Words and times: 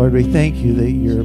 Lord, 0.00 0.14
we 0.14 0.22
thank 0.22 0.56
you 0.56 0.72
that 0.76 0.92
you're 0.92 1.24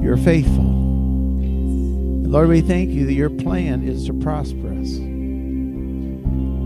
you're 0.00 0.16
faithful. 0.16 0.62
Lord, 0.62 2.50
we 2.50 2.60
thank 2.60 2.90
you 2.90 3.04
that 3.04 3.14
your 3.14 3.30
plan 3.30 3.82
is 3.82 4.06
to 4.06 4.14
prosper 4.14 4.68
us. 4.68 4.90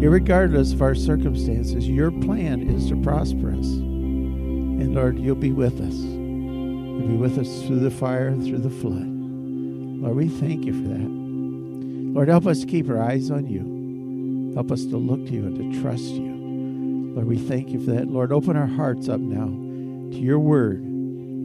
Irregardless 0.05 0.75
of 0.75 0.83
our 0.83 0.95
circumstances, 0.95 1.89
your 1.89 2.11
plan 2.11 2.61
is 2.61 2.91
to 2.91 2.97
prosper 3.03 3.53
us. 3.53 3.65
And 3.69 4.95
Lord, 4.95 5.19
you'll 5.19 5.35
be 5.35 5.53
with 5.53 5.81
us. 5.81 5.95
You'll 5.95 7.09
be 7.09 7.17
with 7.17 7.39
us 7.39 7.63
through 7.63 7.81
the 7.81 7.91
fire 7.91 8.29
and 8.29 8.45
through 8.45 8.59
the 8.59 8.69
flood. 8.69 9.07
Lord, 9.07 10.15
we 10.15 10.29
thank 10.29 10.67
you 10.67 10.75
for 10.75 10.89
that. 10.89 11.09
Lord, 11.09 12.29
help 12.29 12.47
us 12.47 12.61
to 12.61 12.67
keep 12.67 12.91
our 12.91 13.01
eyes 13.01 13.31
on 13.31 13.47
you. 13.47 14.53
Help 14.53 14.71
us 14.71 14.85
to 14.85 14.99
look 14.99 15.25
to 15.25 15.33
you 15.33 15.47
and 15.47 15.73
to 15.73 15.81
trust 15.81 16.05
you. 16.05 17.15
Lord, 17.15 17.27
we 17.27 17.39
thank 17.39 17.71
you 17.71 17.83
for 17.83 17.93
that. 17.93 18.09
Lord, 18.09 18.31
open 18.31 18.59
our 18.59 18.67
hearts 18.67 19.09
up 19.09 19.21
now 19.21 19.47
to 19.47 20.19
your 20.19 20.39
word. 20.39 20.86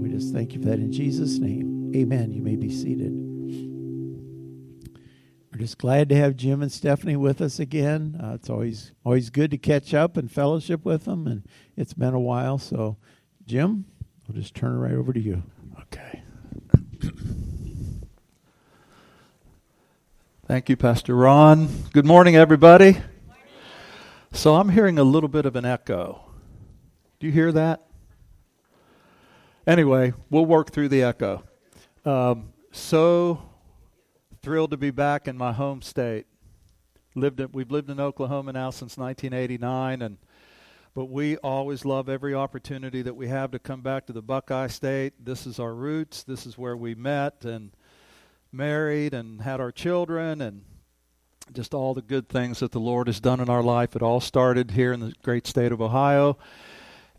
We 0.02 0.10
just 0.10 0.34
thank 0.34 0.54
you 0.54 0.60
for 0.60 0.70
that 0.70 0.80
in 0.80 0.92
Jesus' 0.92 1.38
name. 1.38 1.92
Amen. 1.96 2.32
You 2.32 2.42
may 2.42 2.56
be 2.56 2.72
seated. 2.72 3.12
We're 5.52 5.60
just 5.60 5.78
glad 5.78 6.10
to 6.10 6.16
have 6.16 6.36
Jim 6.36 6.64
and 6.64 6.72
Stephanie 6.72 7.16
with 7.16 7.40
us 7.40 7.60
again. 7.60 8.20
Uh, 8.22 8.34
it's 8.34 8.50
always 8.50 8.94
always 9.06 9.30
good 9.30 9.52
to 9.52 9.60
catch 9.60 9.94
up 9.94 10.18
and 10.18 10.32
fellowship 10.32 10.84
with 10.84 11.06
them, 11.06 11.28
and 11.28 11.46
it's 11.78 11.94
been 11.94 12.16
a 12.16 12.20
while. 12.20 12.58
So, 12.58 12.98
Jim, 13.46 13.86
I'll 14.28 14.34
just 14.34 14.56
turn 14.56 14.74
it 14.74 14.80
right 14.80 14.96
over 14.96 15.14
to 15.14 15.20
you. 15.20 15.44
Okay. 15.82 16.24
Thank 20.48 20.68
you, 20.68 20.78
Pastor 20.78 21.16
Ron. 21.16 21.70
Good 21.94 22.08
morning, 22.08 22.36
everybody. 22.36 22.98
So 24.34 24.56
I'm 24.56 24.70
hearing 24.70 24.98
a 24.98 25.04
little 25.04 25.30
bit 25.30 25.46
of 25.46 25.56
an 25.56 25.66
echo. 25.66 26.24
Do 27.20 27.28
you 27.28 27.34
hear 27.34 27.52
that? 27.52 27.86
Anyway, 29.68 30.12
we'll 30.32 30.46
work 30.46 30.72
through 30.72 30.90
the 30.90 31.04
echo. 31.04 31.44
Um, 32.04 32.52
so 32.72 33.42
thrilled 34.42 34.72
to 34.72 34.78
be 34.78 34.90
back 34.90 35.28
in 35.28 35.38
my 35.38 35.52
home 35.52 35.84
state. 35.84 36.26
Lived 37.14 37.40
in, 37.40 37.50
we've 37.52 37.70
lived 37.70 37.90
in 37.92 38.00
Oklahoma 38.00 38.54
now 38.54 38.72
since 38.72 38.98
1989, 38.98 40.02
and 40.02 40.18
but 40.96 41.06
we 41.06 41.38
always 41.38 41.86
love 41.86 42.10
every 42.10 42.34
opportunity 42.34 43.02
that 43.04 43.16
we 43.16 43.28
have 43.28 43.52
to 43.52 43.60
come 43.60 43.82
back 43.82 44.08
to 44.08 44.14
the 44.14 44.22
Buckeye 44.22 44.68
State. 44.68 45.14
This 45.24 45.46
is 45.46 45.60
our 45.60 45.74
roots. 45.74 46.24
This 46.24 46.46
is 46.46 46.58
where 46.58 46.76
we 46.76 46.96
met 46.96 47.46
and 47.46 47.72
married 48.52 49.14
and 49.14 49.42
had 49.42 49.62
our 49.62 49.72
children 49.72 50.42
and 50.42 50.64
just 51.54 51.74
all 51.74 51.94
the 51.94 52.02
good 52.02 52.28
things 52.28 52.60
that 52.60 52.72
the 52.72 52.80
Lord 52.80 53.08
has 53.08 53.22
done 53.22 53.40
in 53.40 53.50
our 53.50 53.64
life. 53.64 53.96
It 53.96 54.02
all 54.02 54.20
started 54.20 54.72
here 54.72 54.92
in 54.92 55.00
the 55.00 55.14
great 55.24 55.48
state 55.48 55.72
of 55.72 55.82
Ohio. 55.82 56.38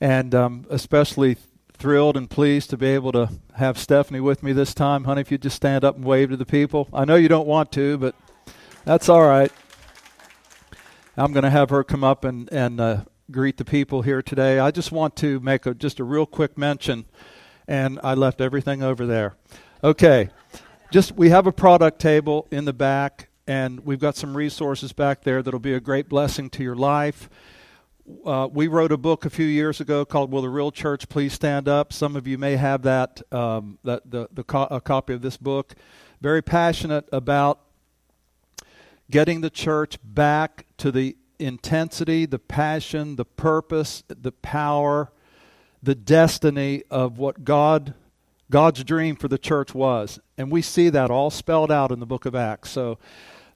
And 0.00 0.34
um, 0.34 0.66
especially 0.68 1.38
thrilled 1.82 2.16
and 2.16 2.30
pleased 2.30 2.70
to 2.70 2.76
be 2.76 2.86
able 2.86 3.12
to 3.12 3.28
have 3.56 3.76
Stephanie 3.76 4.20
with 4.20 4.42
me 4.42 4.52
this 4.52 4.72
time. 4.72 5.04
Honey, 5.04 5.20
if 5.20 5.30
you'd 5.30 5.42
just 5.42 5.56
stand 5.56 5.84
up 5.84 5.96
and 5.96 6.04
wave 6.04 6.30
to 6.30 6.36
the 6.36 6.46
people. 6.46 6.88
I 6.94 7.04
know 7.04 7.16
you 7.16 7.28
don't 7.28 7.46
want 7.46 7.72
to, 7.72 7.98
but 7.98 8.14
that's 8.84 9.08
all 9.08 9.26
right. 9.26 9.52
I'm 11.16 11.32
going 11.32 11.42
to 11.42 11.50
have 11.50 11.70
her 11.70 11.82
come 11.82 12.04
up 12.04 12.24
and, 12.24 12.50
and 12.52 12.80
uh, 12.80 13.04
greet 13.30 13.56
the 13.56 13.64
people 13.64 14.02
here 14.02 14.22
today. 14.22 14.60
I 14.60 14.70
just 14.70 14.92
want 14.92 15.16
to 15.16 15.40
make 15.40 15.66
a, 15.66 15.74
just 15.74 15.98
a 15.98 16.04
real 16.04 16.24
quick 16.24 16.56
mention, 16.56 17.04
and 17.66 17.98
I 18.02 18.14
left 18.14 18.40
everything 18.40 18.82
over 18.82 19.04
there. 19.04 19.34
Okay 19.82 20.30
just 20.92 21.12
we 21.12 21.30
have 21.30 21.46
a 21.46 21.52
product 21.52 21.98
table 21.98 22.46
in 22.50 22.66
the 22.66 22.72
back 22.72 23.30
and 23.46 23.80
we've 23.80 23.98
got 23.98 24.14
some 24.14 24.36
resources 24.36 24.92
back 24.92 25.22
there 25.22 25.42
that'll 25.42 25.58
be 25.58 25.72
a 25.72 25.80
great 25.80 26.06
blessing 26.06 26.50
to 26.50 26.62
your 26.62 26.76
life 26.76 27.30
uh, 28.24 28.48
we 28.52 28.66
wrote 28.66 28.92
a 28.92 28.96
book 28.96 29.24
a 29.24 29.30
few 29.30 29.46
years 29.46 29.80
ago 29.80 30.04
called 30.04 30.30
will 30.32 30.42
the 30.42 30.48
real 30.48 30.70
church 30.70 31.08
please 31.08 31.32
stand 31.32 31.68
up 31.68 31.92
some 31.92 32.16
of 32.16 32.26
you 32.26 32.36
may 32.36 32.56
have 32.56 32.82
that, 32.82 33.22
um, 33.32 33.78
that 33.84 34.10
the, 34.10 34.28
the 34.32 34.42
co- 34.42 34.68
a 34.70 34.80
copy 34.80 35.12
of 35.12 35.22
this 35.22 35.36
book 35.36 35.74
very 36.20 36.42
passionate 36.42 37.08
about 37.12 37.60
getting 39.10 39.40
the 39.40 39.50
church 39.50 39.98
back 40.02 40.66
to 40.76 40.90
the 40.90 41.16
intensity 41.38 42.26
the 42.26 42.38
passion 42.38 43.16
the 43.16 43.24
purpose 43.24 44.02
the 44.08 44.32
power 44.32 45.12
the 45.82 45.94
destiny 45.94 46.82
of 46.90 47.18
what 47.18 47.44
god 47.44 47.94
God's 48.52 48.84
dream 48.84 49.16
for 49.16 49.28
the 49.28 49.38
church 49.38 49.74
was. 49.74 50.20
And 50.36 50.52
we 50.52 50.60
see 50.60 50.90
that 50.90 51.10
all 51.10 51.30
spelled 51.30 51.72
out 51.72 51.90
in 51.90 52.00
the 52.00 52.06
book 52.06 52.26
of 52.26 52.34
Acts. 52.34 52.70
So, 52.70 52.98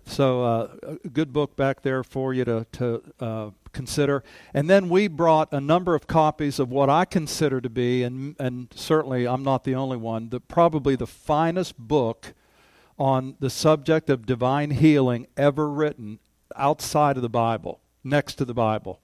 so 0.06 0.42
uh, 0.42 0.76
a 1.04 1.08
good 1.08 1.32
book 1.32 1.56
back 1.56 1.82
there 1.82 2.02
for 2.02 2.32
you 2.32 2.44
to, 2.44 2.66
to 2.72 3.02
uh, 3.20 3.50
consider. 3.72 4.22
And 4.54 4.70
then 4.70 4.88
we 4.88 5.08
brought 5.08 5.52
a 5.52 5.60
number 5.60 5.94
of 5.94 6.06
copies 6.06 6.58
of 6.58 6.70
what 6.70 6.88
I 6.88 7.04
consider 7.04 7.60
to 7.60 7.68
be, 7.68 8.02
and, 8.02 8.36
and 8.38 8.68
certainly 8.74 9.26
I'm 9.26 9.42
not 9.42 9.64
the 9.64 9.74
only 9.74 9.96
one, 9.96 10.30
the, 10.30 10.40
probably 10.40 10.96
the 10.96 11.06
finest 11.06 11.76
book 11.76 12.34
on 12.98 13.36
the 13.40 13.50
subject 13.50 14.08
of 14.08 14.24
divine 14.24 14.70
healing 14.70 15.26
ever 15.36 15.68
written 15.68 16.20
outside 16.54 17.16
of 17.16 17.22
the 17.22 17.28
Bible, 17.28 17.80
next 18.02 18.36
to 18.36 18.44
the 18.44 18.54
Bible. 18.54 19.00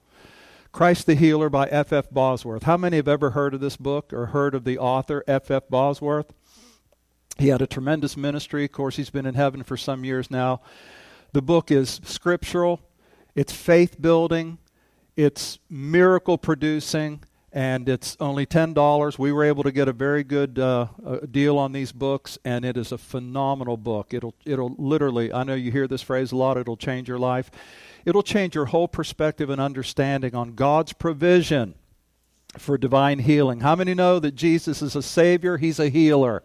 Christ 0.71 1.05
the 1.05 1.13
Healer 1.13 1.51
by 1.51 1.67
F. 1.67 1.93
F. 1.93 2.09
Bosworth. 2.09 2.63
How 2.63 2.77
many 2.77 2.97
have 2.97 3.07
ever 3.07 3.31
heard 3.31 3.53
of 3.53 3.59
this 3.59 3.77
book 3.77 4.11
or 4.11 4.27
heard 4.27 4.55
of 4.55 4.63
the 4.63 4.79
author, 4.79 5.23
F. 5.27 5.51
F. 5.51 5.69
Bosworth? 5.69 6.33
He 7.37 7.47
had 7.47 7.61
a 7.61 7.67
tremendous 7.67 8.15
ministry. 8.15 8.65
Of 8.65 8.71
course, 8.71 8.95
he's 8.95 9.09
been 9.09 9.25
in 9.25 9.35
heaven 9.35 9.63
for 9.63 9.77
some 9.77 10.03
years 10.03 10.29
now. 10.29 10.61
The 11.31 11.41
book 11.41 11.71
is 11.71 11.99
scriptural, 12.03 12.79
it's 13.33 13.51
faith 13.51 13.99
building, 13.99 14.59
it's 15.15 15.57
miracle 15.69 16.37
producing, 16.37 17.23
and 17.51 17.87
it's 17.87 18.17
only 18.19 18.45
$10. 18.45 19.19
We 19.19 19.31
were 19.31 19.43
able 19.43 19.63
to 19.63 19.71
get 19.71 19.87
a 19.87 19.93
very 19.93 20.23
good 20.23 20.57
uh, 20.57 20.87
deal 21.29 21.57
on 21.57 21.71
these 21.71 21.91
books, 21.91 22.37
and 22.43 22.65
it 22.65 22.77
is 22.77 22.91
a 22.91 22.97
phenomenal 22.97 23.77
book. 23.77 24.13
It'll, 24.13 24.33
it'll 24.45 24.75
literally, 24.77 25.31
I 25.31 25.43
know 25.43 25.55
you 25.55 25.71
hear 25.71 25.87
this 25.87 26.01
phrase 26.01 26.31
a 26.31 26.35
lot, 26.35 26.57
it'll 26.57 26.77
change 26.77 27.07
your 27.07 27.19
life. 27.19 27.49
It'll 28.05 28.23
change 28.23 28.55
your 28.55 28.65
whole 28.65 28.87
perspective 28.87 29.49
and 29.49 29.61
understanding 29.61 30.35
on 30.35 30.55
God's 30.55 30.93
provision 30.93 31.75
for 32.57 32.77
divine 32.77 33.19
healing. 33.19 33.61
How 33.61 33.75
many 33.75 33.93
know 33.93 34.19
that 34.19 34.35
Jesus 34.35 34.81
is 34.81 34.95
a 34.95 35.01
Savior? 35.01 35.57
He's 35.57 35.79
a 35.79 35.89
healer. 35.89 36.43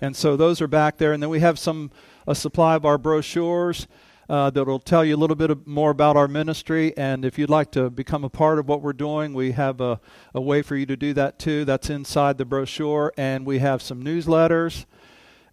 And 0.00 0.16
so 0.16 0.36
those 0.36 0.60
are 0.60 0.68
back 0.68 0.98
there. 0.98 1.12
And 1.12 1.22
then 1.22 1.30
we 1.30 1.40
have 1.40 1.58
some 1.58 1.90
a 2.26 2.34
supply 2.34 2.74
of 2.74 2.84
our 2.84 2.98
brochures 2.98 3.86
uh, 4.28 4.50
that 4.50 4.64
will 4.64 4.78
tell 4.78 5.04
you 5.04 5.16
a 5.16 5.18
little 5.18 5.36
bit 5.36 5.66
more 5.66 5.90
about 5.90 6.16
our 6.16 6.28
ministry. 6.28 6.94
And 6.96 7.24
if 7.24 7.38
you'd 7.38 7.48
like 7.48 7.70
to 7.72 7.88
become 7.88 8.24
a 8.24 8.28
part 8.28 8.58
of 8.58 8.68
what 8.68 8.82
we're 8.82 8.92
doing, 8.92 9.32
we 9.32 9.52
have 9.52 9.80
a, 9.80 10.00
a 10.34 10.40
way 10.40 10.60
for 10.60 10.76
you 10.76 10.84
to 10.86 10.96
do 10.96 11.14
that 11.14 11.38
too. 11.38 11.64
That's 11.64 11.88
inside 11.88 12.36
the 12.36 12.44
brochure. 12.44 13.12
And 13.16 13.46
we 13.46 13.60
have 13.60 13.80
some 13.80 14.04
newsletters 14.04 14.84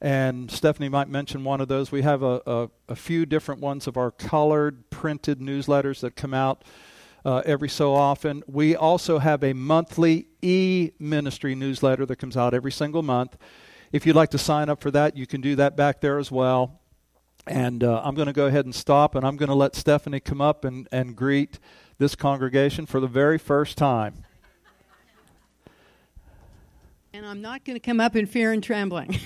and 0.01 0.51
Stephanie 0.51 0.89
might 0.89 1.09
mention 1.09 1.43
one 1.43 1.61
of 1.61 1.67
those. 1.67 1.91
We 1.91 2.01
have 2.01 2.21
a, 2.21 2.41
a, 2.45 2.69
a 2.89 2.95
few 2.95 3.25
different 3.25 3.61
ones 3.61 3.87
of 3.87 3.97
our 3.97 4.11
colored 4.11 4.89
printed 4.89 5.39
newsletters 5.39 6.01
that 6.01 6.15
come 6.15 6.33
out 6.33 6.63
uh, 7.23 7.41
every 7.45 7.69
so 7.69 7.95
often. 7.95 8.43
We 8.45 8.75
also 8.75 9.19
have 9.19 9.43
a 9.43 9.53
monthly 9.53 10.27
e 10.41 10.91
ministry 10.99 11.55
newsletter 11.55 12.05
that 12.05 12.17
comes 12.17 12.37
out 12.37 12.53
every 12.53 12.71
single 12.71 13.01
month. 13.01 13.37
If 13.95 14.05
you'd 14.05 14.17
like 14.17 14.31
to 14.31 14.37
sign 14.37 14.67
up 14.67 14.81
for 14.81 14.91
that, 14.91 15.15
you 15.15 15.25
can 15.25 15.39
do 15.39 15.55
that 15.55 15.77
back 15.77 16.01
there 16.01 16.19
as 16.19 16.29
well. 16.29 16.81
And 17.47 17.81
uh, 17.81 18.01
I'm 18.03 18.13
going 18.13 18.25
to 18.25 18.33
go 18.33 18.45
ahead 18.45 18.65
and 18.65 18.75
stop, 18.75 19.15
and 19.15 19.25
I'm 19.25 19.37
going 19.37 19.47
to 19.47 19.55
let 19.55 19.73
Stephanie 19.73 20.19
come 20.19 20.41
up 20.41 20.65
and, 20.65 20.85
and 20.91 21.15
greet 21.15 21.59
this 21.97 22.13
congregation 22.13 22.85
for 22.87 22.99
the 22.99 23.07
very 23.07 23.37
first 23.37 23.77
time. 23.77 24.25
And 27.13 27.25
I'm 27.25 27.41
not 27.41 27.63
going 27.63 27.77
to 27.77 27.79
come 27.79 28.01
up 28.01 28.17
in 28.17 28.25
fear 28.25 28.51
and 28.51 28.61
trembling. 28.61 29.17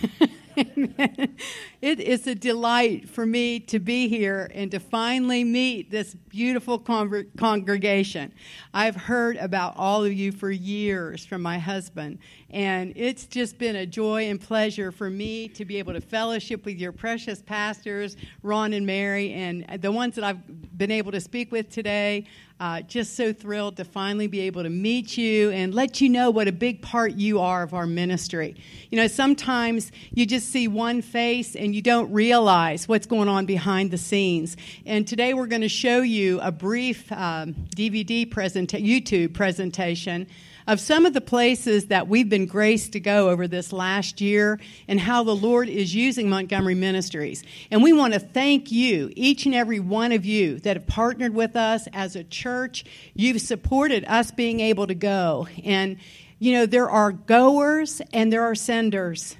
it 0.56 2.00
is 2.00 2.28
a 2.28 2.36
delight 2.36 3.10
for 3.10 3.26
me 3.26 3.60
to 3.62 3.80
be 3.80 4.08
here 4.08 4.52
and 4.54 4.70
to 4.72 4.80
finally 4.80 5.44
meet 5.44 5.90
this 5.90 6.14
beautiful 6.14 6.78
con- 6.78 7.28
congregation. 7.38 8.34
I've 8.74 8.96
heard 8.96 9.38
about 9.38 9.76
all 9.78 10.04
of 10.04 10.14
you 10.14 10.32
for 10.32 10.52
years 10.52 11.26
from 11.26 11.42
my 11.42 11.58
husband, 11.58 12.20
and 12.52 12.94
it's 12.96 13.26
just 13.26 13.60
been 13.60 13.76
a 13.76 13.86
joy 13.86 14.28
and 14.28 14.42
pleasure 14.42 14.92
for 14.92 15.10
me 15.10 15.48
to 15.50 15.66
be 15.66 15.78
able 15.78 15.94
to 15.94 16.02
fellowship 16.02 16.66
with 16.66 16.80
your 16.80 16.92
precious 16.92 17.42
pastors, 17.42 18.18
Ron 18.42 18.74
and 18.74 18.86
Mary, 18.86 19.34
and 19.34 19.66
the 19.82 19.92
ones 19.92 20.16
that 20.16 20.24
I've 20.24 20.78
been 20.78 20.90
able 20.90 21.12
to 21.12 21.22
speak 21.22 21.52
with 21.52 21.70
today. 21.70 22.26
Uh, 22.62 22.82
just 22.82 23.16
so 23.16 23.32
thrilled 23.32 23.78
to 23.78 23.86
finally 23.86 24.28
be 24.28 24.42
able 24.42 24.64
to 24.64 24.70
meet 24.70 25.18
you 25.18 25.50
and 25.52 25.74
let 25.74 26.02
you 26.02 26.10
know 26.10 26.30
what 26.30 26.46
a 26.46 26.52
big 26.52 26.82
part 26.82 27.14
you 27.14 27.40
are 27.40 27.64
of 27.64 27.74
our 27.74 27.88
ministry. 27.88 28.54
You 28.92 28.98
know, 28.98 29.08
sometimes 29.08 29.94
you 30.12 30.26
just 30.26 30.50
see 30.50 30.68
one 30.68 31.02
face 31.02 31.56
and 31.56 31.74
you 31.74 31.82
don't 31.82 32.12
realize 32.12 32.86
what's 32.86 33.06
going 33.06 33.30
on 33.30 33.46
behind 33.46 33.92
the 33.92 33.98
scenes. 33.98 34.58
And 34.86 35.08
today 35.08 35.34
we're 35.34 35.48
going 35.48 35.62
to 35.62 35.70
show 35.70 36.02
you 36.02 36.42
a 36.42 36.52
brief 36.52 37.10
um, 37.14 37.54
DVD 37.78 38.30
presentation, 38.30 38.86
YouTube 38.86 39.34
presentation 39.34 40.28
of 40.70 40.80
some 40.80 41.08
of 41.08 41.14
the 41.14 41.20
places 41.20 41.88
that 41.88 42.08
we've 42.08 42.30
been 42.30 42.46
graced 42.46 42.94
to 42.94 43.00
go 43.00 43.32
over 43.32 43.48
this 43.48 43.74
last 43.74 44.22
year 44.22 44.60
and 44.88 45.00
how 45.00 45.24
the 45.24 45.36
Lord 45.36 45.68
is 45.68 45.96
using 45.96 46.30
Montgomery 46.30 46.76
Ministries. 46.76 47.44
And 47.72 47.82
we 47.82 47.92
want 47.92 48.14
to 48.14 48.20
thank 48.20 48.72
you, 48.72 49.12
each 49.16 49.48
and 49.48 49.56
every 49.56 49.80
one 49.80 50.12
of 50.12 50.26
you 50.26 50.60
that 50.60 50.78
have 50.78 50.86
partnered 50.86 51.34
with 51.34 51.56
us 51.56 51.88
as 51.92 52.16
a 52.16 52.24
church. 52.24 52.86
You've 53.16 53.42
supported 53.42 54.06
us 54.06 54.30
being 54.30 54.60
able 54.60 54.86
to 54.86 54.94
go. 54.94 55.48
And 55.64 55.98
You 56.40 56.54
know, 56.54 56.66
there 56.66 56.90
are 56.90 57.12
goers 57.12 58.02
and 58.14 58.32
there 58.32 58.44
are 58.44 58.56
senders. 58.56 59.36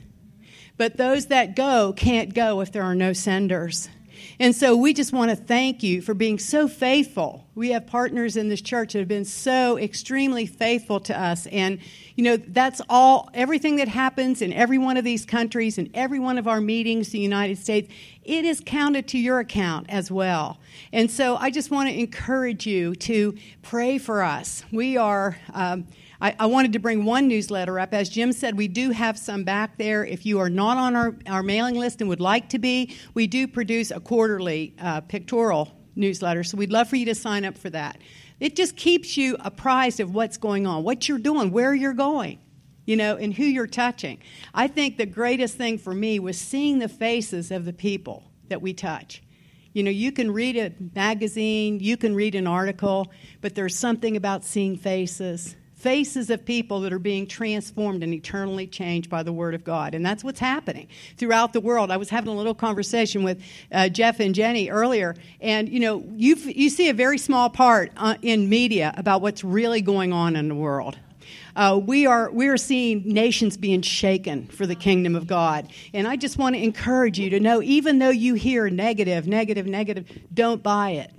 But 0.78 0.98
those 0.98 1.28
that 1.28 1.56
go 1.56 1.94
can't 1.94 2.34
go 2.34 2.60
if 2.60 2.72
there 2.74 2.84
are 2.84 2.96
no 2.96 3.14
senders. 3.14 3.90
And 4.38 4.54
so 4.54 4.76
we 4.76 4.94
just 4.94 5.14
want 5.14 5.32
to 5.32 5.38
thank 5.38 5.82
you 5.82 6.02
for 6.02 6.14
being 6.14 6.40
so 6.40 6.68
faithful. 6.68 7.48
We 7.60 7.72
have 7.72 7.88
partners 7.88 8.38
in 8.38 8.48
this 8.48 8.62
church 8.62 8.94
that 8.94 9.00
have 9.00 9.10
been 9.10 9.26
so 9.26 9.78
extremely 9.78 10.46
faithful 10.46 11.02
to 11.02 11.22
us. 11.22 11.46
And, 11.48 11.80
you 12.16 12.24
know, 12.24 12.38
that's 12.38 12.80
all, 12.88 13.30
everything 13.34 13.76
that 13.76 13.90
happens 13.90 14.42
in 14.42 14.54
every 14.54 14.78
one 14.78 14.96
of 14.96 15.04
these 15.04 15.26
countries 15.26 15.78
and 15.78 15.90
every 15.94 16.20
one 16.20 16.38
of 16.38 16.48
our 16.48 16.62
meetings 16.62 17.08
in 17.08 17.12
the 17.12 17.20
United 17.20 17.58
States, 17.58 17.92
it 18.24 18.46
is 18.46 18.62
counted 18.66 19.10
to 19.10 19.18
your 19.18 19.42
account 19.42 19.88
as 19.90 20.10
well. 20.10 20.58
And 20.94 21.12
so 21.12 21.36
I 21.36 21.52
just 21.52 21.70
want 21.70 21.90
to 21.90 22.00
encourage 22.00 22.66
you 22.66 22.96
to 22.96 23.36
pray 23.62 23.98
for 23.98 24.24
us. 24.24 24.64
We 24.72 24.96
are. 24.96 25.38
Um, 25.54 25.86
I, 26.22 26.48
wanted 26.48 26.74
to 26.74 26.80
bring 26.80 27.06
one 27.06 27.30
newsletter 27.30 27.80
up. 27.80 27.94
As 27.94 28.10
Jim 28.10 28.34
said, 28.34 28.58
we 28.58 28.68
do 28.68 28.92
have 28.92 29.18
some 29.18 29.46
back 29.46 29.78
there. 29.78 30.06
If 30.06 30.26
you 30.26 30.40
are 30.40 30.50
not 30.50 30.78
on 30.78 30.94
our, 30.94 31.16
our 31.28 31.42
mailing 31.42 31.76
list 31.76 32.02
and 32.02 32.10
would 32.10 32.20
like 32.20 32.50
to 32.50 32.60
be, 32.60 32.94
we 33.14 33.26
do 33.26 33.48
produce 33.48 33.90
a 33.90 34.02
quarterly 34.02 34.76
uh, 34.82 35.00
pictorial 35.00 35.79
newsletter, 36.00 36.44
so 36.44 36.58
we'd 36.58 36.72
love 36.72 36.90
for 36.90 36.96
you 36.96 37.06
to 37.06 37.16
sign 37.16 37.46
up 37.46 37.58
for 37.58 37.70
that. 37.70 37.98
It 38.40 38.56
just 38.56 38.76
keeps 38.76 39.18
you 39.18 39.36
apprised 39.42 40.00
of 40.00 40.16
what's 40.16 40.38
going 40.38 40.66
on, 40.66 40.84
what 40.84 41.08
you're 41.08 41.20
doing, 41.20 41.52
where 41.52 41.76
you're 41.76 41.94
going, 41.94 42.40
you 42.86 42.96
know, 42.96 43.18
and 43.18 43.34
who 43.34 43.44
you're 43.44 43.68
touching. 43.68 44.20
I 44.54 44.68
think 44.68 44.98
the 44.98 45.06
greatest 45.06 45.58
thing 45.58 45.78
for 45.78 45.94
me 45.94 46.20
was 46.20 46.40
seeing 46.40 46.80
the 46.80 46.90
faces 46.90 47.52
of 47.52 47.66
the 47.66 47.74
people 47.74 48.24
that 48.48 48.62
we 48.62 48.74
touch. 48.74 49.22
You 49.74 49.84
know, 49.84 49.92
you 49.92 50.12
can 50.12 50.32
read 50.32 50.58
a 50.58 50.74
magazine, 50.96 51.80
you 51.80 51.96
can 51.96 52.16
read 52.16 52.34
an 52.34 52.48
article, 52.48 53.12
but 53.42 53.54
there's 53.54 53.76
something 53.76 54.18
about 54.18 54.44
seeing 54.44 54.78
faces 54.78 55.56
faces 55.80 56.30
of 56.30 56.44
people 56.44 56.82
that 56.82 56.92
are 56.92 57.00
being 57.00 57.26
transformed 57.26 58.04
and 58.04 58.14
eternally 58.14 58.68
changed 58.68 59.10
by 59.10 59.24
the 59.24 59.32
Word 59.32 59.56
of 59.56 59.64
God. 59.64 59.96
And 59.96 60.06
that's 60.06 60.24
what's 60.24 60.40
happening 60.40 60.90
throughout 61.18 61.54
the 61.54 61.62
world. 61.62 61.90
I 61.90 61.98
was 61.98 62.10
having 62.10 62.30
a 62.30 62.36
little 62.36 62.54
conversation 62.54 63.24
with 63.24 63.42
uh, 63.72 63.88
Jeff 63.88 64.20
and 64.20 64.36
Jenny 64.36 64.70
earlier, 64.70 65.16
and 65.40 65.70
you 65.70 65.80
know, 65.80 66.04
you 66.16 66.36
you 66.36 66.70
see 66.70 66.90
a 66.90 66.94
very 66.94 67.18
small 67.18 67.50
part 67.50 67.92
uh, 67.96 68.16
in 68.22 68.50
media 68.50 68.94
about 68.98 69.22
what's 69.22 69.44
really 69.44 69.82
going 69.82 70.12
on 70.12 70.36
in 70.36 70.50
the 70.50 70.56
world. 70.56 70.98
Uh, 71.56 71.80
we 71.82 72.06
are 72.06 72.30
we 72.32 72.48
are 72.48 72.58
seeing 72.58 73.02
nations 73.06 73.56
being 73.58 73.82
shaken 73.82 74.48
for 74.48 74.68
the 74.68 74.76
kingdom 74.76 75.16
of 75.16 75.28
God, 75.28 75.72
and 75.94 76.08
I 76.08 76.18
just 76.18 76.38
want 76.38 76.56
to 76.56 76.62
encourage 76.62 77.18
you 77.18 77.30
to 77.32 77.40
know, 77.40 77.62
even 77.62 78.00
though 78.00 78.10
you 78.10 78.34
hear 78.34 78.70
negative, 78.70 79.28
negative, 79.28 79.66
negative, 79.66 80.06
don't 80.34 80.62
buy 80.62 80.92
it. 80.92 81.12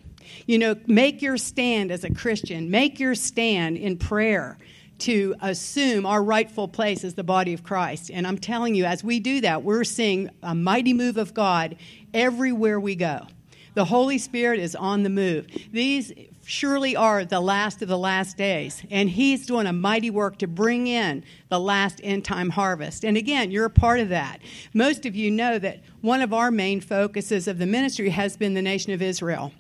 You 0.47 0.59
know, 0.59 0.77
make 0.87 1.23
your 1.23 1.37
stand 1.37 1.91
as 1.91 2.05
a 2.05 2.13
Christian, 2.13 2.71
make 2.71 3.01
your 3.01 3.15
stand 3.15 3.77
in 3.77 3.97
prayer 3.97 4.59
to 5.01 5.35
assume 5.41 6.05
our 6.07 6.23
rightful 6.23 6.69
place 6.69 7.05
as 7.05 7.15
the 7.15 7.25
body 7.25 7.55
of 7.55 7.63
Christ. 7.63 8.11
And 8.13 8.27
I'm 8.27 8.39
telling 8.39 8.75
you, 8.75 8.85
as 8.85 9.03
we 9.03 9.19
do 9.19 9.41
that, 9.41 9.63
we're 9.63 9.85
seeing 9.85 10.31
a 10.43 10.55
mighty 10.55 10.93
move 10.93 11.17
of 11.17 11.35
God 11.35 11.77
everywhere 12.13 12.79
we 12.79 12.95
go. 12.97 13.27
The 13.75 13.85
Holy 13.85 14.19
Spirit 14.19 14.61
is 14.61 14.75
on 14.75 15.03
the 15.05 15.11
move. 15.11 15.47
These 15.73 16.13
surely 16.45 16.97
are 16.97 17.25
the 17.25 17.41
last 17.41 17.81
of 17.81 17.89
the 17.89 17.97
last 17.97 18.37
days. 18.37 18.83
And 18.91 19.09
He's 19.09 19.47
doing 19.47 19.67
a 19.67 19.73
mighty 19.73 20.11
work 20.11 20.39
to 20.39 20.49
bring 20.49 20.87
in 20.87 21.25
the 21.49 21.61
last 21.61 22.01
end 22.03 22.25
time 22.25 22.51
harvest. 22.51 23.05
And 23.05 23.17
again, 23.17 23.51
you're 23.51 23.67
a 23.67 23.71
part 23.71 24.01
of 24.01 24.09
that. 24.09 24.41
Most 24.75 25.07
of 25.07 25.15
you 25.15 25.31
know 25.31 25.59
that 25.59 25.81
one 26.01 26.21
of 26.21 26.35
our 26.35 26.51
main 26.51 26.81
focuses 26.81 27.47
of 27.47 27.59
the 27.59 27.67
ministry 27.67 28.11
has 28.11 28.37
been 28.37 28.55
the 28.55 28.63
nation 28.63 28.93
of 28.93 29.01
Israel. 29.01 29.53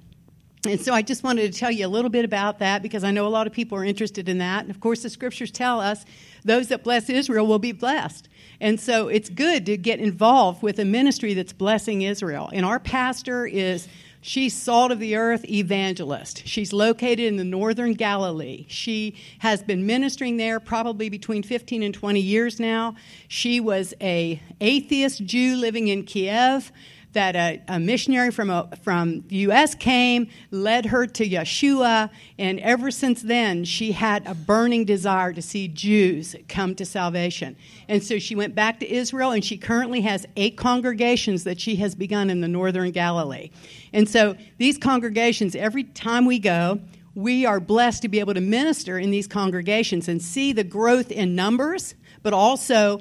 And 0.66 0.80
so 0.80 0.92
I 0.92 1.00
just 1.00 1.22
wanted 1.22 1.50
to 1.50 1.58
tell 1.58 1.70
you 1.70 1.86
a 1.86 1.88
little 1.88 2.10
bit 2.10 2.24
about 2.24 2.58
that 2.58 2.82
because 2.82 3.02
I 3.02 3.10
know 3.10 3.26
a 3.26 3.28
lot 3.28 3.46
of 3.46 3.52
people 3.52 3.78
are 3.78 3.84
interested 3.84 4.28
in 4.28 4.38
that. 4.38 4.62
And 4.62 4.70
of 4.70 4.78
course, 4.80 5.02
the 5.02 5.08
scriptures 5.08 5.50
tell 5.50 5.80
us 5.80 6.04
those 6.44 6.68
that 6.68 6.84
bless 6.84 7.08
Israel 7.08 7.46
will 7.46 7.58
be 7.58 7.72
blessed. 7.72 8.28
And 8.60 8.78
so 8.78 9.08
it's 9.08 9.30
good 9.30 9.64
to 9.66 9.78
get 9.78 10.00
involved 10.00 10.62
with 10.62 10.78
a 10.78 10.84
ministry 10.84 11.32
that's 11.32 11.54
blessing 11.54 12.02
Israel. 12.02 12.50
And 12.52 12.66
our 12.66 12.78
pastor 12.78 13.46
is 13.46 13.88
She's 14.22 14.54
salt 14.54 14.92
of 14.92 14.98
the 14.98 15.16
earth 15.16 15.48
evangelist. 15.48 16.46
She's 16.46 16.74
located 16.74 17.20
in 17.20 17.36
the 17.36 17.44
northern 17.44 17.94
Galilee. 17.94 18.66
She 18.68 19.14
has 19.38 19.62
been 19.62 19.86
ministering 19.86 20.36
there 20.36 20.60
probably 20.60 21.08
between 21.08 21.42
15 21.42 21.82
and 21.82 21.94
20 21.94 22.20
years 22.20 22.60
now. 22.60 22.96
She 23.28 23.60
was 23.60 23.94
a 23.98 24.42
atheist 24.60 25.24
Jew 25.24 25.56
living 25.56 25.88
in 25.88 26.04
Kiev 26.04 26.70
that 27.12 27.34
a, 27.34 27.60
a 27.68 27.80
missionary 27.80 28.30
from, 28.30 28.50
a, 28.50 28.68
from 28.82 29.24
the 29.28 29.36
U.S. 29.36 29.74
came, 29.74 30.28
led 30.50 30.86
her 30.86 31.06
to 31.06 31.28
Yeshua, 31.28 32.10
and 32.38 32.60
ever 32.60 32.90
since 32.90 33.22
then, 33.22 33.64
she 33.64 33.92
had 33.92 34.26
a 34.26 34.34
burning 34.34 34.84
desire 34.84 35.32
to 35.32 35.42
see 35.42 35.66
Jews 35.66 36.36
come 36.48 36.74
to 36.76 36.84
salvation. 36.84 37.56
And 37.88 38.02
so 38.02 38.18
she 38.18 38.34
went 38.36 38.54
back 38.54 38.80
to 38.80 38.90
Israel, 38.90 39.32
and 39.32 39.44
she 39.44 39.56
currently 39.56 40.02
has 40.02 40.26
eight 40.36 40.56
congregations 40.56 41.44
that 41.44 41.60
she 41.60 41.76
has 41.76 41.94
begun 41.94 42.30
in 42.30 42.40
the 42.40 42.48
northern 42.48 42.90
Galilee. 42.92 43.50
And 43.92 44.08
so 44.08 44.36
these 44.58 44.78
congregations, 44.78 45.54
every 45.56 45.84
time 45.84 46.26
we 46.26 46.38
go, 46.38 46.80
we 47.14 47.44
are 47.44 47.58
blessed 47.58 48.02
to 48.02 48.08
be 48.08 48.20
able 48.20 48.34
to 48.34 48.40
minister 48.40 48.98
in 48.98 49.10
these 49.10 49.26
congregations 49.26 50.08
and 50.08 50.22
see 50.22 50.52
the 50.52 50.64
growth 50.64 51.10
in 51.10 51.34
numbers, 51.34 51.94
but 52.22 52.32
also 52.32 53.00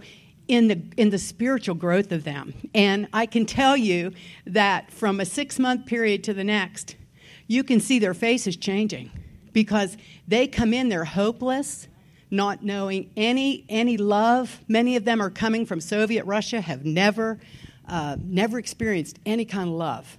in 0.50 0.68
the 0.68 0.82
in 0.98 1.12
the 1.12 1.18
spiritual 1.18 1.76
growth 1.76 2.12
of 2.12 2.26
them. 2.26 2.54
And 2.74 3.08
I 3.14 3.26
can 3.26 3.46
tell 3.46 3.78
you 3.78 4.12
that 4.46 4.92
from 4.92 5.22
a 5.22 5.24
6-month 5.24 5.86
period 5.86 6.24
to 6.26 6.34
the 6.34 6.44
next, 6.44 6.98
you 7.48 7.64
can 7.64 7.80
see 7.80 8.00
their 8.00 8.16
faces 8.16 8.58
changing 8.58 9.12
because 9.54 9.96
they 10.28 10.48
come 10.48 10.74
in 10.74 10.90
they're 10.90 11.06
hopeless, 11.06 11.88
not 12.32 12.64
knowing 12.64 13.12
any 13.16 13.64
any 13.70 13.96
love. 13.96 14.60
Many 14.68 14.96
of 14.96 15.06
them 15.06 15.22
are 15.22 15.30
coming 15.30 15.66
from 15.66 15.80
Soviet 15.80 16.26
Russia, 16.26 16.60
have 16.60 16.84
never 16.84 17.40
uh, 17.88 18.18
never 18.20 18.58
experienced 18.58 19.20
any 19.26 19.46
kind 19.46 19.70
of 19.70 19.76
love. 19.76 20.18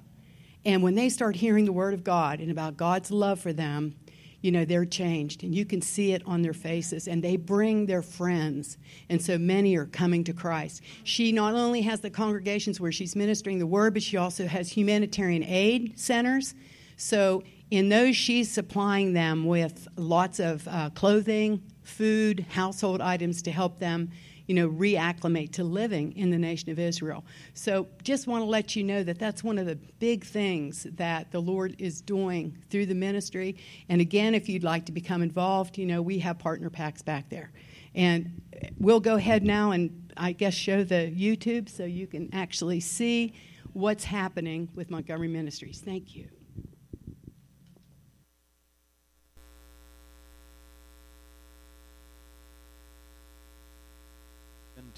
And 0.64 0.82
when 0.82 0.94
they 0.94 1.08
start 1.08 1.36
hearing 1.36 1.64
the 1.64 1.72
word 1.72 1.94
of 1.94 2.04
God 2.04 2.38
and 2.38 2.50
about 2.50 2.76
God's 2.76 3.10
love 3.10 3.40
for 3.40 3.52
them, 3.52 3.96
you 4.40 4.50
know, 4.50 4.64
they're 4.64 4.86
changed 4.86 5.44
and 5.44 5.54
you 5.54 5.64
can 5.64 5.82
see 5.82 6.12
it 6.12 6.22
on 6.26 6.42
their 6.42 6.52
faces 6.52 7.08
and 7.08 7.22
they 7.22 7.36
bring 7.36 7.86
their 7.86 8.02
friends. 8.02 8.78
And 9.08 9.20
so 9.20 9.38
many 9.38 9.76
are 9.76 9.86
coming 9.86 10.24
to 10.24 10.32
Christ. 10.32 10.82
She 11.04 11.32
not 11.32 11.54
only 11.54 11.82
has 11.82 12.00
the 12.00 12.10
congregations 12.10 12.80
where 12.80 12.92
she's 12.92 13.14
ministering 13.14 13.58
the 13.58 13.66
word, 13.66 13.94
but 13.94 14.02
she 14.02 14.16
also 14.16 14.46
has 14.46 14.70
humanitarian 14.70 15.44
aid 15.44 15.98
centers. 15.98 16.54
So 16.96 17.42
in 17.70 17.88
those, 17.88 18.16
she's 18.16 18.50
supplying 18.50 19.12
them 19.12 19.44
with 19.44 19.86
lots 19.96 20.40
of 20.40 20.66
uh, 20.68 20.90
clothing, 20.90 21.62
food, 21.82 22.46
household 22.50 23.00
items 23.00 23.42
to 23.42 23.52
help 23.52 23.78
them 23.78 24.10
you 24.50 24.56
know, 24.56 24.68
reacclimate 24.68 25.52
to 25.52 25.62
living 25.62 26.10
in 26.16 26.30
the 26.30 26.36
nation 26.36 26.70
of 26.70 26.78
Israel. 26.80 27.24
So 27.54 27.86
just 28.02 28.26
want 28.26 28.42
to 28.42 28.46
let 28.46 28.74
you 28.74 28.82
know 28.82 29.04
that 29.04 29.16
that's 29.16 29.44
one 29.44 29.58
of 29.58 29.66
the 29.66 29.76
big 29.76 30.24
things 30.24 30.88
that 30.94 31.30
the 31.30 31.38
Lord 31.38 31.76
is 31.78 32.00
doing 32.00 32.58
through 32.68 32.86
the 32.86 32.96
ministry. 32.96 33.54
And 33.88 34.00
again, 34.00 34.34
if 34.34 34.48
you'd 34.48 34.64
like 34.64 34.86
to 34.86 34.92
become 34.92 35.22
involved, 35.22 35.78
you 35.78 35.86
know, 35.86 36.02
we 36.02 36.18
have 36.18 36.40
partner 36.40 36.68
packs 36.68 37.00
back 37.00 37.28
there. 37.28 37.52
And 37.94 38.42
we'll 38.80 38.98
go 38.98 39.14
ahead 39.14 39.44
now 39.44 39.70
and 39.70 40.12
I 40.16 40.32
guess 40.32 40.54
show 40.54 40.82
the 40.82 41.14
YouTube 41.16 41.68
so 41.68 41.84
you 41.84 42.08
can 42.08 42.28
actually 42.32 42.80
see 42.80 43.34
what's 43.72 44.02
happening 44.02 44.68
with 44.74 44.90
Montgomery 44.90 45.28
Ministries. 45.28 45.80
Thank 45.80 46.16
you. 46.16 46.26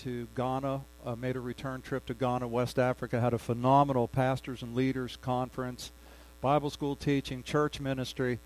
To 0.03 0.27
Ghana, 0.35 0.81
uh, 1.07 1.15
made 1.15 1.37
a 1.37 1.41
return 1.41 1.81
trip 1.81 2.07
to 2.07 2.15
Ghana, 2.15 2.49
West 2.49 2.77
Africa, 2.77 3.21
had 3.21 3.35
a 3.35 3.39
phenomenal 3.39 4.09
pastors 4.09 4.61
and 4.61 4.75
leaders 4.75 5.17
conference, 5.23 5.93
Bible 6.41 6.71
school 6.71 6.97
teaching, 6.97 7.45
church 7.45 7.79
ministry. 7.79 8.41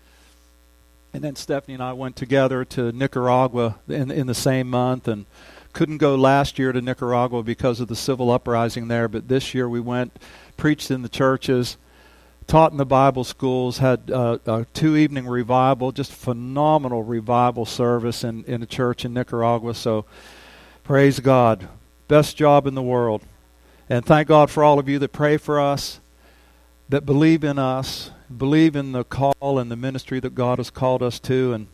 And 1.13 1.23
then 1.23 1.35
Stephanie 1.35 1.73
and 1.73 1.81
I 1.81 1.93
went 1.93 2.15
together 2.15 2.63
to 2.65 2.91
Nicaragua 2.91 3.79
in, 3.87 4.11
in 4.11 4.27
the 4.27 4.35
same 4.35 4.69
month 4.69 5.07
and 5.07 5.25
couldn't 5.73 5.97
go 5.97 6.13
last 6.13 6.59
year 6.59 6.71
to 6.71 6.79
Nicaragua 6.79 7.41
because 7.41 7.79
of 7.79 7.87
the 7.87 7.95
civil 7.95 8.29
uprising 8.29 8.87
there, 8.87 9.07
but 9.07 9.27
this 9.27 9.55
year 9.55 9.67
we 9.67 9.79
went, 9.79 10.15
preached 10.57 10.91
in 10.91 11.01
the 11.01 11.09
churches, 11.09 11.77
taught 12.45 12.71
in 12.71 12.77
the 12.77 12.85
Bible 12.85 13.23
schools, 13.23 13.79
had 13.79 14.11
uh, 14.11 14.37
a 14.45 14.65
two 14.75 14.95
evening 14.95 15.25
revival, 15.25 15.91
just 15.91 16.11
phenomenal 16.13 17.01
revival 17.01 17.65
service 17.65 18.23
in, 18.23 18.43
in 18.45 18.61
a 18.61 18.67
church 18.67 19.05
in 19.05 19.13
Nicaragua. 19.13 19.73
So 19.73 20.05
Praise 20.87 21.19
God. 21.19 21.67
Best 22.07 22.37
job 22.37 22.65
in 22.65 22.73
the 22.73 22.81
world. 22.81 23.21
And 23.89 24.05
thank 24.05 24.29
God 24.29 24.49
for 24.49 24.63
all 24.63 24.79
of 24.79 24.87
you 24.87 24.99
that 24.99 25.11
pray 25.11 25.35
for 25.35 25.59
us, 25.59 25.99
that 26.87 27.05
believe 27.05 27.43
in 27.43 27.59
us, 27.59 28.11
believe 28.37 28.73
in 28.73 28.93
the 28.93 29.03
call 29.03 29.59
and 29.59 29.69
the 29.69 29.75
ministry 29.75 30.21
that 30.21 30.33
God 30.33 30.59
has 30.59 30.69
called 30.69 31.03
us 31.03 31.19
to. 31.19 31.51
And 31.51 31.67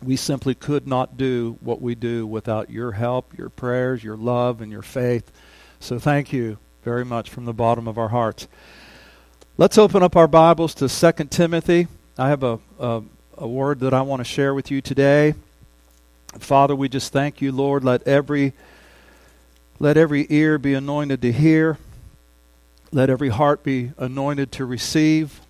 we 0.00 0.14
simply 0.14 0.54
could 0.54 0.86
not 0.86 1.16
do 1.16 1.58
what 1.60 1.82
we 1.82 1.96
do 1.96 2.24
without 2.24 2.70
your 2.70 2.92
help, 2.92 3.36
your 3.36 3.48
prayers, 3.48 4.04
your 4.04 4.16
love, 4.16 4.60
and 4.60 4.70
your 4.70 4.80
faith. 4.80 5.32
So 5.80 5.98
thank 5.98 6.32
you 6.32 6.58
very 6.84 7.04
much 7.04 7.28
from 7.28 7.46
the 7.46 7.52
bottom 7.52 7.88
of 7.88 7.98
our 7.98 8.10
hearts. 8.10 8.46
Let's 9.56 9.76
open 9.76 10.04
up 10.04 10.14
our 10.14 10.28
Bibles 10.28 10.72
to 10.76 10.88
2 10.88 11.24
Timothy. 11.30 11.88
I 12.16 12.28
have 12.28 12.44
a, 12.44 12.60
a, 12.78 13.02
a 13.38 13.48
word 13.48 13.80
that 13.80 13.92
I 13.92 14.02
want 14.02 14.20
to 14.20 14.24
share 14.24 14.54
with 14.54 14.70
you 14.70 14.80
today. 14.80 15.34
Father, 16.38 16.74
we 16.74 16.88
just 16.88 17.12
thank 17.12 17.40
you, 17.40 17.52
Lord. 17.52 17.84
Let 17.84 18.06
every 18.06 18.52
let 19.78 19.96
every 19.96 20.26
ear 20.30 20.58
be 20.58 20.74
anointed 20.74 21.20
to 21.22 21.32
hear. 21.32 21.78
Let 22.92 23.10
every 23.10 23.28
heart 23.28 23.62
be 23.62 23.92
anointed 23.98 24.52
to 24.52 24.64
receive 24.64 25.40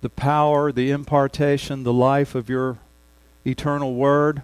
the 0.00 0.08
power, 0.08 0.72
the 0.72 0.90
impartation, 0.90 1.84
the 1.84 1.92
life 1.92 2.34
of 2.34 2.48
your 2.48 2.78
eternal 3.44 3.94
word. 3.94 4.42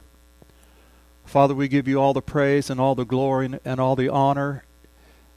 Father, 1.25 1.55
we 1.55 1.67
give 1.67 1.89
you 1.89 2.01
all 2.01 2.13
the 2.13 2.23
praise 2.23 2.71
and 2.71 2.81
all 2.81 2.95
the 2.95 3.05
glory 3.05 3.59
and 3.65 3.81
all 3.81 3.97
the 3.97 4.09
honor. 4.09 4.63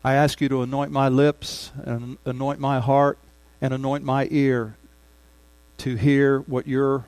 I 0.04 0.14
ask 0.14 0.40
you 0.40 0.50
to 0.50 0.62
anoint 0.62 0.92
my 0.92 1.10
lips 1.10 1.72
and 1.84 2.18
anoint 2.26 2.60
my 2.60 2.80
heart 2.80 3.18
and 3.62 3.74
anoint 3.74 4.04
my 4.04 4.28
ear 4.30 4.76
to 5.80 5.96
hear 5.96 6.40
what 6.42 6.68
you're 6.68 7.06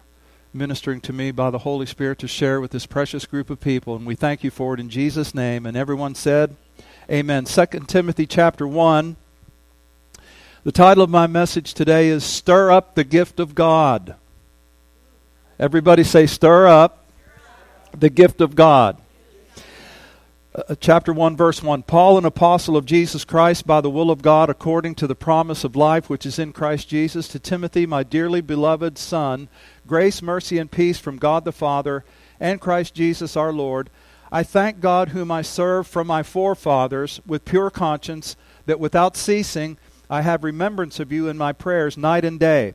ministering 0.54 1.00
to 1.02 1.14
me 1.14 1.32
by 1.32 1.50
the 1.50 1.60
Holy 1.60 1.86
Spirit 1.86 2.20
to 2.20 2.28
share 2.28 2.60
with 2.60 2.72
this 2.72 2.86
precious 2.86 3.26
group 3.26 3.50
of 3.50 3.62
people. 3.62 3.96
And 3.96 4.06
we 4.06 4.16
thank 4.16 4.44
you 4.44 4.52
for 4.52 4.74
it 4.74 4.80
in 4.80 4.90
Jesus' 4.90 5.34
name. 5.34 5.66
And 5.66 5.78
everyone 5.78 6.16
said, 6.16 6.56
Amen. 7.10 7.46
2 7.46 7.66
Timothy 7.88 8.26
chapter 8.26 8.68
1. 8.68 9.16
The 10.64 10.72
title 10.72 11.04
of 11.04 11.10
my 11.10 11.26
message 11.26 11.74
today 11.74 12.10
is 12.10 12.24
Stir 12.24 12.70
Up 12.72 12.96
the 12.96 13.04
Gift 13.04 13.40
of 13.40 13.56
God. 13.56 14.16
Everybody 15.58 16.04
say, 16.04 16.26
Stir 16.28 16.68
up 16.68 17.06
the 17.98 18.10
gift 18.10 18.42
of 18.42 18.56
God. 18.56 18.98
Uh, 20.54 20.76
chapter 20.80 21.14
1, 21.14 21.38
verse 21.38 21.64
1 21.64 21.84
Paul, 21.84 22.18
an 22.18 22.26
apostle 22.26 22.76
of 22.76 22.86
Jesus 22.86 23.24
Christ, 23.24 23.66
by 23.66 23.80
the 23.80 23.90
will 23.90 24.12
of 24.12 24.22
God, 24.22 24.50
according 24.50 24.96
to 24.96 25.08
the 25.08 25.16
promise 25.16 25.64
of 25.64 25.78
life 25.78 26.10
which 26.10 26.26
is 26.26 26.38
in 26.38 26.52
Christ 26.52 26.90
Jesus, 26.90 27.30
to 27.30 27.40
Timothy, 27.40 27.86
my 27.86 28.04
dearly 28.04 28.42
beloved 28.42 28.98
son, 28.98 29.48
grace, 29.92 30.22
mercy, 30.22 30.58
and 30.58 30.72
peace 30.72 30.98
from 30.98 31.18
God 31.18 31.44
the 31.44 31.52
Father 31.52 32.06
and 32.40 32.62
Christ 32.62 32.94
Jesus 32.94 33.36
our 33.36 33.52
Lord. 33.52 33.90
I 34.32 34.42
thank 34.42 34.80
God, 34.80 35.10
whom 35.10 35.30
I 35.30 35.42
serve 35.42 35.86
from 35.86 36.08
my 36.08 36.24
forefathers 36.24 37.20
with 37.28 37.44
pure 37.44 37.70
conscience, 37.70 38.38
that 38.68 38.80
without 38.80 39.18
ceasing 39.18 39.78
I 40.10 40.22
have 40.22 40.46
remembrance 40.46 41.02
of 41.02 41.12
you 41.12 41.28
in 41.28 41.38
my 41.38 41.52
prayers 41.52 41.98
night 41.98 42.24
and 42.24 42.40
day, 42.40 42.74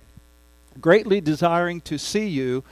greatly 0.78 1.22
desiring 1.22 1.80
to 1.80 1.98
see 1.98 2.26
you, 2.28 2.62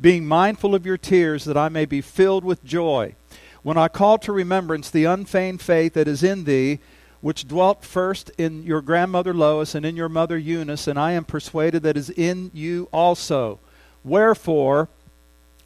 being 0.00 0.24
mindful 0.24 0.74
of 0.74 0.86
your 0.86 0.96
tears, 0.96 1.44
that 1.44 1.58
I 1.58 1.68
may 1.68 1.84
be 1.84 2.00
filled 2.00 2.42
with 2.42 2.64
joy 2.64 3.14
when 3.62 3.76
I 3.76 3.88
call 3.88 4.16
to 4.20 4.32
remembrance 4.32 4.88
the 4.88 5.04
unfeigned 5.04 5.60
faith 5.60 5.92
that 5.92 6.08
is 6.08 6.22
in 6.22 6.44
thee, 6.44 6.78
which 7.20 7.46
dwelt 7.46 7.84
first 7.84 8.30
in 8.38 8.62
your 8.62 8.80
grandmother 8.80 9.34
Lois 9.34 9.74
and 9.74 9.84
in 9.84 9.94
your 9.94 10.08
mother 10.08 10.38
Eunice, 10.38 10.86
and 10.88 10.98
I 10.98 11.12
am 11.12 11.26
persuaded 11.26 11.82
that 11.82 11.98
is 11.98 12.08
in 12.08 12.50
you 12.54 12.88
also. 12.92 13.60
Wherefore, 14.04 14.88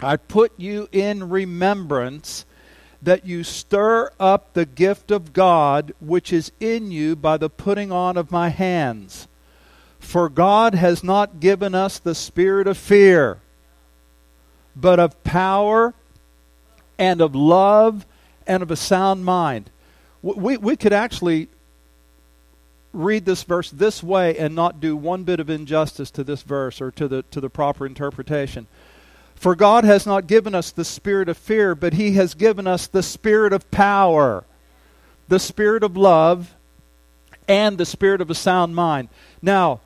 I 0.01 0.17
put 0.17 0.53
you 0.57 0.89
in 0.93 1.31
remembrance 1.31 2.45
that 3.03 3.27
you 3.27 3.45
stir 3.45 4.11
up 4.19 4.55
the 4.55 4.65
gift 4.67 5.11
of 5.11 5.33
God 5.33 5.93
which 6.01 6.33
is 6.33 6.53
in 6.59 6.91
you 6.91 7.15
by 7.15 7.37
the 7.37 7.51
putting 7.51 7.93
on 7.93 8.17
of 8.17 8.31
my 8.31 8.49
hands. 8.49 9.29
For 9.99 10.29
God 10.29 10.75
has 10.75 11.05
not 11.05 11.41
given 11.41 11.75
us 11.75 11.99
the 11.99 12.15
spirit 12.15 12.67
of 12.67 12.77
fear, 12.77 13.41
but 14.75 14.99
of 14.99 15.23
power 15.23 15.95
and 16.99 17.21
of 17.21 17.35
love 17.35 18.07
and 18.47 18.63
of 18.63 18.71
a 18.71 18.77
sound 18.77 19.25
mind. 19.25 19.71
We, 20.23 20.57
we 20.57 20.77
could 20.77 20.93
actually 20.93 21.49
read 22.95 23.25
this 23.25 23.43
verse 23.43 23.71
this 23.71 24.03
way 24.03 24.39
and 24.39 24.55
not 24.55 24.81
do 24.81 24.97
one 24.97 25.25
bit 25.25 25.41
of 25.41 25.51
injustice 25.51 26.11
to 26.13 26.25
this 26.25 26.43
verse 26.43 26.81
or 26.81 26.91
to 26.93 27.09
the, 27.09 27.23
to 27.25 27.41
the 27.41 27.51
proper 27.51 27.87
interpretation. 27.87 28.67
For 29.35 29.55
God 29.55 29.85
has 29.85 30.07
not 30.07 30.27
given 30.27 30.55
us 30.55 30.71
the 30.71 30.85
spirit 30.85 31.29
of 31.29 31.37
fear, 31.37 31.75
but 31.75 31.95
He 31.95 32.13
has 32.13 32.35
given 32.35 32.67
us 32.67 32.87
the 32.87 33.03
spirit 33.03 33.53
of 33.53 33.71
power, 33.71 34.45
the 35.29 35.41
spirit 35.41 35.83
of 35.83 35.97
love, 35.97 36.55
and 37.49 37.77
the 37.77 37.85
spirit 37.85 38.21
of 38.21 38.31
a 38.31 38.35
sound 38.35 38.75
mind. 38.75 39.09
Now, 39.43 39.81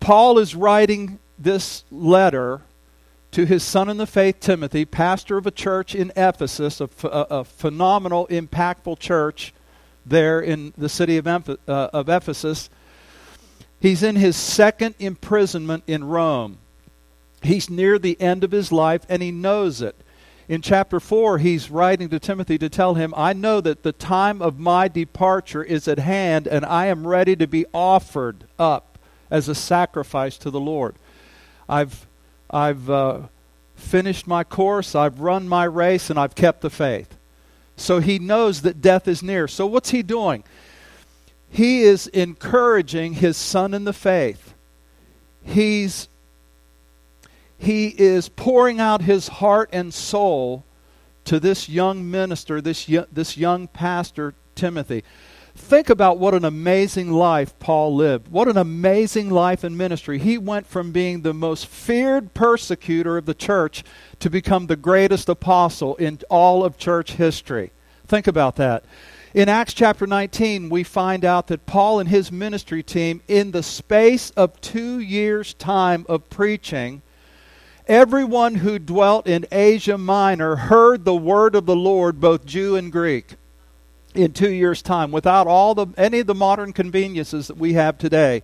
Paul 0.00 0.38
is 0.38 0.54
writing 0.54 1.18
this 1.38 1.84
letter 1.90 2.62
to 3.32 3.44
his 3.44 3.64
son 3.64 3.88
in 3.88 3.96
the 3.96 4.06
faith, 4.06 4.38
Timothy, 4.38 4.84
pastor 4.84 5.36
of 5.36 5.46
a 5.46 5.50
church 5.50 5.94
in 5.94 6.12
Ephesus, 6.14 6.80
a, 6.80 6.88
a, 7.02 7.08
a 7.08 7.44
phenomenal, 7.44 8.28
impactful 8.28 8.98
church 9.00 9.52
there 10.06 10.40
in 10.40 10.72
the 10.76 10.88
city 10.88 11.16
of, 11.16 11.26
uh, 11.26 11.54
of 11.66 12.08
Ephesus. 12.08 12.70
He's 13.80 14.02
in 14.02 14.16
his 14.16 14.36
second 14.36 14.94
imprisonment 14.98 15.84
in 15.86 16.04
Rome. 16.04 16.58
He's 17.42 17.68
near 17.68 17.98
the 17.98 18.20
end 18.20 18.42
of 18.42 18.50
his 18.50 18.72
life, 18.72 19.04
and 19.08 19.22
he 19.22 19.30
knows 19.30 19.82
it. 19.82 19.96
In 20.48 20.60
chapter 20.60 21.00
4, 21.00 21.38
he's 21.38 21.70
writing 21.70 22.08
to 22.10 22.18
Timothy 22.18 22.58
to 22.58 22.68
tell 22.68 22.94
him, 22.94 23.14
I 23.16 23.32
know 23.32 23.60
that 23.60 23.82
the 23.82 23.92
time 23.92 24.42
of 24.42 24.58
my 24.58 24.88
departure 24.88 25.62
is 25.62 25.88
at 25.88 25.98
hand, 25.98 26.46
and 26.46 26.64
I 26.64 26.86
am 26.86 27.06
ready 27.06 27.34
to 27.36 27.46
be 27.46 27.64
offered 27.72 28.44
up 28.58 28.98
as 29.30 29.48
a 29.48 29.54
sacrifice 29.54 30.36
to 30.38 30.50
the 30.50 30.60
Lord. 30.60 30.96
I've 31.68 32.06
I've 32.50 32.88
uh, 32.88 33.20
finished 33.74 34.26
my 34.26 34.44
course, 34.44 34.94
I've 34.94 35.20
run 35.20 35.48
my 35.48 35.64
race, 35.64 36.10
and 36.10 36.18
I've 36.18 36.34
kept 36.34 36.60
the 36.60 36.70
faith. 36.70 37.16
So 37.76 38.00
he 38.00 38.18
knows 38.18 38.62
that 38.62 38.80
death 38.80 39.08
is 39.08 39.22
near. 39.22 39.48
So 39.48 39.66
what's 39.66 39.90
he 39.90 40.02
doing? 40.02 40.44
He 41.50 41.82
is 41.82 42.06
encouraging 42.08 43.14
his 43.14 43.36
son 43.36 43.74
in 43.74 43.84
the 43.84 43.92
faith. 43.92 44.54
He's 45.42 46.08
he 47.58 47.88
is 47.88 48.28
pouring 48.28 48.78
out 48.78 49.02
his 49.02 49.28
heart 49.28 49.70
and 49.72 49.94
soul 49.94 50.64
to 51.24 51.40
this 51.40 51.68
young 51.68 52.10
minister, 52.10 52.60
this, 52.60 52.90
this 53.10 53.36
young 53.36 53.68
pastor, 53.68 54.34
Timothy. 54.54 55.02
Think 55.56 55.88
about 55.88 56.18
what 56.18 56.34
an 56.34 56.44
amazing 56.44 57.12
life 57.12 57.56
Paul 57.60 57.94
lived. 57.94 58.28
What 58.28 58.48
an 58.48 58.56
amazing 58.56 59.30
life 59.30 59.62
in 59.62 59.76
ministry. 59.76 60.18
He 60.18 60.36
went 60.36 60.66
from 60.66 60.90
being 60.90 61.22
the 61.22 61.32
most 61.32 61.68
feared 61.68 62.34
persecutor 62.34 63.16
of 63.16 63.26
the 63.26 63.34
church 63.34 63.84
to 64.18 64.28
become 64.28 64.66
the 64.66 64.76
greatest 64.76 65.28
apostle 65.28 65.94
in 65.96 66.18
all 66.28 66.64
of 66.64 66.76
church 66.76 67.12
history. 67.12 67.70
Think 68.06 68.26
about 68.26 68.56
that. 68.56 68.84
In 69.32 69.48
Acts 69.48 69.74
chapter 69.74 70.08
19, 70.08 70.70
we 70.70 70.82
find 70.82 71.24
out 71.24 71.46
that 71.46 71.66
Paul 71.66 72.00
and 72.00 72.08
his 72.08 72.32
ministry 72.32 72.82
team, 72.82 73.22
in 73.28 73.52
the 73.52 73.62
space 73.62 74.30
of 74.30 74.60
two 74.60 74.98
years' 74.98 75.54
time 75.54 76.04
of 76.08 76.28
preaching, 76.30 77.00
everyone 77.86 78.56
who 78.56 78.80
dwelt 78.80 79.28
in 79.28 79.46
Asia 79.52 79.98
Minor 79.98 80.56
heard 80.56 81.04
the 81.04 81.14
word 81.14 81.54
of 81.54 81.66
the 81.66 81.76
Lord, 81.76 82.20
both 82.20 82.44
Jew 82.44 82.74
and 82.74 82.90
Greek 82.90 83.36
in 84.14 84.32
two 84.32 84.50
years' 84.50 84.82
time 84.82 85.10
without 85.10 85.46
all 85.46 85.74
the 85.74 85.86
any 85.96 86.20
of 86.20 86.26
the 86.26 86.34
modern 86.34 86.72
conveniences 86.72 87.48
that 87.48 87.56
we 87.56 87.74
have 87.74 87.98
today. 87.98 88.42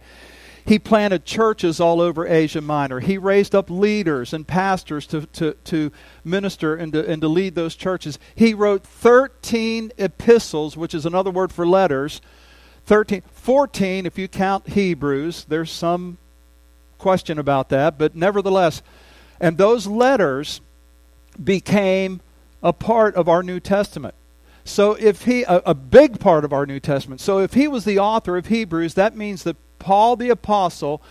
He 0.67 0.79
planted 0.79 1.25
churches 1.25 1.81
all 1.81 2.01
over 2.01 2.27
Asia 2.27 2.61
Minor. 2.61 3.01
He 3.01 3.19
raised 3.19 3.55
up 3.55 3.71
leaders 3.71 4.33
and 4.33 4.47
pastors 4.47 5.07
to, 5.09 5.27
to, 5.27 5.55
to 5.65 5.91
minister 6.23 6.77
and 6.77 6.93
to, 6.93 7.09
and 7.11 7.21
to 7.23 7.29
lead 7.29 7.55
those 7.55 7.75
churches. 7.75 8.19
He 8.35 8.55
wrote 8.55 8.85
13 8.85 9.93
epistles, 9.99 10.77
which 10.77 10.95
is 10.95 11.07
another 11.07 11.31
word 11.31 11.51
for 11.51 11.67
letters. 11.67 12.21
13, 12.87 13.23
14 13.33 14.07
if 14.07 14.19
you 14.19 14.29
count 14.29 14.69
Hebrews. 14.69 15.47
There's 15.49 15.71
some 15.71 16.19
question 16.99 17.39
about 17.39 17.71
that, 17.71 17.99
but 17.99 18.15
nevertheless. 18.15 18.83
And 19.41 19.57
those 19.57 19.87
letters 19.87 20.61
became 21.43 22.21
a 22.63 22.73
part 22.73 23.15
of 23.15 23.29
our 23.29 23.43
New 23.43 23.59
Testament. 23.59 24.15
So 24.65 24.93
if 24.95 25.25
he, 25.25 25.43
a, 25.45 25.63
a 25.67 25.75
big 25.75 26.21
part 26.21 26.45
of 26.45 26.53
our 26.53 26.67
New 26.67 26.81
Testament, 26.81 27.21
so 27.21 27.39
if 27.39 27.55
he 27.55 27.67
was 27.67 27.85
the 27.85 27.99
author 27.99 28.37
of 28.37 28.47
Hebrews, 28.47 28.95
that 28.95 29.17
means 29.17 29.43
that 29.45 29.57
Paul 29.79 30.17
the 30.17 30.31
Apostle, 30.31 31.03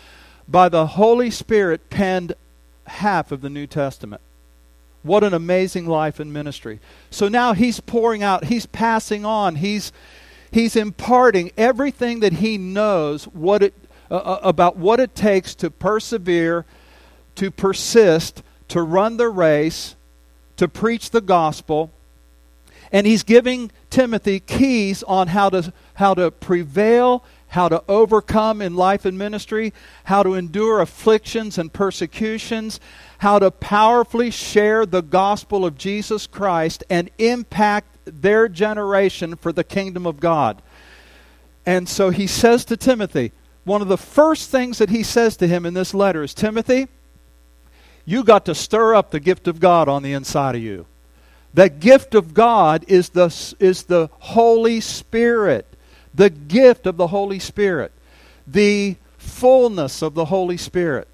by 0.47 0.69
the 0.69 0.87
Holy 0.87 1.29
Spirit, 1.29 1.89
penned 1.89 2.33
half 2.85 3.31
of 3.31 3.41
the 3.41 3.49
New 3.49 3.67
Testament. 3.67 4.21
What 5.03 5.23
an 5.23 5.33
amazing 5.33 5.87
life 5.87 6.19
and 6.19 6.31
ministry. 6.33 6.79
So 7.09 7.27
now 7.27 7.53
he's 7.53 7.79
pouring 7.79 8.23
out, 8.23 8.45
he's 8.45 8.65
passing 8.65 9.25
on, 9.25 9.55
he's, 9.55 9.91
he's 10.51 10.75
imparting 10.75 11.51
everything 11.57 12.19
that 12.19 12.33
he 12.33 12.57
knows 12.57 13.25
what 13.25 13.63
it, 13.63 13.73
uh, 14.11 14.15
uh 14.15 14.39
about 14.43 14.75
what 14.77 14.99
it 14.99 15.15
takes 15.15 15.55
to 15.55 15.69
persevere, 15.69 16.65
to 17.35 17.49
persist, 17.49 18.43
to 18.67 18.81
run 18.81 19.17
the 19.17 19.29
race, 19.29 19.95
to 20.57 20.67
preach 20.67 21.11
the 21.11 21.21
gospel, 21.21 21.91
and 22.91 23.05
he's 23.05 23.23
giving 23.23 23.71
Timothy 23.89 24.39
keys 24.39 25.03
on 25.03 25.27
how 25.27 25.49
to, 25.49 25.73
how 25.95 26.13
to 26.13 26.31
prevail, 26.31 27.23
how 27.49 27.69
to 27.69 27.83
overcome 27.87 28.61
in 28.61 28.75
life 28.75 29.05
and 29.05 29.17
ministry, 29.17 29.73
how 30.05 30.23
to 30.23 30.33
endure 30.35 30.81
afflictions 30.81 31.57
and 31.57 31.71
persecutions, 31.71 32.79
how 33.19 33.39
to 33.39 33.51
powerfully 33.51 34.31
share 34.31 34.85
the 34.85 35.01
gospel 35.01 35.65
of 35.65 35.77
Jesus 35.77 36.27
Christ 36.27 36.83
and 36.89 37.09
impact 37.17 37.97
their 38.05 38.47
generation 38.47 39.35
for 39.35 39.51
the 39.51 39.63
kingdom 39.63 40.05
of 40.05 40.19
God. 40.19 40.61
And 41.65 41.87
so 41.87 42.09
he 42.09 42.25
says 42.25 42.65
to 42.65 42.77
Timothy, 42.77 43.31
one 43.63 43.81
of 43.81 43.87
the 43.87 43.97
first 43.97 44.49
things 44.49 44.79
that 44.79 44.89
he 44.89 45.03
says 45.03 45.37
to 45.37 45.47
him 45.47 45.65
in 45.65 45.73
this 45.73 45.93
letter 45.93 46.23
is 46.23 46.33
Timothy, 46.33 46.87
You 48.05 48.23
got 48.23 48.45
to 48.45 48.55
stir 48.55 48.95
up 48.95 49.11
the 49.11 49.19
gift 49.19 49.47
of 49.47 49.59
God 49.59 49.87
on 49.87 50.01
the 50.01 50.13
inside 50.13 50.55
of 50.55 50.61
you. 50.61 50.87
The 51.53 51.69
gift 51.69 52.13
of 52.15 52.33
God 52.33 52.85
is 52.87 53.09
the, 53.09 53.25
is 53.59 53.83
the 53.83 54.09
Holy 54.19 54.81
Spirit. 54.81 55.65
The 56.13 56.29
gift 56.29 56.85
of 56.85 56.97
the 56.97 57.07
Holy 57.07 57.39
Spirit. 57.39 57.91
The 58.45 58.97
fullness 59.17 60.01
of 60.01 60.13
the 60.13 60.25
Holy 60.25 60.57
Spirit. 60.57 61.07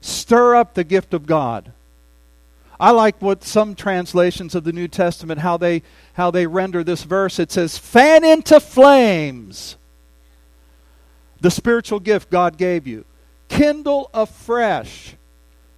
Stir 0.00 0.56
up 0.56 0.74
the 0.74 0.84
gift 0.84 1.14
of 1.14 1.26
God. 1.26 1.72
I 2.80 2.90
like 2.90 3.22
what 3.22 3.44
some 3.44 3.76
translations 3.76 4.56
of 4.56 4.64
the 4.64 4.72
New 4.72 4.88
Testament 4.88 5.40
how 5.40 5.56
they 5.56 5.82
how 6.14 6.32
they 6.32 6.48
render 6.48 6.82
this 6.82 7.04
verse. 7.04 7.38
It 7.38 7.52
says, 7.52 7.78
"Fan 7.78 8.24
into 8.24 8.58
flames 8.58 9.76
the 11.40 11.50
spiritual 11.50 12.00
gift 12.00 12.30
God 12.30 12.56
gave 12.56 12.86
you. 12.86 13.04
Kindle 13.48 14.10
afresh 14.12 15.14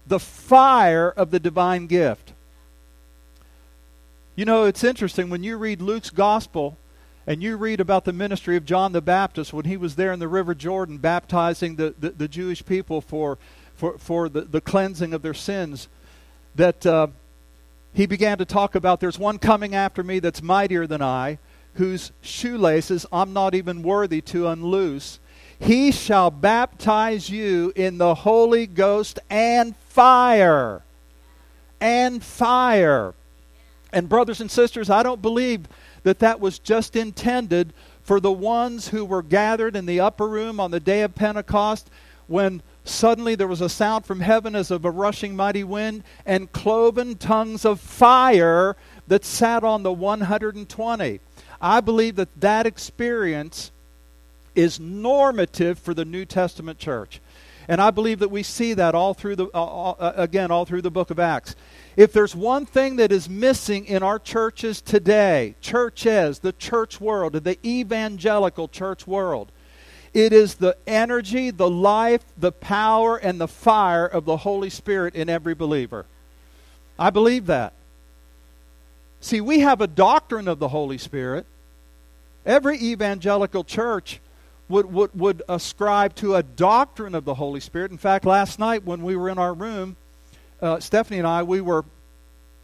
the 0.07 0.19
fire 0.19 1.11
of 1.11 1.31
the 1.31 1.41
divine 1.41 1.87
gift." 1.87 2.34
You 4.37 4.45
know, 4.45 4.65
it's 4.65 4.83
interesting 4.83 5.31
when 5.31 5.45
you 5.45 5.57
read 5.57 5.81
Luke's 5.81 6.11
gospel 6.11 6.77
and 7.25 7.41
you 7.41 7.57
read 7.57 7.79
about 7.79 8.05
the 8.05 8.13
ministry 8.13 8.57
of 8.57 8.65
John 8.65 8.91
the 8.91 9.01
Baptist 9.01 9.53
when 9.53 9.65
he 9.65 9.77
was 9.77 9.95
there 9.95 10.13
in 10.13 10.19
the 10.19 10.27
River 10.27 10.57
Jordan 10.57 10.99
baptizing 10.99 11.77
the, 11.77 11.95
the, 12.01 12.11
the 12.11 12.27
Jewish 12.27 12.67
people 12.67 13.01
for, 13.01 13.39
for, 13.77 13.97
for 13.97 14.29
the, 14.29 14.41
the 14.41 14.61
cleansing 14.61 15.15
of 15.15 15.23
their 15.23 15.35
sins, 15.35 15.87
that 16.57 16.85
uh, 16.85 17.07
he 17.93 18.07
began 18.07 18.39
to 18.39 18.45
talk 18.45 18.75
about 18.75 18.99
there's 18.99 19.21
one 19.21 19.39
coming 19.39 19.73
after 19.73 20.03
me 20.03 20.19
that's 20.19 20.43
mightier 20.43 20.89
than 20.89 21.01
I, 21.01 21.39
whose 21.75 22.11
shoelaces 22.21 23.07
I'm 23.13 23.33
not 23.33 23.55
even 23.55 23.83
worthy 23.85 24.21
to 24.23 24.49
unloose. 24.49 25.21
He 25.61 25.93
shall 25.93 26.33
baptize 26.33 27.31
you 27.31 27.73
in 27.77 27.99
the 27.99 28.17
Holy 28.17 28.67
Ghost 28.67 29.21
and 29.31 29.77
fire. 29.77 30.83
And 31.81 32.21
fire. 32.21 33.15
And, 33.95 34.09
brothers 34.09 34.41
and 34.41 34.51
sisters, 34.51 34.91
I 34.91 35.05
don't 35.05 35.23
believe 35.23 35.69
that 36.03 36.19
that 36.19 36.41
was 36.41 36.59
just 36.59 36.97
intended 36.97 37.73
for 38.03 38.19
the 38.19 38.33
ones 38.33 38.89
who 38.89 39.05
were 39.05 39.23
gathered 39.23 39.77
in 39.77 39.87
the 39.87 40.01
upper 40.01 40.29
room 40.29 40.59
on 40.59 40.73
the 40.73 40.81
day 40.81 41.03
of 41.03 41.15
Pentecost 41.15 41.89
when 42.27 42.61
suddenly 42.85 43.37
there 43.37 43.47
was 43.47 43.61
a 43.61 43.69
sound 43.69 44.05
from 44.05 44.21
heaven 44.21 44.57
as 44.57 44.73
of 44.73 44.85
a 44.85 44.91
rushing 44.91 45.37
mighty 45.37 45.63
wind 45.63 46.03
and 46.27 46.51
cloven 46.51 47.17
tongues 47.17 47.65
of 47.65 47.81
fire 47.81 48.77
that 49.07 49.25
sat 49.25 49.63
on 49.63 49.85
the 49.85 49.93
120. 49.93 51.21
I 51.61 51.81
believe 51.81 52.17
that 52.17 52.41
that 52.41 52.67
experience 52.67 53.71
is 54.57 54.81
normative 54.81 55.79
for 55.79 55.95
the 55.95 56.05
New 56.05 56.25
Testament 56.25 56.79
church. 56.79 57.21
And 57.69 57.81
I 57.81 57.91
believe 57.91 58.19
that 58.19 58.31
we 58.31 58.43
see 58.43 58.75
that 58.75 58.95
all 58.95 59.15
through 59.15 59.37
the, 59.37 59.47
uh, 59.55 59.91
uh, 59.91 60.13
again, 60.17 60.51
all 60.51 60.65
through 60.65 60.83
the 60.83 60.91
book 60.91 61.11
of 61.11 61.19
Acts. 61.19 61.55
If 61.97 62.13
there's 62.13 62.35
one 62.35 62.67
thing 62.67 62.97
that 62.97 63.13
is 63.13 63.29
missing 63.29 63.87
in 63.87 64.03
our 64.03 64.19
churches 64.19 64.81
today, 64.81 65.55
churches, 65.61 66.41
the 66.41 66.53
church 66.53 67.01
world, 67.01 67.35
the 67.35 67.59
evangelical 67.65 68.67
church 68.67 69.07
world, 69.07 69.53
it 70.13 70.33
is 70.33 70.55
the 70.55 70.77
energy, 70.87 71.51
the 71.51 71.71
life, 71.71 72.23
the 72.37 72.53
power, 72.53 73.17
and 73.17 73.41
the 73.41 73.49
fire 73.49 74.07
of 74.07 74.25
the 74.25 74.39
Holy 74.39 74.71
Spirit 74.71 75.15
in 75.15 75.29
every 75.29 75.55
believer. 75.55 76.07
I 76.99 77.11
believe 77.11 77.47
that. 77.47 77.73
See, 79.21 79.41
we 79.41 79.61
have 79.61 79.81
a 79.81 79.87
doctrine 79.87 80.49
of 80.49 80.59
the 80.59 80.69
Holy 80.69 80.99
Spirit. 80.99 81.47
Every 82.45 82.77
evangelical 82.77 83.65
church 83.65 84.21
would, 84.69 84.93
would, 84.93 85.19
would 85.19 85.43
ascribe 85.49 86.15
to 86.17 86.35
a 86.35 86.43
doctrine 86.43 87.15
of 87.15 87.25
the 87.25 87.35
Holy 87.35 87.61
Spirit. 87.61 87.91
In 87.91 87.99
fact, 87.99 88.25
last 88.25 88.59
night 88.59 88.85
when 88.85 89.03
we 89.03 89.17
were 89.17 89.29
in 89.29 89.39
our 89.39 89.55
room, 89.55 89.97
uh, 90.61 90.81
Stephanie 90.81 91.19
and 91.19 91.27
I, 91.27 91.43
we 91.43 91.61
were 91.61 91.85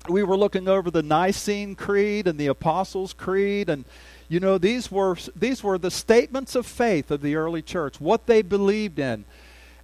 we 0.08 0.22
were 0.22 0.36
looking 0.36 0.66
over 0.66 0.90
the 0.90 1.02
Nicene 1.02 1.74
Creed 1.74 2.26
and 2.26 2.38
the 2.38 2.46
Apostles' 2.46 3.12
Creed, 3.12 3.68
and 3.68 3.84
you 4.28 4.40
know 4.40 4.58
these 4.58 4.90
were 4.90 5.16
these 5.36 5.62
were 5.62 5.78
the 5.78 5.90
statements 5.90 6.54
of 6.54 6.66
faith 6.66 7.10
of 7.10 7.20
the 7.20 7.36
early 7.36 7.62
church, 7.62 8.00
what 8.00 8.26
they 8.26 8.42
believed 8.42 8.98
in, 8.98 9.24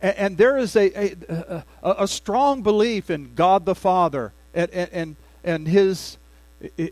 and, 0.00 0.16
and 0.16 0.38
there 0.38 0.56
is 0.56 0.74
a, 0.76 0.90
a, 0.96 1.64
a, 1.82 1.94
a 2.04 2.08
strong 2.08 2.62
belief 2.62 3.10
in 3.10 3.34
God 3.34 3.66
the 3.66 3.74
Father 3.74 4.32
and 4.54 4.70
and 4.70 5.16
and 5.44 5.68
His 5.68 6.16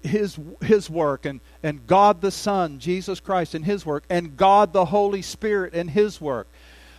his 0.03 0.39
his 0.61 0.91
work 0.91 1.25
and 1.25 1.41
and 1.63 1.87
God 1.87 2.21
the 2.21 2.31
Son 2.31 2.79
Jesus 2.79 3.19
Christ 3.21 3.55
and 3.55 3.65
his 3.65 3.87
work 3.87 4.05
and 4.11 4.37
God 4.37 4.73
the 4.73 4.85
Holy 4.85 5.23
Spirit 5.23 5.75
and 5.75 5.91
his 5.91 6.21
work. 6.21 6.47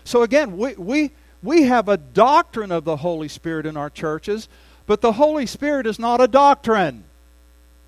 So 0.03 0.23
again, 0.23 0.57
we 0.57 0.73
we 0.73 1.11
we 1.45 1.63
have 1.63 1.87
a 1.87 1.97
doctrine 1.97 2.71
of 2.71 2.83
the 2.83 2.97
Holy 2.97 3.27
Spirit 3.27 3.65
in 3.65 3.77
our 3.77 3.89
churches, 3.89 4.49
but 4.85 5.01
the 5.01 5.13
Holy 5.13 5.45
Spirit 5.45 5.87
is 5.87 5.99
not 5.99 6.19
a 6.19 6.27
doctrine. 6.27 7.03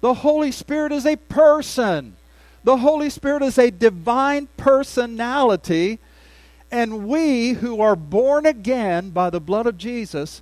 The 0.02 0.14
Holy 0.14 0.52
Spirit 0.52 0.92
is 0.92 1.06
a 1.06 1.16
person. 1.16 2.16
The 2.64 2.78
Holy 2.78 3.10
Spirit 3.10 3.42
is 3.44 3.58
a 3.58 3.72
divine 3.72 4.48
personality. 4.58 6.00
And 6.72 7.08
we 7.08 7.54
who 7.54 7.82
are 7.82 7.96
born 7.96 8.46
again 8.46 9.10
by 9.10 9.30
the 9.30 9.40
blood 9.40 9.66
of 9.66 9.78
Jesus, 9.78 10.42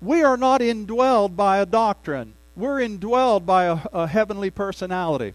we 0.00 0.22
are 0.22 0.36
not 0.36 0.60
indwelled 0.60 1.36
by 1.36 1.58
a 1.58 1.66
doctrine. 1.66 2.34
We're 2.56 2.80
indwelled 2.80 3.46
by 3.46 3.64
a, 3.64 3.78
a 3.92 4.06
heavenly 4.06 4.50
personality. 4.50 5.34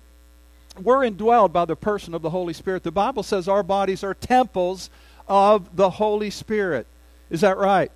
We're 0.82 1.10
indwelled 1.10 1.54
by 1.54 1.66
the 1.66 1.76
person 1.76 2.14
of 2.14 2.22
the 2.22 2.32
Holy 2.32 2.54
Spirit. 2.54 2.84
The 2.84 2.92
Bible 2.92 3.24
says 3.24 3.48
our 3.48 3.64
bodies 3.64 4.04
are 4.04 4.14
temples 4.14 4.90
of 5.28 5.76
the 5.76 5.92
Holy 5.92 6.30
Spirit. 6.30 6.88
Is 7.30 7.42
that 7.42 7.58
right? 7.58 7.92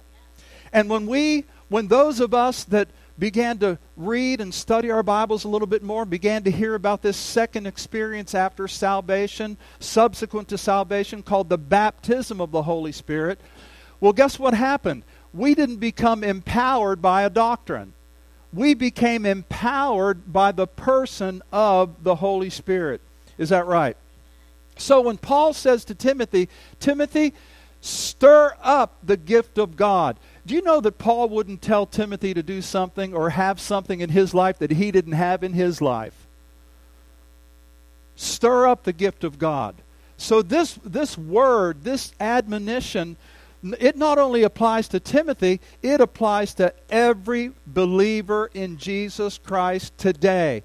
And 0.73 0.89
when 0.89 1.07
we, 1.07 1.45
when 1.69 1.87
those 1.87 2.19
of 2.19 2.33
us 2.33 2.63
that 2.65 2.89
began 3.19 3.57
to 3.59 3.79
read 3.95 4.41
and 4.41 4.53
study 4.53 4.91
our 4.91 5.03
Bibles 5.03 5.43
a 5.43 5.47
little 5.47 5.67
bit 5.67 5.81
more, 5.83 6.05
began 6.05 6.43
to 6.43 6.51
hear 6.51 6.75
about 6.75 7.01
this 7.01 7.17
second 7.17 7.65
experience 7.65 8.35
after 8.35 8.67
salvation, 8.67 9.57
subsequent 9.79 10.47
to 10.49 10.57
salvation, 10.57 11.23
called 11.23 11.49
the 11.49 11.57
baptism 11.57 12.39
of 12.39 12.51
the 12.51 12.63
Holy 12.63 12.91
Spirit, 12.91 13.39
well, 13.99 14.13
guess 14.13 14.37
what 14.37 14.53
happened? 14.53 15.03
We 15.33 15.55
didn't 15.55 15.77
become 15.77 16.23
empowered 16.23 17.01
by 17.01 17.23
a 17.23 17.29
doctrine. 17.29 17.93
We 18.53 18.73
became 18.73 19.25
empowered 19.25 20.31
by 20.31 20.51
the 20.51 20.67
person 20.67 21.41
of 21.51 22.03
the 22.03 22.15
Holy 22.15 22.49
Spirit. 22.49 23.01
Is 23.37 23.49
that 23.49 23.65
right? 23.65 23.97
So 24.77 25.01
when 25.01 25.17
Paul 25.17 25.53
says 25.53 25.85
to 25.85 25.95
Timothy, 25.95 26.49
Timothy, 26.79 27.33
Stir 27.87 28.53
up 28.61 28.97
the 29.01 29.15
gift 29.15 29.57
of 29.57 29.77
God. 29.77 30.19
Do 30.45 30.53
you 30.53 30.61
know 30.61 30.81
that 30.81 30.97
Paul 30.97 31.29
wouldn't 31.29 31.61
tell 31.61 31.85
Timothy 31.85 32.33
to 32.33 32.43
do 32.43 32.61
something 32.61 33.13
or 33.13 33.29
have 33.29 33.61
something 33.61 34.01
in 34.01 34.09
his 34.09 34.33
life 34.33 34.59
that 34.59 34.71
he 34.71 34.91
didn't 34.91 35.13
have 35.13 35.41
in 35.41 35.53
his 35.53 35.81
life? 35.81 36.27
Stir 38.17 38.67
up 38.67 38.83
the 38.83 38.91
gift 38.91 39.23
of 39.23 39.39
God. 39.39 39.75
So 40.17 40.41
this 40.41 40.77
this 40.83 41.17
word, 41.17 41.85
this 41.85 42.11
admonition, 42.19 43.15
it 43.79 43.95
not 43.95 44.17
only 44.17 44.43
applies 44.43 44.89
to 44.89 44.99
Timothy, 44.99 45.61
it 45.81 46.01
applies 46.01 46.53
to 46.55 46.73
every 46.89 47.53
believer 47.65 48.49
in 48.53 48.77
Jesus 48.77 49.37
Christ 49.37 49.97
today. 49.97 50.61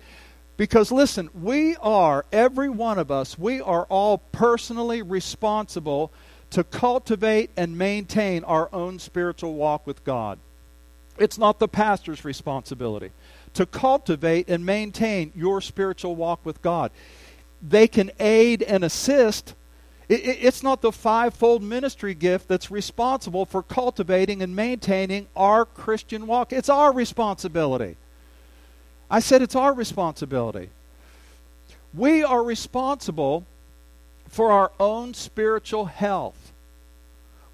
Because 0.57 0.91
listen, 0.91 1.31
we 1.41 1.77
are, 1.77 2.25
every 2.33 2.69
one 2.69 2.99
of 2.99 3.13
us, 3.13 3.39
we 3.39 3.61
are 3.61 3.85
all 3.85 4.19
personally 4.19 5.03
responsible 5.03 6.13
to 6.53 6.65
cultivate 6.65 7.51
and 7.57 7.77
maintain 7.77 8.45
our 8.45 8.69
own 8.73 8.99
spiritual 8.99 9.55
walk 9.55 9.87
with 9.87 10.05
God. 10.05 10.39
It's 11.19 11.39
not 11.39 11.59
the 11.59 11.69
pastor's 11.69 12.25
responsibility 12.25 13.11
to 13.55 13.67
cultivate 13.67 14.49
and 14.49 14.65
maintain 14.65 15.33
your 15.35 15.61
spiritual 15.61 16.17
walk 16.17 16.45
with 16.45 16.63
God. 16.63 16.91
They 17.63 17.87
can 17.87 18.11
aid 18.19 18.63
and 18.63 18.85
assist. 18.85 19.55
It's 20.09 20.63
not 20.63 20.83
the 20.83 20.93
fivefold 20.93 21.63
ministry 21.63 22.15
gift 22.15 22.49
that's 22.49 22.71
responsible 22.71 23.47
for 23.47 23.63
cultivating 23.63 24.43
and 24.43 24.55
maintaining 24.55 25.29
our 25.37 25.65
Christian 25.65 26.27
walk. 26.27 26.53
It's 26.53 26.69
our 26.69 26.93
responsibility. 26.93 27.97
I 29.11 29.21
said 29.21 29.43
it's 29.43 29.57
our 29.57 29.73
responsibility. 29.73 30.71
We 31.95 32.25
are 32.25 32.43
responsible 32.43 33.45
for 34.29 34.51
our 34.51 34.73
own 34.81 35.13
spiritual 35.13 35.85
health. 35.85 36.42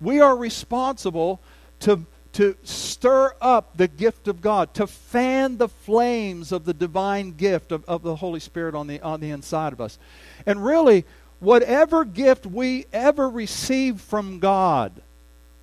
We 0.01 0.21
are 0.21 0.37
responsible 0.37 1.41
to, 1.81 2.05
to 2.35 2.57
stir 2.63 3.35
up 3.41 3.77
the 3.77 3.89
gift 3.89 4.29
of 4.29 4.41
God, 4.41 4.75
to 4.75 4.87
fan 4.87 5.59
the 5.59 5.69
flames 5.69 6.53
of 6.53 6.65
the 6.65 6.75
divine 6.75 7.33
gift 7.33 7.73
of, 7.73 7.85
of 7.87 8.03
the 8.03 8.17
Holy 8.17 8.41
Spirit 8.41 8.75
on 8.75 8.87
the, 8.87 9.01
on 9.01 9.21
the 9.21 9.31
inside 9.31 9.73
of 9.73 9.81
us. 9.81 9.99
And 10.47 10.65
really, 10.65 11.05
whatever 11.41 12.05
gift 12.05 12.47
we 12.47 12.87
ever 12.93 13.29
receive 13.29 14.01
from 14.01 14.39
God, 14.39 14.93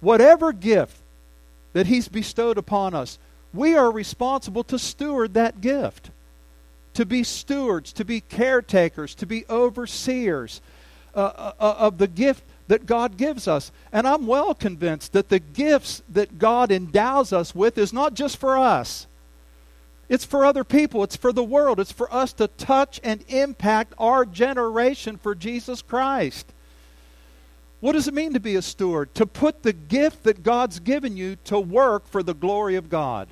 whatever 0.02 0.52
gift 0.52 0.98
that 1.74 1.88
He's 1.88 2.08
bestowed 2.08 2.58
upon 2.58 2.94
us, 2.94 3.20
we 3.54 3.76
are 3.76 3.92
responsible 3.92 4.64
to 4.66 4.78
steward 4.78 5.34
that 5.34 5.62
gift. 5.62 6.12
To 6.96 7.06
be 7.06 7.24
stewards, 7.24 7.92
to 7.94 8.06
be 8.06 8.22
caretakers, 8.22 9.16
to 9.16 9.26
be 9.26 9.46
overseers 9.50 10.62
uh, 11.14 11.54
uh, 11.60 11.76
of 11.78 11.98
the 11.98 12.08
gift 12.08 12.44
that 12.68 12.86
God 12.86 13.18
gives 13.18 13.48
us. 13.48 13.72
And 13.92 14.08
I'm 14.08 14.28
well 14.28 14.54
convinced 14.54 15.14
that 15.14 15.30
the 15.30 15.40
gifts 15.40 16.02
that 16.10 16.40
God 16.40 16.72
endows 16.72 17.32
us 17.32 17.54
with 17.54 17.78
is 17.78 17.94
not 17.94 18.14
just 18.14 18.38
for 18.38 18.58
us. 18.58 19.08
It's 20.08 20.26
for 20.26 20.46
other 20.46 20.64
people. 20.64 21.04
It's 21.04 21.16
for 21.16 21.34
the 21.34 21.44
world. 21.44 21.80
It's 21.80 21.92
for 21.92 22.14
us 22.14 22.34
to 22.34 22.48
touch 22.48 23.00
and 23.04 23.24
impact 23.28 23.94
our 23.98 24.26
generation 24.26 25.18
for 25.18 25.34
Jesus 25.34 25.82
Christ. 25.82 26.52
What 27.80 27.94
does 27.94 28.08
it 28.08 28.14
mean 28.14 28.34
to 28.34 28.40
be 28.40 28.56
a 28.56 28.62
steward? 28.62 29.14
To 29.16 29.26
put 29.26 29.64
the 29.64 29.74
gift 29.74 30.24
that 30.24 30.44
God's 30.44 30.80
given 30.80 31.18
you 31.18 31.38
to 31.46 31.60
work 31.60 32.08
for 32.08 32.24
the 32.24 32.34
glory 32.34 32.76
of 32.76 32.90
God. 32.90 33.28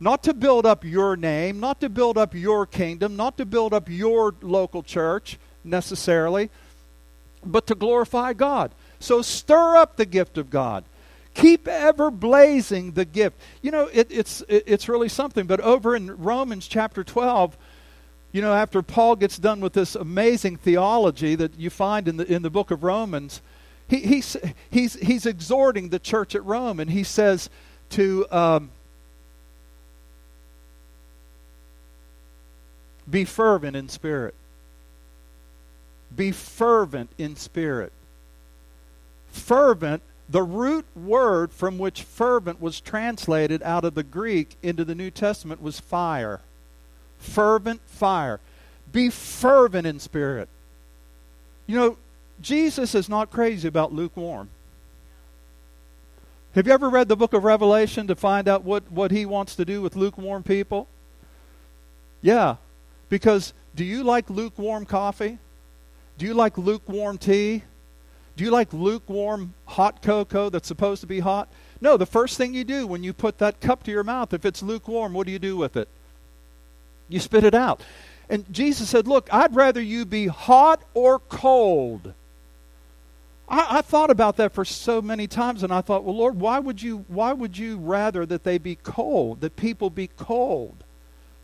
Not 0.00 0.24
to 0.24 0.34
build 0.34 0.66
up 0.66 0.84
your 0.84 1.16
name, 1.16 1.60
not 1.60 1.80
to 1.80 1.88
build 1.88 2.18
up 2.18 2.34
your 2.34 2.66
kingdom, 2.66 3.16
not 3.16 3.36
to 3.38 3.46
build 3.46 3.72
up 3.72 3.88
your 3.88 4.34
local 4.42 4.82
church 4.82 5.38
necessarily, 5.62 6.50
but 7.44 7.66
to 7.66 7.74
glorify 7.74 8.32
God. 8.32 8.72
So 9.00 9.22
stir 9.22 9.76
up 9.76 9.96
the 9.96 10.06
gift 10.06 10.38
of 10.38 10.50
God. 10.50 10.84
Keep 11.34 11.66
ever 11.66 12.10
blazing 12.10 12.92
the 12.92 13.04
gift. 13.04 13.36
You 13.62 13.70
know, 13.70 13.88
it, 13.92 14.08
it's, 14.10 14.42
it, 14.48 14.64
it's 14.66 14.88
really 14.88 15.08
something. 15.08 15.46
But 15.46 15.60
over 15.60 15.96
in 15.96 16.22
Romans 16.22 16.66
chapter 16.66 17.02
12, 17.02 17.56
you 18.32 18.42
know, 18.42 18.52
after 18.52 18.82
Paul 18.82 19.16
gets 19.16 19.38
done 19.38 19.60
with 19.60 19.72
this 19.72 19.94
amazing 19.94 20.56
theology 20.56 21.34
that 21.34 21.58
you 21.58 21.70
find 21.70 22.06
in 22.06 22.16
the, 22.16 22.32
in 22.32 22.42
the 22.42 22.50
book 22.50 22.70
of 22.70 22.82
Romans, 22.82 23.40
he, 23.88 24.00
he's, 24.00 24.36
he's, 24.70 24.94
he's 24.94 25.26
exhorting 25.26 25.88
the 25.88 25.98
church 25.98 26.34
at 26.34 26.44
Rome, 26.44 26.80
and 26.80 26.90
he 26.90 27.02
says 27.02 27.50
to 27.90 28.26
um, 28.30 28.70
be 33.08 33.24
fervent 33.24 33.76
in 33.76 33.88
spirit. 33.88 34.34
Be 36.14 36.32
fervent 36.32 37.10
in 37.18 37.36
spirit. 37.36 37.92
Fervent 39.28 40.02
the 40.28 40.42
root 40.42 40.86
word 40.96 41.52
from 41.52 41.78
which 41.78 42.02
fervent 42.02 42.60
was 42.60 42.80
translated 42.80 43.62
out 43.62 43.84
of 43.84 43.94
the 43.94 44.02
Greek 44.02 44.56
into 44.62 44.82
the 44.82 44.94
New 44.94 45.10
Testament 45.10 45.60
was 45.60 45.78
fire. 45.78 46.40
Fervent 47.18 47.82
fire. 47.86 48.40
Be 48.90 49.10
fervent 49.10 49.86
in 49.86 50.00
spirit. 50.00 50.48
You 51.66 51.76
know, 51.76 51.96
Jesus 52.40 52.94
is 52.94 53.10
not 53.10 53.30
crazy 53.30 53.68
about 53.68 53.92
lukewarm. 53.92 54.48
Have 56.54 56.66
you 56.66 56.72
ever 56.72 56.88
read 56.88 57.08
the 57.08 57.16
book 57.16 57.34
of 57.34 57.44
Revelation 57.44 58.06
to 58.06 58.16
find 58.16 58.48
out 58.48 58.64
what, 58.64 58.90
what 58.90 59.10
he 59.10 59.26
wants 59.26 59.54
to 59.56 59.64
do 59.64 59.82
with 59.82 59.96
lukewarm 59.96 60.42
people? 60.42 60.88
Yeah. 62.22 62.56
Because 63.10 63.52
do 63.74 63.84
you 63.84 64.02
like 64.02 64.30
lukewarm 64.30 64.86
coffee? 64.86 65.38
Do 66.18 66.26
you 66.26 66.34
like 66.34 66.58
lukewarm 66.58 67.18
tea? 67.18 67.62
Do 68.36 68.44
you 68.44 68.50
like 68.50 68.72
lukewarm 68.72 69.54
hot 69.66 70.02
cocoa 70.02 70.48
that's 70.48 70.68
supposed 70.68 71.00
to 71.02 71.06
be 71.06 71.20
hot? 71.20 71.48
No, 71.80 71.96
the 71.96 72.06
first 72.06 72.38
thing 72.38 72.54
you 72.54 72.64
do 72.64 72.86
when 72.86 73.02
you 73.02 73.12
put 73.12 73.38
that 73.38 73.60
cup 73.60 73.82
to 73.84 73.90
your 73.90 74.04
mouth, 74.04 74.32
if 74.32 74.44
it's 74.44 74.62
lukewarm, 74.62 75.12
what 75.12 75.26
do 75.26 75.32
you 75.32 75.38
do 75.38 75.56
with 75.56 75.76
it? 75.76 75.88
You 77.08 77.20
spit 77.20 77.44
it 77.44 77.54
out. 77.54 77.82
And 78.30 78.50
Jesus 78.52 78.88
said, 78.88 79.06
Look, 79.06 79.28
I'd 79.32 79.54
rather 79.54 79.80
you 79.80 80.04
be 80.04 80.28
hot 80.28 80.82
or 80.94 81.18
cold. 81.18 82.14
I, 83.48 83.78
I, 83.78 83.82
thought 83.82 84.10
about 84.10 84.38
that 84.38 84.52
for 84.52 84.64
so 84.64 85.02
many 85.02 85.26
times, 85.26 85.62
and 85.62 85.72
I 85.72 85.82
thought, 85.82 86.04
well, 86.04 86.16
Lord, 86.16 86.40
why 86.40 86.58
would 86.58 86.80
you 86.80 87.04
why 87.08 87.32
would 87.32 87.58
you 87.58 87.76
rather 87.76 88.24
that 88.24 88.44
they 88.44 88.56
be 88.56 88.76
cold, 88.76 89.42
that 89.42 89.56
people 89.56 89.90
be 89.90 90.06
cold? 90.06 90.84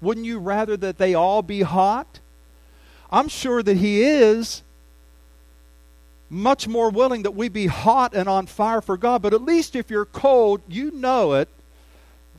Wouldn't 0.01 0.25
you 0.25 0.39
rather 0.39 0.77
that 0.79 0.97
they 0.97 1.15
all 1.15 1.43
be 1.43 1.63
hot? 1.63 2.21
I'm 3.11 3.29
sure 3.29 3.63
that 3.63 3.77
He 3.77 4.03
is, 4.03 4.63
much 6.31 6.69
more 6.69 6.91
willing 6.91 7.23
that 7.23 7.31
we 7.31 7.49
be 7.49 7.67
hot 7.67 8.15
and 8.15 8.29
on 8.29 8.47
fire 8.47 8.81
for 8.81 8.97
God. 8.97 9.23
But 9.23 9.33
at 9.33 9.43
least 9.43 9.75
if 9.75 9.91
you're 9.91 10.05
cold, 10.05 10.61
you 10.69 10.91
know 10.91 11.35
it. 11.35 11.49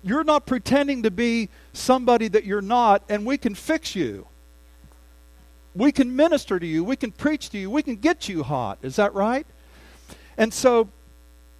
You're 0.04 0.24
not 0.24 0.46
pretending 0.46 1.04
to 1.04 1.12
be 1.12 1.50
somebody 1.74 2.28
that 2.30 2.46
you're 2.46 2.62
not, 2.62 3.04
and 3.10 3.26
we 3.26 3.38
can 3.38 3.56
fix 3.56 3.96
you. 3.96 4.28
We 5.76 5.92
can 5.92 6.16
minister 6.16 6.60
to 6.60 6.66
you. 6.66 6.84
We 6.84 6.96
can 6.96 7.12
preach 7.12 7.50
to 7.50 7.58
you. 7.58 7.70
We 7.70 7.84
can 7.84 7.96
get 7.96 8.30
you 8.30 8.44
hot. 8.44 8.80
Is 8.82 8.96
that 8.96 9.14
right? 9.14 9.46
And 10.38 10.54
so, 10.54 10.90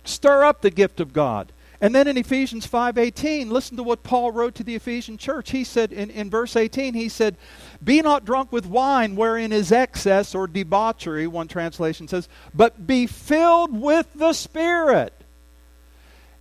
stir 0.06 0.44
up 0.46 0.62
the 0.62 0.72
gift 0.72 1.00
of 1.00 1.12
God. 1.12 1.52
And 1.82 1.96
then 1.96 2.08
in 2.08 2.18
Ephesians 2.18 2.68
5:18, 2.68 3.50
listen 3.50 3.78
to 3.78 3.84
what 3.84 4.04
Paul 4.04 4.32
wrote 4.32 4.54
to 4.56 4.64
the 4.64 4.76
Ephesian 4.76 5.18
church. 5.18 5.52
He 5.52 5.64
said 5.64 5.94
in, 5.94 6.10
in 6.10 6.30
verse 6.30 6.56
18, 6.56 6.94
he 6.94 7.08
said, 7.08 7.38
Be 7.82 8.02
not 8.02 8.26
drunk 8.26 8.52
with 8.52 8.66
wine 8.66 9.16
wherein 9.16 9.54
is 9.54 9.72
excess 9.72 10.36
or 10.36 10.46
debauchery, 10.46 11.26
one 11.26 11.48
translation 11.48 12.08
says, 12.08 12.28
but 12.54 12.86
be 12.86 13.08
filled 13.08 13.80
with 13.80 14.08
the 14.14 14.34
Spirit. 14.34 15.14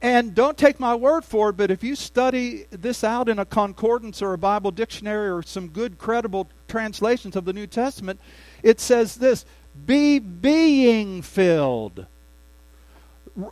And 0.00 0.34
don't 0.34 0.56
take 0.56 0.78
my 0.78 0.94
word 0.94 1.24
for 1.24 1.50
it, 1.50 1.56
but 1.56 1.72
if 1.72 1.82
you 1.82 1.96
study 1.96 2.66
this 2.70 3.02
out 3.02 3.28
in 3.28 3.40
a 3.40 3.44
concordance 3.44 4.22
or 4.22 4.32
a 4.32 4.38
Bible 4.38 4.70
dictionary 4.70 5.28
or 5.28 5.42
some 5.42 5.68
good 5.68 5.98
credible 5.98 6.48
translations 6.68 7.34
of 7.34 7.44
the 7.44 7.52
New 7.52 7.66
Testament, 7.66 8.20
it 8.62 8.80
says 8.80 9.16
this 9.16 9.44
be 9.86 10.18
being 10.18 11.22
filled 11.22 12.06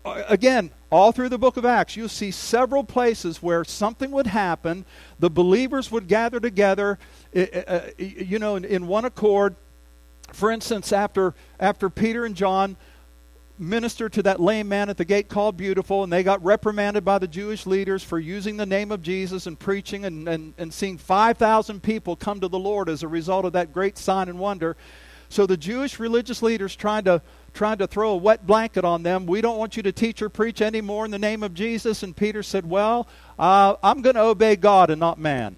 again, 0.05 0.71
all 0.91 1.11
through 1.11 1.31
the 1.31 1.39
book 1.39 1.57
of 1.57 1.65
Acts, 1.65 1.97
you'll 1.97 2.09
see 2.09 2.31
several 2.31 2.85
places 2.85 3.43
where 3.43 3.65
something 3.65 4.11
would 4.13 4.29
happen. 4.29 4.85
The 5.19 5.31
believers 5.31 5.91
would 5.91 6.07
gather 6.07 6.39
together, 6.39 6.99
uh, 7.35 7.81
you 7.99 8.39
know, 8.39 8.57
in, 8.57 8.87
one 8.87 9.05
accord. 9.05 9.57
For 10.33 10.51
instance, 10.51 10.93
after, 10.93 11.35
after 11.59 11.91
Peter 11.91 12.25
and 12.25 12.37
John 12.37 12.77
ministered 13.59 14.13
to 14.13 14.23
that 14.23 14.39
lame 14.39 14.69
man 14.69 14.89
at 14.89 14.97
the 14.97 15.05
gate 15.05 15.29
called 15.29 15.57
Beautiful, 15.57 16.05
and 16.05 16.13
they 16.13 16.23
got 16.23 16.45
reprimanded 16.45 17.05
by 17.05 17.19
the 17.19 17.27
Jewish 17.27 17.67
leaders 17.67 18.05
for 18.05 18.19
using 18.19 18.57
the 18.57 18.67
name 18.67 18.93
of 18.93 19.03
Jesus 19.03 19.47
and 19.47 19.59
preaching 19.59 20.05
and, 20.05 20.29
and, 20.29 20.55
and 20.59 20.73
seeing 20.73 20.99
5,000 20.99 21.83
people 21.83 22.15
come 22.15 22.39
to 22.41 22.49
the 22.49 22.59
Lord 22.59 22.89
as 22.89 23.03
a 23.03 23.09
result 23.09 23.45
of 23.45 23.55
that 23.55 23.73
great 23.73 23.99
sign 23.99 24.29
and 24.29 24.39
wonder. 24.39 24.77
So 25.29 25.47
the 25.47 25.57
Jewish 25.57 25.99
religious 25.99 26.43
leaders 26.43 26.77
tried 26.77 27.07
to 27.07 27.23
trying 27.57 27.79
to 27.79 27.87
throw 27.87 28.11
a 28.11 28.17
wet 28.17 28.47
blanket 28.47 28.85
on 28.85 29.03
them. 29.03 29.27
We 29.27 29.41
don't 29.41 29.59
want 29.59 29.77
you 29.77 29.83
to 29.85 29.93
teach 29.93 30.23
or 30.23 30.29
preach 30.29 30.61
anymore 30.61 31.05
in 31.05 31.11
the 31.11 31.19
name 31.19 31.43
of 31.43 31.55
Jesus. 31.55 32.03
And 32.03 32.17
Peter 32.17 32.43
said, 32.43 32.69
Well, 32.69 33.09
uh, 33.39 33.75
I'm 33.83 34.03
going 34.03 34.15
to 34.15 34.23
obey 34.23 34.55
God 34.55 34.91
and 34.91 35.01
not 35.01 35.19
man. 35.19 35.57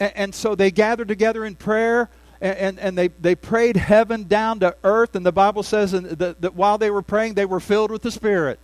And, 0.00 0.12
and, 0.14 0.34
so 0.34 0.54
they 0.54 0.70
gathered 0.70 1.08
together 1.08 1.44
in 1.44 1.56
prayer. 1.56 2.08
And, 2.40 2.58
and, 2.58 2.78
and, 2.80 2.98
they, 2.98 3.08
they 3.08 3.34
prayed 3.34 3.76
heaven 3.76 4.24
down 4.24 4.60
to 4.60 4.74
earth. 4.82 5.14
And 5.14 5.26
the 5.26 5.32
Bible 5.32 5.62
says 5.62 5.92
that, 5.92 6.40
that 6.40 6.54
while 6.54 6.78
they 6.78 6.90
were 6.90 7.02
praying, 7.02 7.34
they 7.34 7.44
were 7.44 7.60
filled 7.60 7.90
with 7.90 8.02
the 8.02 8.10
Spirit. 8.10 8.58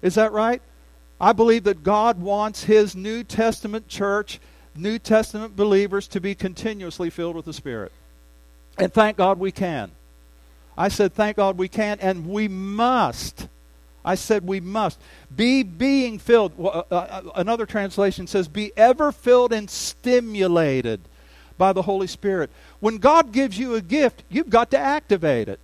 Is 0.00 0.14
that 0.14 0.32
right? 0.32 0.62
I 1.20 1.32
believe 1.32 1.64
that 1.64 1.84
God 1.84 2.20
wants 2.20 2.64
His 2.64 2.96
New 2.96 3.22
Testament 3.22 3.86
church, 3.86 4.40
New 4.74 4.98
Testament 4.98 5.54
believers, 5.54 6.08
to 6.08 6.20
be 6.20 6.34
continuously 6.34 7.10
filled 7.10 7.36
with 7.36 7.44
the 7.44 7.52
Spirit. 7.52 7.92
And 8.78 8.92
thank 8.92 9.16
God 9.16 9.38
we 9.38 9.52
can. 9.52 9.92
I 10.76 10.88
said, 10.88 11.12
thank 11.12 11.36
God 11.36 11.58
we 11.58 11.68
can, 11.68 11.98
and 12.00 12.28
we 12.28 12.48
must. 12.48 13.48
I 14.04 14.14
said 14.14 14.46
we 14.46 14.60
must. 14.60 14.98
Be 15.34 15.62
being 15.62 16.18
filled. 16.18 16.52
Uh, 16.58 16.68
uh, 16.68 16.84
uh, 16.90 17.22
another 17.36 17.66
translation 17.66 18.26
says, 18.26 18.48
be 18.48 18.72
ever 18.76 19.12
filled 19.12 19.52
and 19.52 19.68
stimulated 19.68 21.00
by 21.58 21.72
the 21.72 21.82
Holy 21.82 22.06
Spirit. 22.06 22.50
When 22.80 22.98
God 22.98 23.32
gives 23.32 23.58
you 23.58 23.74
a 23.74 23.80
gift, 23.80 24.24
you've 24.28 24.50
got 24.50 24.70
to 24.72 24.78
activate 24.78 25.48
it. 25.48 25.60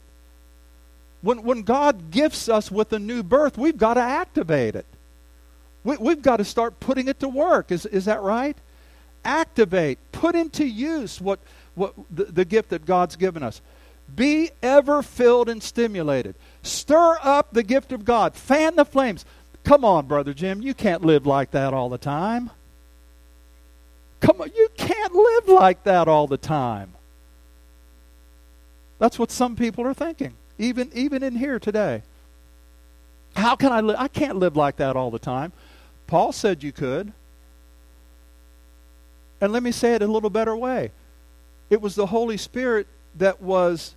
When, 1.22 1.42
when 1.42 1.62
God 1.62 2.10
gifts 2.10 2.48
us 2.48 2.70
with 2.70 2.92
a 2.92 2.98
new 2.98 3.22
birth, 3.22 3.58
we've 3.58 3.78
got 3.78 3.94
to 3.94 4.00
activate 4.00 4.76
it. 4.76 4.86
We, 5.82 5.96
we've 5.96 6.22
got 6.22 6.36
to 6.36 6.44
start 6.44 6.78
putting 6.78 7.08
it 7.08 7.18
to 7.20 7.28
work. 7.28 7.72
Is, 7.72 7.86
is 7.86 8.04
that 8.04 8.22
right? 8.22 8.56
Activate, 9.24 9.98
put 10.12 10.36
into 10.36 10.64
use 10.64 11.20
what, 11.20 11.40
what 11.74 11.94
the, 12.10 12.24
the 12.24 12.44
gift 12.44 12.68
that 12.70 12.86
God's 12.86 13.16
given 13.16 13.42
us. 13.42 13.60
Be 14.14 14.50
ever 14.62 15.02
filled 15.02 15.48
and 15.48 15.62
stimulated. 15.62 16.34
Stir 16.62 17.18
up 17.22 17.52
the 17.52 17.62
gift 17.62 17.92
of 17.92 18.04
God. 18.04 18.34
Fan 18.34 18.76
the 18.76 18.84
flames. 18.84 19.24
Come 19.64 19.84
on, 19.84 20.06
Brother 20.06 20.32
Jim. 20.32 20.62
You 20.62 20.74
can't 20.74 21.04
live 21.04 21.26
like 21.26 21.50
that 21.52 21.74
all 21.74 21.88
the 21.88 21.98
time. 21.98 22.50
Come 24.20 24.40
on, 24.40 24.50
you 24.54 24.68
can't 24.76 25.14
live 25.14 25.48
like 25.48 25.84
that 25.84 26.08
all 26.08 26.26
the 26.26 26.36
time. 26.36 26.94
That's 28.98 29.18
what 29.18 29.30
some 29.30 29.54
people 29.54 29.86
are 29.86 29.94
thinking, 29.94 30.34
even, 30.58 30.90
even 30.92 31.22
in 31.22 31.36
here 31.36 31.58
today. 31.58 32.02
How 33.36 33.54
can 33.54 33.70
I 33.70 33.80
live? 33.80 33.96
I 33.98 34.08
can't 34.08 34.36
live 34.36 34.56
like 34.56 34.76
that 34.76 34.96
all 34.96 35.10
the 35.10 35.18
time. 35.20 35.52
Paul 36.08 36.32
said 36.32 36.64
you 36.64 36.72
could. 36.72 37.12
And 39.40 39.52
let 39.52 39.62
me 39.62 39.70
say 39.70 39.94
it 39.94 40.02
a 40.02 40.06
little 40.06 40.30
better 40.30 40.56
way. 40.56 40.90
It 41.70 41.80
was 41.80 41.94
the 41.94 42.06
Holy 42.06 42.36
Spirit 42.36 42.88
that 43.16 43.40
was 43.40 43.94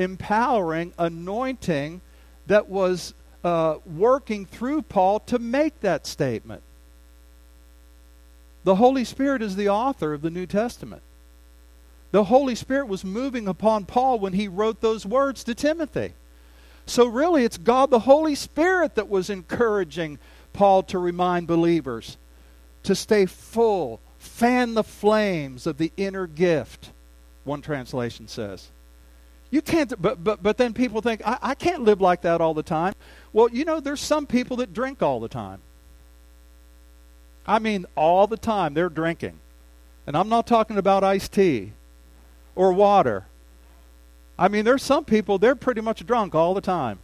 empowering, 0.00 0.92
anointing 0.98 2.00
that 2.46 2.68
was 2.68 3.14
uh, 3.44 3.76
working 3.86 4.46
through 4.46 4.82
Paul 4.82 5.20
to 5.20 5.38
make 5.38 5.80
that 5.80 6.06
statement. 6.06 6.62
The 8.64 8.74
Holy 8.74 9.04
Spirit 9.04 9.42
is 9.42 9.56
the 9.56 9.68
author 9.68 10.12
of 10.12 10.22
the 10.22 10.30
New 10.30 10.46
Testament. 10.46 11.02
The 12.10 12.24
Holy 12.24 12.54
Spirit 12.54 12.88
was 12.88 13.04
moving 13.04 13.46
upon 13.46 13.86
Paul 13.86 14.18
when 14.18 14.32
he 14.32 14.48
wrote 14.48 14.80
those 14.80 15.06
words 15.06 15.44
to 15.44 15.54
Timothy. 15.54 16.14
So, 16.86 17.06
really, 17.06 17.44
it's 17.44 17.56
God 17.56 17.90
the 17.90 18.00
Holy 18.00 18.34
Spirit 18.34 18.96
that 18.96 19.08
was 19.08 19.30
encouraging 19.30 20.18
Paul 20.52 20.82
to 20.84 20.98
remind 20.98 21.46
believers 21.46 22.16
to 22.82 22.94
stay 22.94 23.26
full, 23.26 24.00
fan 24.18 24.74
the 24.74 24.82
flames 24.82 25.66
of 25.66 25.78
the 25.78 25.92
inner 25.96 26.26
gift, 26.26 26.90
one 27.44 27.62
translation 27.62 28.26
says. 28.26 28.68
You 29.50 29.62
can't, 29.62 30.00
but, 30.00 30.22
but, 30.22 30.42
but 30.42 30.56
then 30.56 30.72
people 30.72 31.00
think, 31.00 31.22
I, 31.26 31.38
I 31.42 31.54
can't 31.54 31.82
live 31.82 32.00
like 32.00 32.22
that 32.22 32.40
all 32.40 32.54
the 32.54 32.62
time. 32.62 32.94
Well, 33.32 33.48
you 33.50 33.64
know, 33.64 33.80
there's 33.80 34.00
some 34.00 34.26
people 34.26 34.56
that 34.58 34.72
drink 34.72 35.02
all 35.02 35.18
the 35.18 35.28
time. 35.28 35.60
I 37.46 37.58
mean, 37.58 37.86
all 37.96 38.26
the 38.26 38.36
time 38.36 38.74
they're 38.74 38.88
drinking. 38.88 39.38
And 40.06 40.16
I'm 40.16 40.28
not 40.28 40.46
talking 40.46 40.78
about 40.78 41.02
iced 41.02 41.32
tea 41.32 41.72
or 42.54 42.72
water. 42.72 43.26
I 44.38 44.48
mean, 44.48 44.64
there's 44.64 44.82
some 44.82 45.04
people, 45.04 45.38
they're 45.38 45.56
pretty 45.56 45.80
much 45.80 46.06
drunk 46.06 46.34
all 46.34 46.54
the 46.54 46.60
time. 46.60 47.00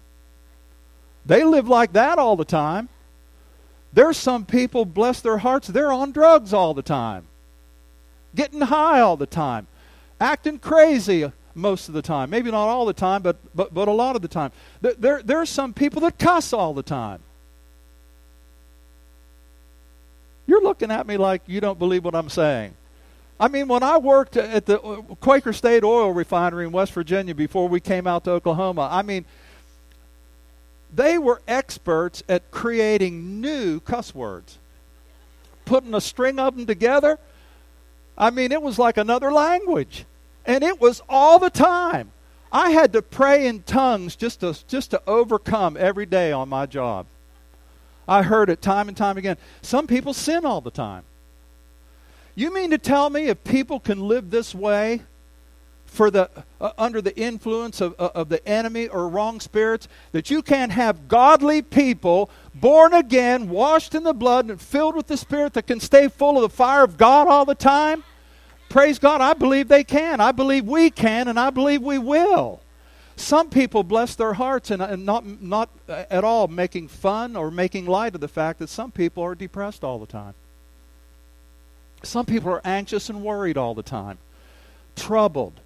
They 1.25 1.43
live 1.43 1.69
like 1.69 1.93
that 1.95 2.19
all 2.19 2.37
the 2.37 2.45
time. 2.45 2.89
There's 3.93 4.17
some 4.17 4.45
people, 4.45 4.85
bless 4.85 5.21
their 5.21 5.39
hearts, 5.39 5.69
they're 5.69 5.93
on 5.93 6.13
drugs 6.13 6.53
all 6.53 6.75
the 6.75 6.83
time, 6.83 7.25
getting 8.35 8.61
high 8.61 9.01
all 9.01 9.17
the 9.17 9.27
time, 9.27 9.67
acting 10.21 10.59
crazy 10.59 11.33
most 11.57 11.88
of 11.88 11.95
the 11.95 12.03
time. 12.03 12.31
Maybe 12.31 12.51
not 12.51 12.69
all 12.69 12.87
the 12.87 12.92
time, 12.92 13.23
but, 13.23 13.37
but, 13.55 13.73
but 13.73 13.88
a 13.88 13.92
lot 13.92 14.14
of 14.14 14.23
the 14.23 14.29
time. 14.29 14.53
There, 14.81 15.23
there, 15.23 15.38
are 15.38 15.47
some 15.47 15.73
people 15.73 16.03
that 16.03 16.19
cuss 16.19 16.53
all 16.53 16.75
the 16.75 16.83
time. 16.83 17.21
You're 20.47 20.62
looking 20.62 20.90
at 20.90 21.07
me 21.07 21.16
like 21.16 21.42
you 21.47 21.61
don't 21.61 21.79
believe 21.79 22.05
what 22.05 22.14
I'm 22.14 22.29
saying. 22.29 22.75
I 23.38 23.49
mean, 23.49 23.69
when 23.69 23.83
I 23.83 23.99
worked 23.99 24.37
at 24.37 24.66
the 24.66 24.81
uh, 24.81 25.03
Quaker 25.21 25.53
State 25.53 25.85
Oil 25.85 26.12
Refinery 26.12 26.64
in 26.66 26.73
West 26.73 26.92
Virginia 26.92 27.35
before 27.35 27.69
we 27.69 27.81
came 27.81 28.07
out 28.07 28.25
to 28.25 28.31
Oklahoma, 28.31 28.88
I 28.90 29.03
mean, 29.03 29.25
they 30.95 31.19
were 31.19 31.42
experts 31.47 32.23
at 32.29 32.51
creating 32.51 33.40
new 33.40 33.81
cuss 33.81 34.14
words, 34.14 34.59
putting 35.64 35.95
a 35.95 36.01
string 36.01 36.38
of 36.38 36.57
them 36.57 36.66
together. 36.66 37.19
I 38.16 38.31
mean, 38.31 38.53
it 38.53 38.62
was 38.62 38.79
like 38.79 38.97
another 38.97 39.31
language, 39.31 40.07
and 40.47 40.65
it 40.65 40.81
was 40.81 41.03
all 41.09 41.39
the 41.39 41.51
time. 41.51 42.13
I 42.53 42.71
had 42.71 42.93
to 42.95 43.03
pray 43.03 43.47
in 43.47 43.63
tongues 43.65 44.17
just 44.17 44.41
to 44.41 44.57
just 44.67 44.93
to 44.93 45.03
overcome 45.07 45.77
every 45.77 46.07
day 46.07 46.33
on 46.33 46.49
my 46.49 46.67
job. 46.67 47.07
I 48.09 48.23
heard 48.23 48.49
it 48.49 48.63
time 48.63 48.89
and 48.89 48.97
time 48.97 49.19
again. 49.19 49.37
Some 49.63 49.87
people 49.87 50.15
sin 50.15 50.47
all 50.47 50.61
the 50.61 50.71
time. 50.71 51.03
You 52.35 52.55
mean 52.55 52.71
to 52.71 52.79
tell 52.79 53.11
me 53.11 53.27
if 53.27 53.43
people 53.45 53.81
can 53.81 54.07
live 54.07 54.31
this 54.31 54.55
way 54.55 55.03
for 55.87 56.11
the 56.11 56.31
uh, 56.61 56.73
under 56.79 57.01
the 57.01 57.17
influence 57.17 57.81
of, 57.81 57.95
uh, 57.99 58.11
of 58.15 58.29
the 58.29 58.47
enemy 58.47 58.87
or 58.89 59.09
wrong 59.09 59.41
spirits 59.41 59.89
that 60.13 60.31
you 60.31 60.43
can't 60.43 60.73
have 60.73 61.09
godly 61.09 61.63
people 61.63 62.31
born 62.55 62.93
again, 62.93 63.49
washed 63.49 63.95
in 63.95 64.03
the 64.03 64.13
blood 64.13 64.47
and 64.47 64.61
filled 64.61 64.95
with 64.95 65.07
the 65.07 65.17
spirit 65.17 65.55
that 65.55 65.67
can 65.67 65.81
stay 65.81 66.09
full 66.09 66.37
of 66.37 66.43
the 66.43 66.55
fire 66.55 66.85
of 66.85 66.97
God 66.97 67.27
all 67.29 67.45
the 67.45 67.55
time? 67.55 68.05
Praise 68.69 68.99
God, 68.99 69.21
I 69.21 69.35
believe 69.35 69.69
they 69.69 69.85
can. 69.85 70.21
I 70.21 70.33
believe 70.33 70.65
we 70.67 70.91
can 70.91 71.29
and 71.29 71.39
I 71.39 71.51
believe 71.51 71.83
we 71.83 71.99
will. 71.99 72.61
Some 73.17 73.49
people 73.49 73.83
bless 73.83 74.15
their 74.15 74.35
hearts 74.35 74.71
and, 74.71 74.83
uh, 74.83 74.87
and 74.87 75.07
not, 75.07 75.25
not 75.41 75.71
uh, 75.89 76.05
at 76.11 76.25
all 76.25 76.49
making 76.49 76.89
fun 76.89 77.35
or 77.35 77.51
making 77.51 77.87
light 77.87 78.15
of 78.15 78.21
the 78.21 78.29
fact 78.29 78.59
that 78.59 78.69
some 78.69 78.91
people 78.91 79.23
are 79.23 79.35
depressed 79.35 79.83
all 79.83 79.99
the 79.99 80.07
time. 80.07 80.35
Some 82.03 82.27
people 82.27 82.51
are 82.51 82.61
anxious 82.65 83.09
and 83.09 83.23
worried 83.23 83.57
all 83.57 83.75
the 83.75 83.83
time, 83.83 84.19
troubled, 84.95 85.61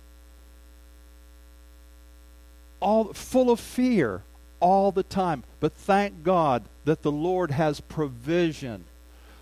all 2.78 3.12
full 3.12 3.50
of 3.50 3.58
fear 3.58 4.22
all 4.60 4.92
the 4.92 5.02
time. 5.02 5.42
But 5.58 5.72
thank 5.72 6.22
God 6.22 6.62
that 6.84 7.02
the 7.02 7.10
Lord 7.10 7.50
has 7.50 7.80
provision 7.80 8.84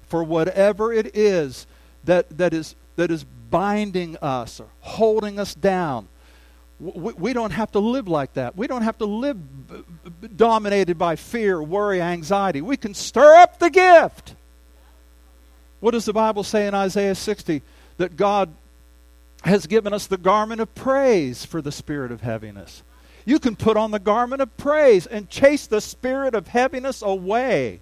for 0.08 0.24
whatever 0.24 0.92
it 0.92 1.14
is 1.14 1.66
that, 2.04 2.38
that 2.38 2.54
is 2.54 2.74
that 2.98 3.12
is 3.12 3.24
binding 3.50 4.16
us 4.18 4.60
or 4.60 4.68
holding 4.80 5.38
us 5.38 5.54
down. 5.54 6.08
We, 6.80 7.32
don't 7.32 7.50
have 7.50 7.72
to 7.72 7.80
live 7.80 8.06
like 8.06 8.34
that. 8.34 8.56
We 8.56 8.68
don't 8.68 8.82
have 8.82 8.98
to 8.98 9.04
live 9.04 9.36
dominated 10.36 10.96
by 10.96 11.16
fear, 11.16 11.60
worry, 11.60 12.00
anxiety. 12.00 12.60
We 12.60 12.76
can 12.76 12.94
stir 12.94 13.34
up 13.36 13.58
the 13.58 13.68
gift. 13.68 14.36
What 15.80 15.90
does 15.90 16.04
the 16.04 16.12
Bible 16.12 16.44
say 16.44 16.68
in 16.68 16.74
Isaiah 16.74 17.16
60? 17.16 17.62
That 17.96 18.16
God 18.16 18.54
has 19.42 19.66
given 19.66 19.92
us 19.92 20.06
the 20.06 20.16
garment 20.16 20.60
of 20.60 20.72
praise 20.74 21.44
for 21.44 21.60
the 21.60 21.72
spirit 21.72 22.12
of 22.12 22.20
heaviness. 22.20 22.82
You 23.24 23.38
can 23.38 23.56
put 23.56 23.76
on 23.76 23.90
the 23.90 23.98
garment 23.98 24.40
of 24.40 24.56
praise 24.56 25.06
and 25.06 25.28
chase 25.28 25.66
the 25.66 25.80
spirit 25.80 26.34
of 26.34 26.48
heaviness 26.48 27.02
away. 27.02 27.80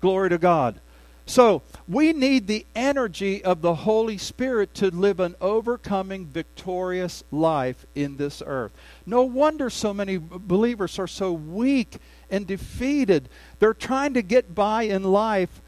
Glory 0.00 0.30
to 0.30 0.38
God. 0.38 0.80
So, 1.28 1.60
we 1.86 2.14
need 2.14 2.46
the 2.46 2.64
energy 2.74 3.44
of 3.44 3.60
the 3.60 3.74
Holy 3.74 4.16
Spirit 4.16 4.72
to 4.76 4.90
live 4.90 5.20
an 5.20 5.34
overcoming, 5.42 6.24
victorious 6.24 7.22
life 7.30 7.84
in 7.94 8.16
this 8.16 8.42
earth. 8.44 8.72
No 9.04 9.24
wonder 9.24 9.68
so 9.68 9.92
many 9.92 10.16
believers 10.16 10.98
are 10.98 11.06
so 11.06 11.34
weak 11.34 11.98
and 12.30 12.46
defeated. 12.46 13.28
They're 13.58 13.74
trying 13.74 14.14
to 14.14 14.22
get 14.22 14.54
by 14.54 14.84
in 14.84 15.04
life 15.04 15.60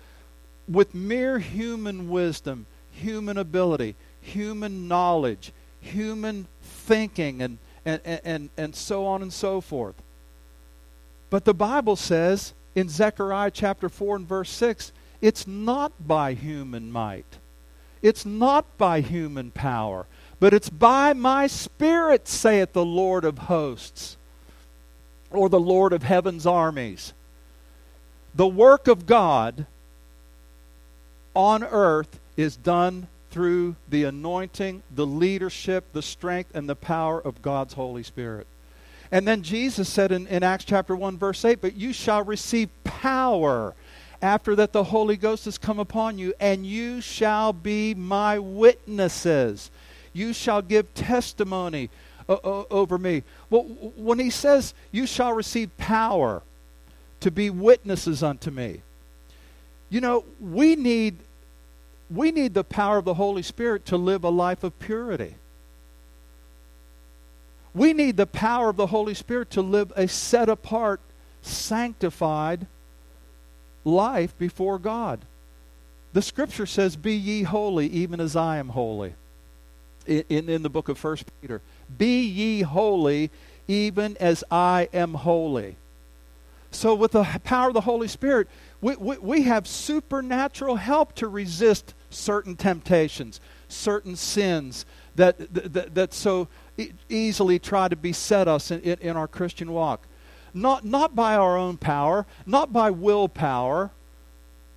with 0.67 0.95
mere 0.95 1.39
human 1.39 2.09
wisdom, 2.09 2.65
human 2.91 3.37
ability, 3.37 3.97
human 4.23 4.89
knowledge, 4.89 5.53
human 5.83 6.47
thinking, 6.63 7.43
and, 7.43 7.59
and, 7.85 8.01
and, 8.25 8.49
and 8.57 8.75
so 8.75 9.05
on 9.05 9.21
and 9.21 9.31
so 9.33 9.61
forth. 9.61 9.97
But 11.29 11.45
the 11.45 11.53
Bible 11.53 11.97
says 11.97 12.55
in 12.75 12.89
Zechariah 12.89 13.51
chapter 13.51 13.91
4 13.91 14.17
and 14.17 14.27
verse 14.27 14.49
6 14.49 14.93
it's 15.21 15.47
not 15.47 15.93
by 16.07 16.35
human 16.35 16.91
might, 16.91 17.39
it's 18.03 18.25
not 18.25 18.65
by 18.79 19.01
human 19.01 19.51
power, 19.51 20.07
but 20.39 20.55
it's 20.55 20.71
by 20.71 21.13
my 21.13 21.47
Spirit, 21.47 22.27
saith 22.27 22.73
the 22.73 22.85
Lord 22.85 23.25
of 23.25 23.39
hosts, 23.39 24.17
or 25.31 25.49
the 25.49 25.61
Lord 25.61 25.93
of 25.93 26.03
heaven's 26.03 26.47
armies. 26.47 27.13
The 28.35 28.47
work 28.47 28.89
of 28.89 29.07
God 29.07 29.67
on 31.35 31.63
earth 31.63 32.19
is 32.37 32.57
done 32.57 33.09
through 33.31 33.77
the 33.89 34.05
anointing, 34.05 34.83
the 34.95 35.07
leadership, 35.07 35.93
the 35.93 36.03
strength, 36.03 36.55
and 36.55 36.69
the 36.69 36.75
power 36.75 37.21
of 37.21 37.43
God's 37.43 37.75
Holy 37.75 38.03
Spirit. 38.03 38.47
And 39.13 39.27
then 39.27 39.43
Jesus 39.43 39.89
said 39.89 40.13
in, 40.13 40.27
in 40.29 40.43
Acts 40.43 40.65
chapter 40.65 40.95
1, 40.95 41.19
verse 41.19 41.45
8, 41.45 41.61
But 41.61 41.75
you 41.75 41.93
shall 41.93 42.23
receive 42.23 42.69
power 42.85 43.75
after 44.23 44.55
that 44.57 44.73
the 44.73 44.85
Holy 44.85 45.17
Ghost 45.17 45.45
has 45.47 45.59
come 45.59 45.79
upon 45.79 46.19
you, 46.19 46.35
and 46.41 46.67
you 46.67 47.01
shall 47.01 47.53
be 47.53 47.95
my 47.95 48.39
witnesses. 48.39 49.71
You 50.13 50.33
shall 50.33 50.63
give 50.63 50.93
testimony 50.95 51.91
o- 52.29 52.67
over 52.71 52.99
me. 52.99 53.23
Well, 53.49 53.63
when 53.63 54.19
he 54.19 54.31
says, 54.31 54.75
You 54.93 55.07
shall 55.07 55.33
receive 55.33 55.77
power 55.79 56.43
to 57.21 57.31
be 57.31 57.51
witnesses 57.51 58.23
unto 58.23 58.51
me, 58.51 58.83
you 59.89 60.01
know, 60.01 60.25
we 60.41 60.77
need 60.77 61.19
we 62.11 62.33
need 62.33 62.55
the 62.55 62.65
power 62.65 62.99
of 62.99 63.05
the 63.05 63.15
Holy 63.15 63.43
Spirit 63.43 63.87
to 63.87 63.97
live 63.97 64.25
a 64.25 64.31
life 64.31 64.65
of 64.65 64.77
purity. 64.81 65.37
We 67.73 67.93
need 67.93 68.17
the 68.17 68.27
power 68.27 68.69
of 68.69 68.77
the 68.77 68.89
Holy 68.89 69.15
Spirit 69.15 69.51
to 69.51 69.63
live 69.63 69.93
a 69.95 70.09
set 70.09 70.49
apart, 70.49 71.01
sanctified 71.41 72.67
life 73.85 74.37
before 74.39 74.79
God. 74.79 75.21
The 76.13 76.23
scripture 76.23 76.67
says, 76.67 76.97
Be 76.97 77.15
ye 77.15 77.43
holy, 77.43 77.87
even 77.87 78.21
as 78.21 78.37
I 78.37 78.59
am 78.59 78.71
holy. 78.71 79.15
In, 80.07 80.25
in, 80.29 80.49
in 80.49 80.63
the 80.63 80.71
book 80.71 80.89
of 80.89 80.99
First 80.99 81.25
Peter. 81.41 81.61
Be 81.97 82.23
ye 82.23 82.63
holy, 82.63 83.31
even 83.69 84.17
as 84.19 84.43
I 84.51 84.89
am 84.93 85.15
holy. 85.15 85.77
So, 86.73 86.95
with 86.95 87.13
the 87.13 87.25
power 87.45 87.69
of 87.69 87.75
the 87.75 87.81
Holy 87.81 88.09
Spirit, 88.09 88.49
we, 88.81 88.97
we, 88.97 89.19
we 89.19 89.43
have 89.43 89.67
supernatural 89.67 90.77
help 90.77 91.15
to 91.17 91.29
resist 91.29 91.95
certain 92.11 92.57
temptations, 92.57 93.41
certain 93.69 94.17
sins 94.17 94.87
that, 95.17 95.37
that, 95.53 95.95
that 95.95 96.15
so 96.15 96.49
easily 97.09 97.59
try 97.59 97.89
to 97.89 97.97
beset 97.97 98.49
us 98.49 98.71
in, 98.71 98.81
in, 98.81 98.99
in 99.01 99.17
our 99.17 99.29
Christian 99.29 99.73
walk. 99.73 100.07
Not, 100.53 100.85
not 100.85 101.15
by 101.15 101.35
our 101.37 101.57
own 101.57 101.77
power, 101.77 102.27
not 102.47 102.73
by 102.73 102.91
willpower. 102.91 103.91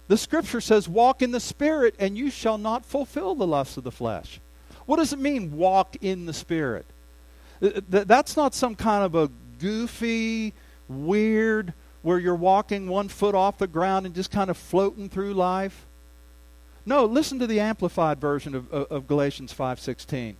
The 0.08 0.18
scripture 0.18 0.62
says, 0.62 0.88
Walk 0.88 1.22
in 1.22 1.32
the 1.32 1.40
Spirit, 1.40 1.96
and 2.00 2.18
you 2.18 2.30
shall 2.30 2.58
not 2.58 2.86
fulfill 2.86 3.36
the 3.36 3.48
lusts 3.48 3.78
of 3.78 3.84
the 3.84 3.92
flesh. 3.92 4.40
What 4.86 4.98
does 4.98 5.14
it 5.14 5.20
mean, 5.20 5.56
walk 5.56 5.96
in 6.02 6.26
the 6.26 6.34
Spirit? 6.34 6.86
That's 7.60 8.36
not 8.36 8.54
some 8.54 8.76
kind 8.76 9.06
of 9.06 9.16
a 9.16 9.30
goofy, 9.60 10.54
weird, 10.88 11.74
where 12.02 12.20
you're 12.20 12.36
walking 12.36 12.88
one 12.88 13.08
foot 13.08 13.34
off 13.34 13.58
the 13.58 13.68
ground 13.68 14.06
and 14.06 14.14
just 14.14 14.32
kind 14.32 14.50
of 14.50 14.58
floating 14.58 15.08
through 15.08 15.34
life. 15.34 15.86
No, 16.86 17.06
listen 17.06 17.40
to 17.40 17.48
the 17.48 17.62
amplified 17.62 18.20
version 18.20 18.54
of, 18.56 18.72
of, 18.74 18.92
of 18.92 19.08
Galatians 19.08 19.54
5.16. 19.54 20.36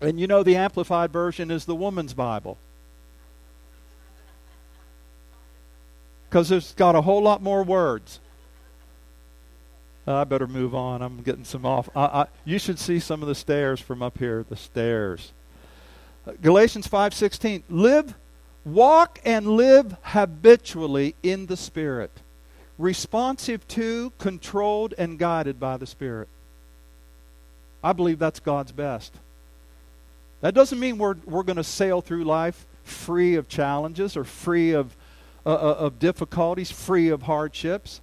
And 0.00 0.20
you 0.20 0.26
know 0.26 0.42
the 0.42 0.56
Amplified 0.56 1.10
Version 1.10 1.50
is 1.50 1.64
the 1.64 1.74
woman's 1.74 2.14
Bible. 2.14 2.58
Because 6.28 6.50
it's 6.50 6.72
got 6.72 6.94
a 6.94 7.00
whole 7.00 7.22
lot 7.22 7.42
more 7.42 7.62
words. 7.62 8.20
I 10.06 10.24
better 10.24 10.46
move 10.46 10.74
on. 10.74 11.02
I'm 11.02 11.22
getting 11.22 11.44
some 11.44 11.66
off. 11.66 11.88
I, 11.96 12.04
I, 12.04 12.26
you 12.44 12.58
should 12.58 12.78
see 12.78 13.00
some 13.00 13.22
of 13.22 13.28
the 13.28 13.34
stares 13.34 13.80
from 13.80 14.02
up 14.02 14.18
here. 14.18 14.44
The 14.48 14.56
stares. 14.56 15.32
Galatians 16.42 16.86
five 16.86 17.14
sixteen. 17.14 17.64
Live, 17.68 18.14
walk, 18.64 19.20
and 19.24 19.46
live 19.46 19.96
habitually 20.02 21.14
in 21.22 21.46
the 21.46 21.56
Spirit, 21.56 22.10
responsive 22.78 23.66
to, 23.68 24.12
controlled, 24.18 24.94
and 24.98 25.18
guided 25.18 25.58
by 25.58 25.76
the 25.76 25.86
Spirit. 25.86 26.28
I 27.82 27.92
believe 27.92 28.18
that's 28.18 28.40
God's 28.40 28.72
best. 28.72 29.12
That 30.40 30.54
doesn't 30.54 30.78
mean 30.78 30.98
we're 30.98 31.16
we're 31.24 31.42
going 31.42 31.56
to 31.56 31.64
sail 31.64 32.00
through 32.00 32.24
life 32.24 32.66
free 32.84 33.34
of 33.34 33.48
challenges 33.48 34.16
or 34.16 34.22
free 34.22 34.72
of 34.72 34.94
uh, 35.46 35.50
uh, 35.50 35.76
of 35.78 36.00
difficulties, 36.00 36.72
free 36.72 37.08
of 37.08 37.22
hardships. 37.22 38.00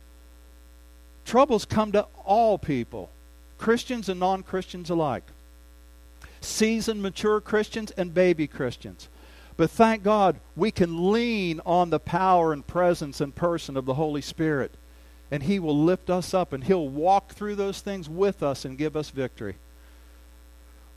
Troubles 1.26 1.66
come 1.66 1.92
to 1.92 2.08
all 2.24 2.58
people, 2.58 3.10
Christians 3.58 4.08
and 4.08 4.18
non 4.18 4.44
Christians 4.44 4.90
alike, 4.90 5.26
seasoned, 6.40 7.02
mature 7.02 7.42
Christians 7.42 7.92
and 7.92 8.14
baby 8.14 8.48
Christians. 8.48 9.10
But 9.58 9.70
thank 9.70 10.04
God 10.04 10.38
we 10.56 10.72
can 10.72 11.12
lean 11.12 11.60
on 11.66 11.90
the 11.90 12.00
power 12.00 12.54
and 12.54 12.66
presence 12.66 13.20
and 13.20 13.36
person 13.36 13.76
of 13.76 13.86
the 13.86 13.96
Holy 13.96 14.22
Spirit, 14.22 14.72
and 15.30 15.44
He 15.44 15.60
will 15.60 15.78
lift 15.78 16.10
us 16.10 16.34
up 16.34 16.54
and 16.54 16.64
He'll 16.64 16.88
walk 16.88 17.34
through 17.34 17.56
those 17.56 17.82
things 17.82 18.08
with 18.08 18.42
us 18.42 18.64
and 18.64 18.78
give 18.78 18.96
us 18.96 19.10
victory. 19.10 19.56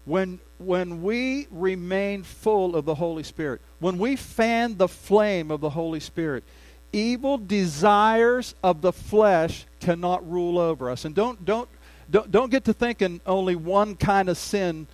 When, 0.06 0.38
when 0.58 1.02
we 1.02 1.48
remain 1.50 2.22
full 2.22 2.74
of 2.74 2.86
the 2.86 2.94
Holy 2.94 3.22
Spirit, 3.22 3.60
when 3.80 3.98
we 3.98 4.16
fan 4.16 4.78
the 4.78 4.88
flame 4.88 5.50
of 5.50 5.60
the 5.60 5.70
Holy 5.70 6.00
Spirit, 6.00 6.44
evil 6.92 7.36
desires 7.36 8.54
of 8.62 8.80
the 8.80 8.92
flesh 8.92 9.66
cannot 9.80 10.28
rule 10.28 10.58
over 10.58 10.90
us. 10.90 11.04
And 11.04 11.14
don't 11.14 11.44
don't 11.44 11.68
don't, 12.08 12.30
don't 12.30 12.50
get 12.50 12.64
to 12.64 12.72
thinking 12.72 13.20
only 13.26 13.56
one 13.56 13.96
kind 13.96 14.28
of 14.28 14.38
sin 14.38 14.86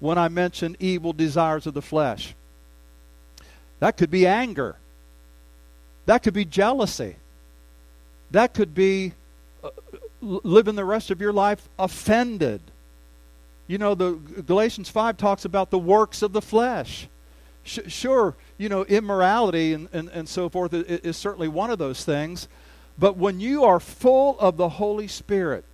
when 0.00 0.18
I 0.18 0.28
mention 0.28 0.76
evil 0.78 1.12
desires 1.12 1.66
of 1.66 1.74
the 1.74 1.82
flesh. 1.82 2.34
That 3.80 3.96
could 3.96 4.10
be 4.10 4.26
anger. 4.26 4.76
That 6.06 6.22
could 6.22 6.34
be 6.34 6.44
jealousy. 6.44 7.16
That 8.30 8.54
could 8.54 8.74
be 8.74 9.12
uh, 9.62 9.70
living 10.20 10.76
the 10.76 10.84
rest 10.84 11.10
of 11.10 11.20
your 11.20 11.32
life 11.32 11.68
offended. 11.78 12.60
You 13.66 13.78
know, 13.78 13.94
the 13.94 14.12
Galatians 14.46 14.88
5 14.90 15.16
talks 15.16 15.44
about 15.44 15.70
the 15.70 15.78
works 15.78 16.22
of 16.22 16.32
the 16.32 16.42
flesh. 16.42 17.08
Sh- 17.62 17.80
sure, 17.86 18.34
you 18.58 18.68
know, 18.68 18.84
immorality 18.84 19.72
and, 19.72 19.88
and, 19.92 20.08
and 20.10 20.28
so 20.28 20.48
forth 20.48 20.74
is, 20.74 20.84
is 21.00 21.16
certainly 21.16 21.48
one 21.48 21.70
of 21.70 21.78
those 21.78 22.04
things. 22.04 22.46
But 22.98 23.16
when 23.16 23.40
you 23.40 23.64
are 23.64 23.80
full 23.80 24.38
of 24.38 24.56
the 24.56 24.68
Holy 24.68 25.08
Spirit, 25.08 25.64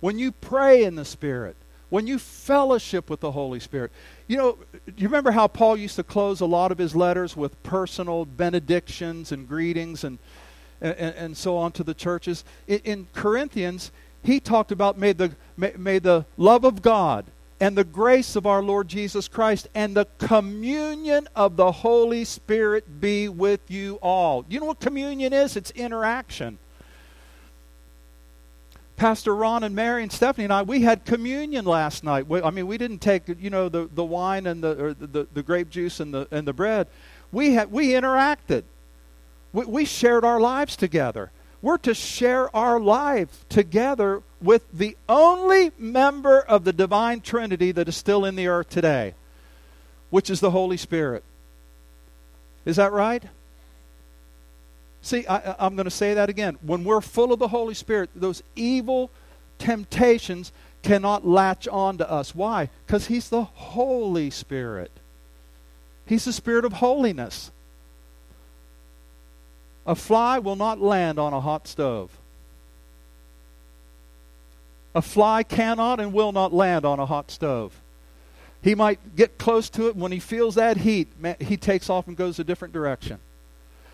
when 0.00 0.18
you 0.18 0.32
pray 0.32 0.84
in 0.84 0.94
the 0.94 1.04
Spirit, 1.04 1.56
when 1.88 2.06
you 2.06 2.18
fellowship 2.18 3.08
with 3.08 3.20
the 3.20 3.30
Holy 3.30 3.60
Spirit, 3.60 3.92
you 4.26 4.36
know, 4.36 4.58
you 4.96 5.06
remember 5.06 5.30
how 5.30 5.46
Paul 5.46 5.76
used 5.76 5.96
to 5.96 6.02
close 6.02 6.40
a 6.40 6.46
lot 6.46 6.72
of 6.72 6.78
his 6.78 6.96
letters 6.96 7.36
with 7.36 7.62
personal 7.62 8.24
benedictions 8.24 9.30
and 9.30 9.48
greetings 9.48 10.02
and, 10.02 10.18
and, 10.80 10.96
and 10.98 11.36
so 11.36 11.56
on 11.56 11.72
to 11.72 11.84
the 11.84 11.94
churches? 11.94 12.44
In, 12.66 12.80
in 12.84 13.06
Corinthians, 13.12 13.92
he 14.26 14.40
talked 14.40 14.72
about 14.72 14.98
may 14.98 15.12
the, 15.12 15.32
may, 15.56 15.72
may 15.76 15.98
the 15.98 16.26
love 16.36 16.64
of 16.64 16.82
God 16.82 17.26
and 17.60 17.76
the 17.76 17.84
grace 17.84 18.36
of 18.36 18.46
our 18.46 18.62
Lord 18.62 18.88
Jesus 18.88 19.28
Christ 19.28 19.68
and 19.74 19.96
the 19.96 20.06
communion 20.18 21.28
of 21.34 21.56
the 21.56 21.72
Holy 21.72 22.24
Spirit 22.24 23.00
be 23.00 23.28
with 23.28 23.70
you 23.70 23.98
all. 24.02 24.44
You 24.48 24.60
know 24.60 24.66
what 24.66 24.80
communion 24.80 25.32
is? 25.32 25.56
It's 25.56 25.70
interaction. 25.70 26.58
Pastor 28.96 29.34
Ron 29.36 29.62
and 29.62 29.74
Mary 29.74 30.02
and 30.02 30.10
Stephanie 30.10 30.44
and 30.44 30.52
I, 30.52 30.62
we 30.62 30.80
had 30.80 31.04
communion 31.04 31.64
last 31.64 32.02
night. 32.02 32.26
We, 32.26 32.40
I 32.40 32.50
mean, 32.50 32.66
we 32.66 32.78
didn't 32.78 33.00
take, 33.00 33.22
you 33.28 33.50
know, 33.50 33.68
the, 33.68 33.88
the 33.94 34.04
wine 34.04 34.46
and 34.46 34.64
the, 34.64 34.84
or 34.84 34.94
the, 34.94 35.26
the 35.32 35.42
grape 35.42 35.68
juice 35.68 36.00
and 36.00 36.12
the, 36.12 36.26
and 36.30 36.48
the 36.48 36.54
bread. 36.54 36.88
We, 37.30 37.52
had, 37.52 37.70
we 37.70 37.88
interacted. 37.88 38.64
We, 39.52 39.66
we 39.66 39.84
shared 39.84 40.24
our 40.24 40.40
lives 40.40 40.76
together. 40.76 41.30
We're 41.62 41.78
to 41.78 41.94
share 41.94 42.54
our 42.54 42.78
life 42.78 43.44
together 43.48 44.22
with 44.40 44.62
the 44.72 44.96
only 45.08 45.72
member 45.78 46.40
of 46.40 46.64
the 46.64 46.72
divine 46.72 47.20
Trinity 47.20 47.72
that 47.72 47.88
is 47.88 47.96
still 47.96 48.24
in 48.24 48.36
the 48.36 48.46
earth 48.48 48.68
today, 48.68 49.14
which 50.10 50.30
is 50.30 50.40
the 50.40 50.50
Holy 50.50 50.76
Spirit. 50.76 51.24
Is 52.64 52.76
that 52.76 52.92
right? 52.92 53.22
See, 55.02 55.26
I, 55.26 55.66
am 55.66 55.76
going 55.76 55.84
to 55.84 55.90
say 55.90 56.14
that 56.14 56.28
again. 56.28 56.58
When 56.62 56.84
we're 56.84 57.00
full 57.00 57.32
of 57.32 57.38
the 57.38 57.48
Holy 57.48 57.74
Spirit, 57.74 58.10
those 58.14 58.42
evil 58.56 59.10
temptations 59.58 60.52
cannot 60.82 61.26
latch 61.26 61.68
on 61.68 61.98
to 61.98 62.10
us. 62.10 62.34
Why? 62.34 62.70
Because 62.84 63.06
He's 63.06 63.28
the 63.28 63.44
Holy 63.44 64.30
Spirit. 64.30 64.90
He's 66.06 66.24
the 66.24 66.32
Spirit 66.32 66.64
of 66.64 66.74
holiness. 66.74 67.50
A 69.86 69.94
fly 69.94 70.38
will 70.40 70.56
not 70.56 70.80
land 70.80 71.18
on 71.18 71.32
a 71.32 71.40
hot 71.40 71.68
stove. 71.68 72.10
A 74.94 75.02
fly 75.02 75.44
cannot 75.44 76.00
and 76.00 76.12
will 76.12 76.32
not 76.32 76.52
land 76.52 76.84
on 76.84 76.98
a 76.98 77.06
hot 77.06 77.30
stove. 77.30 77.80
He 78.62 78.74
might 78.74 79.14
get 79.14 79.38
close 79.38 79.70
to 79.70 79.86
it. 79.86 79.94
When 79.94 80.10
he 80.10 80.18
feels 80.18 80.56
that 80.56 80.78
heat, 80.78 81.08
he 81.38 81.56
takes 81.56 81.88
off 81.88 82.08
and 82.08 82.16
goes 82.16 82.40
a 82.40 82.44
different 82.44 82.74
direction. 82.74 83.20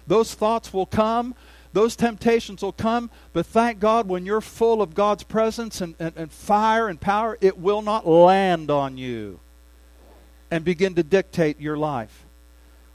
Those 0.06 0.32
thoughts 0.32 0.72
will 0.72 0.86
come. 0.86 1.34
Those 1.74 1.94
temptations 1.94 2.62
will 2.62 2.72
come. 2.72 3.10
But 3.34 3.44
thank 3.44 3.78
God, 3.78 4.08
when 4.08 4.24
you're 4.24 4.40
full 4.40 4.80
of 4.80 4.94
God's 4.94 5.24
presence 5.24 5.82
and, 5.82 5.94
and, 5.98 6.16
and 6.16 6.32
fire 6.32 6.88
and 6.88 6.98
power, 6.98 7.36
it 7.42 7.58
will 7.58 7.82
not 7.82 8.06
land 8.06 8.70
on 8.70 8.96
you 8.96 9.40
and 10.50 10.64
begin 10.64 10.94
to 10.94 11.02
dictate 11.02 11.60
your 11.60 11.76
life. 11.76 12.24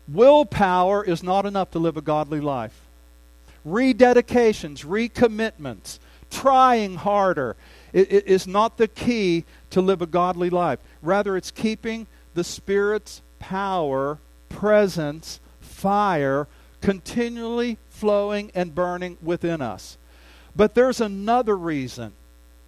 Willpower 0.08 1.04
is 1.04 1.22
not 1.22 1.46
enough 1.46 1.70
to 1.72 1.80
live 1.80 1.98
a 1.98 2.02
godly 2.02 2.40
life 2.40 2.87
rededications, 3.68 4.86
recommitments, 4.86 6.00
trying 6.30 6.96
harder 6.96 7.56
it, 7.94 8.12
it 8.12 8.28
is 8.28 8.48
not 8.48 8.78
the 8.78 8.88
key 8.88 9.46
to 9.72 9.82
live 9.82 10.02
a 10.02 10.06
godly 10.06 10.50
life. 10.50 10.80
Rather, 11.02 11.38
it's 11.38 11.52
keeping 11.52 12.08
the 12.34 12.44
Spirit's 12.44 13.22
power, 13.40 14.20
presence, 14.50 15.40
fire 15.60 16.48
continually 16.82 17.78
flowing 17.90 18.52
and 18.54 18.76
burning 18.76 19.18
within 19.22 19.62
us. 19.62 19.98
But 20.56 20.76
there's 20.76 21.02
another 21.02 21.58
reason 21.58 22.14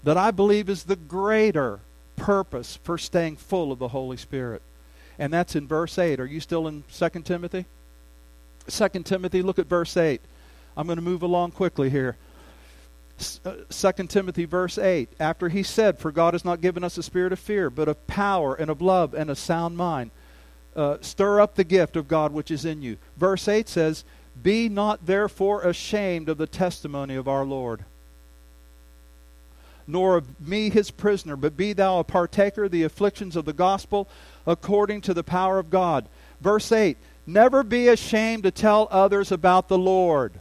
that 0.04 0.18
I 0.18 0.32
believe 0.32 0.70
is 0.70 0.84
the 0.84 0.96
greater 0.96 1.80
purpose 2.16 2.80
for 2.84 2.98
staying 2.98 3.38
full 3.38 3.72
of 3.72 3.80
the 3.80 3.90
Holy 3.90 4.18
Spirit. 4.18 4.62
And 5.18 5.32
that's 5.34 5.56
in 5.56 5.68
verse 5.68 5.98
8. 5.98 6.20
Are 6.20 6.26
you 6.26 6.40
still 6.40 6.68
in 6.68 6.84
2 6.92 7.10
Timothy? 7.24 7.66
2 8.68 8.90
Timothy, 9.04 9.42
look 9.42 9.60
at 9.60 9.68
verse 9.68 9.96
8. 9.96 10.22
I'm 10.80 10.88
going 10.88 10.96
to 10.96 11.04
move 11.04 11.24
along 11.24 11.52
quickly 11.52 11.89
here. 11.89 12.15
2 13.18 13.39
uh, 13.46 13.92
Timothy 14.08 14.46
verse 14.46 14.78
8, 14.78 15.10
after 15.20 15.50
he 15.50 15.62
said, 15.62 16.00
For 16.00 16.10
God 16.10 16.34
has 16.34 16.46
not 16.46 16.62
given 16.62 16.86
us 16.86 16.98
a 16.98 17.04
spirit 17.04 17.34
of 17.34 17.39
fear, 17.39 17.70
but 17.70 17.89
of 17.89 18.08
power 18.08 18.56
and 18.56 18.72
of 18.72 18.82
love 18.82 19.13
and 19.13 19.30
a 19.30 19.36
sound 19.36 19.76
mind. 19.76 20.12
Uh, 20.74 20.96
stir 21.02 21.42
up 21.42 21.56
the 21.56 21.65
gift 21.65 21.98
of 21.98 22.08
God 22.08 22.32
which 22.32 22.50
is 22.50 22.63
in 22.63 22.82
you. 22.82 22.96
Verse 23.18 23.50
8 23.50 23.68
says, 23.68 24.06
Be 24.42 24.70
not 24.70 25.06
therefore 25.06 25.63
ashamed 25.63 26.30
of 26.30 26.38
the 26.38 26.48
testimony 26.48 27.15
of 27.15 27.28
our 27.28 27.44
Lord, 27.44 27.84
nor 29.86 30.15
of 30.15 30.48
me 30.48 30.70
his 30.70 30.92
prisoner, 30.92 31.36
but 31.36 31.58
be 31.58 31.74
thou 31.74 32.00
a 32.00 32.06
partaker 32.06 32.63
of 32.63 32.72
the 32.72 32.84
afflictions 32.84 33.36
of 33.36 33.44
the 33.44 33.52
gospel 33.52 34.08
according 34.48 35.02
to 35.02 35.13
the 35.13 35.26
power 35.26 35.60
of 35.60 35.70
God. 35.70 36.08
Verse 36.39 36.72
8, 36.72 36.96
Never 37.28 37.63
be 37.63 37.89
ashamed 37.89 38.44
to 38.44 38.52
tell 38.52 38.88
others 38.89 39.30
about 39.34 39.68
the 39.68 39.78
Lord 39.78 40.39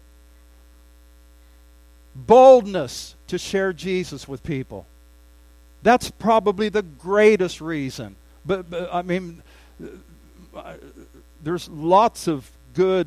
boldness 2.27 3.14
to 3.29 3.39
share 3.39 3.73
Jesus 3.73 4.27
with 4.27 4.43
people. 4.43 4.87
That's 5.83 6.11
probably 6.11 6.69
the 6.69 6.83
greatest 6.83 7.61
reason. 7.61 8.16
But, 8.45 8.69
but 8.71 8.89
I 8.93 9.03
mean, 9.03 9.43
there's 11.43 11.69
lots 11.69 12.27
of 12.27 12.51
good 12.75 13.07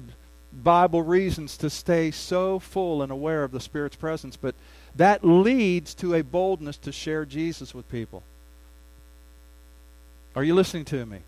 Bible 0.53 1.01
reasons 1.01 1.57
to 1.57 1.69
stay 1.69 2.11
so 2.11 2.59
full 2.59 3.01
and 3.01 3.11
aware 3.11 3.43
of 3.43 3.51
the 3.51 3.59
Spirit's 3.59 3.95
presence, 3.95 4.35
but 4.35 4.55
that 4.95 5.23
leads 5.23 5.93
to 5.95 6.15
a 6.15 6.23
boldness 6.23 6.77
to 6.77 6.91
share 6.91 7.25
Jesus 7.25 7.73
with 7.73 7.89
people. 7.89 8.23
Are 10.35 10.43
you 10.43 10.53
listening 10.53 10.85
to 10.85 11.05
me? 11.05 11.19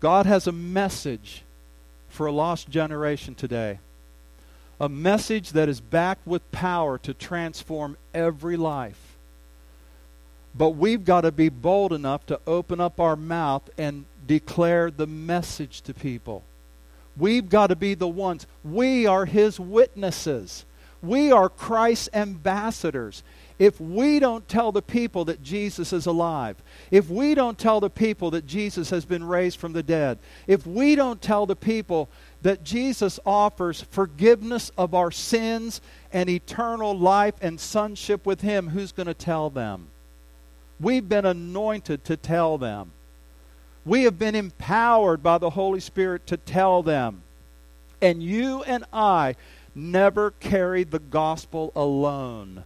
God 0.00 0.26
has 0.26 0.46
a 0.46 0.52
message 0.52 1.42
for 2.14 2.26
a 2.26 2.32
lost 2.32 2.70
generation 2.70 3.34
today. 3.34 3.80
A 4.80 4.88
message 4.88 5.50
that 5.52 5.68
is 5.68 5.80
backed 5.80 6.26
with 6.26 6.50
power 6.52 6.96
to 6.98 7.12
transform 7.12 7.96
every 8.14 8.56
life. 8.56 9.16
But 10.54 10.70
we've 10.70 11.04
got 11.04 11.22
to 11.22 11.32
be 11.32 11.48
bold 11.48 11.92
enough 11.92 12.24
to 12.26 12.40
open 12.46 12.80
up 12.80 13.00
our 13.00 13.16
mouth 13.16 13.68
and 13.76 14.04
declare 14.26 14.90
the 14.90 15.06
message 15.06 15.80
to 15.82 15.94
people. 15.94 16.44
We've 17.16 17.48
got 17.48 17.68
to 17.68 17.76
be 17.76 17.94
the 17.94 18.08
ones. 18.08 18.46
We 18.62 19.06
are 19.06 19.24
His 19.24 19.58
witnesses. 19.58 20.64
We 21.02 21.32
are 21.32 21.48
Christ's 21.48 22.08
ambassadors. 22.14 23.24
If 23.58 23.80
we 23.80 24.18
don't 24.18 24.48
tell 24.48 24.72
the 24.72 24.82
people 24.82 25.26
that 25.26 25.42
Jesus 25.42 25.92
is 25.92 26.06
alive, 26.06 26.56
if 26.90 27.08
we 27.08 27.34
don't 27.34 27.56
tell 27.56 27.78
the 27.78 27.90
people 27.90 28.32
that 28.32 28.46
Jesus 28.46 28.90
has 28.90 29.04
been 29.04 29.22
raised 29.22 29.60
from 29.60 29.72
the 29.72 29.82
dead, 29.82 30.18
if 30.48 30.66
we 30.66 30.96
don't 30.96 31.22
tell 31.22 31.46
the 31.46 31.54
people 31.54 32.08
that 32.42 32.64
Jesus 32.64 33.20
offers 33.24 33.82
forgiveness 33.90 34.72
of 34.76 34.92
our 34.92 35.12
sins 35.12 35.80
and 36.12 36.28
eternal 36.28 36.98
life 36.98 37.34
and 37.40 37.60
sonship 37.60 38.26
with 38.26 38.40
Him, 38.40 38.70
who's 38.70 38.90
going 38.90 39.06
to 39.06 39.14
tell 39.14 39.50
them? 39.50 39.86
We've 40.80 41.08
been 41.08 41.24
anointed 41.24 42.04
to 42.06 42.16
tell 42.16 42.58
them. 42.58 42.90
We 43.86 44.02
have 44.02 44.18
been 44.18 44.34
empowered 44.34 45.22
by 45.22 45.38
the 45.38 45.50
Holy 45.50 45.80
Spirit 45.80 46.26
to 46.26 46.36
tell 46.36 46.82
them. 46.82 47.22
And 48.02 48.20
you 48.20 48.64
and 48.64 48.84
I 48.92 49.36
never 49.74 50.32
carried 50.32 50.90
the 50.90 50.98
gospel 50.98 51.70
alone. 51.76 52.64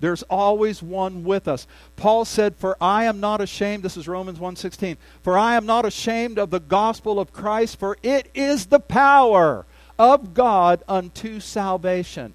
There's 0.00 0.22
always 0.24 0.82
one 0.82 1.24
with 1.24 1.46
us. 1.46 1.66
Paul 1.96 2.24
said, 2.24 2.56
"For 2.56 2.76
I 2.80 3.04
am 3.04 3.20
not 3.20 3.40
ashamed, 3.40 3.82
this 3.82 3.96
is 3.96 4.08
Romans 4.08 4.38
1:16. 4.40 4.96
For 5.22 5.38
I 5.38 5.54
am 5.54 5.66
not 5.66 5.84
ashamed 5.84 6.38
of 6.38 6.50
the 6.50 6.60
gospel 6.60 7.20
of 7.20 7.32
Christ, 7.32 7.78
for 7.78 7.96
it 8.02 8.30
is 8.34 8.66
the 8.66 8.80
power 8.80 9.66
of 9.98 10.34
God 10.34 10.82
unto 10.88 11.38
salvation." 11.40 12.34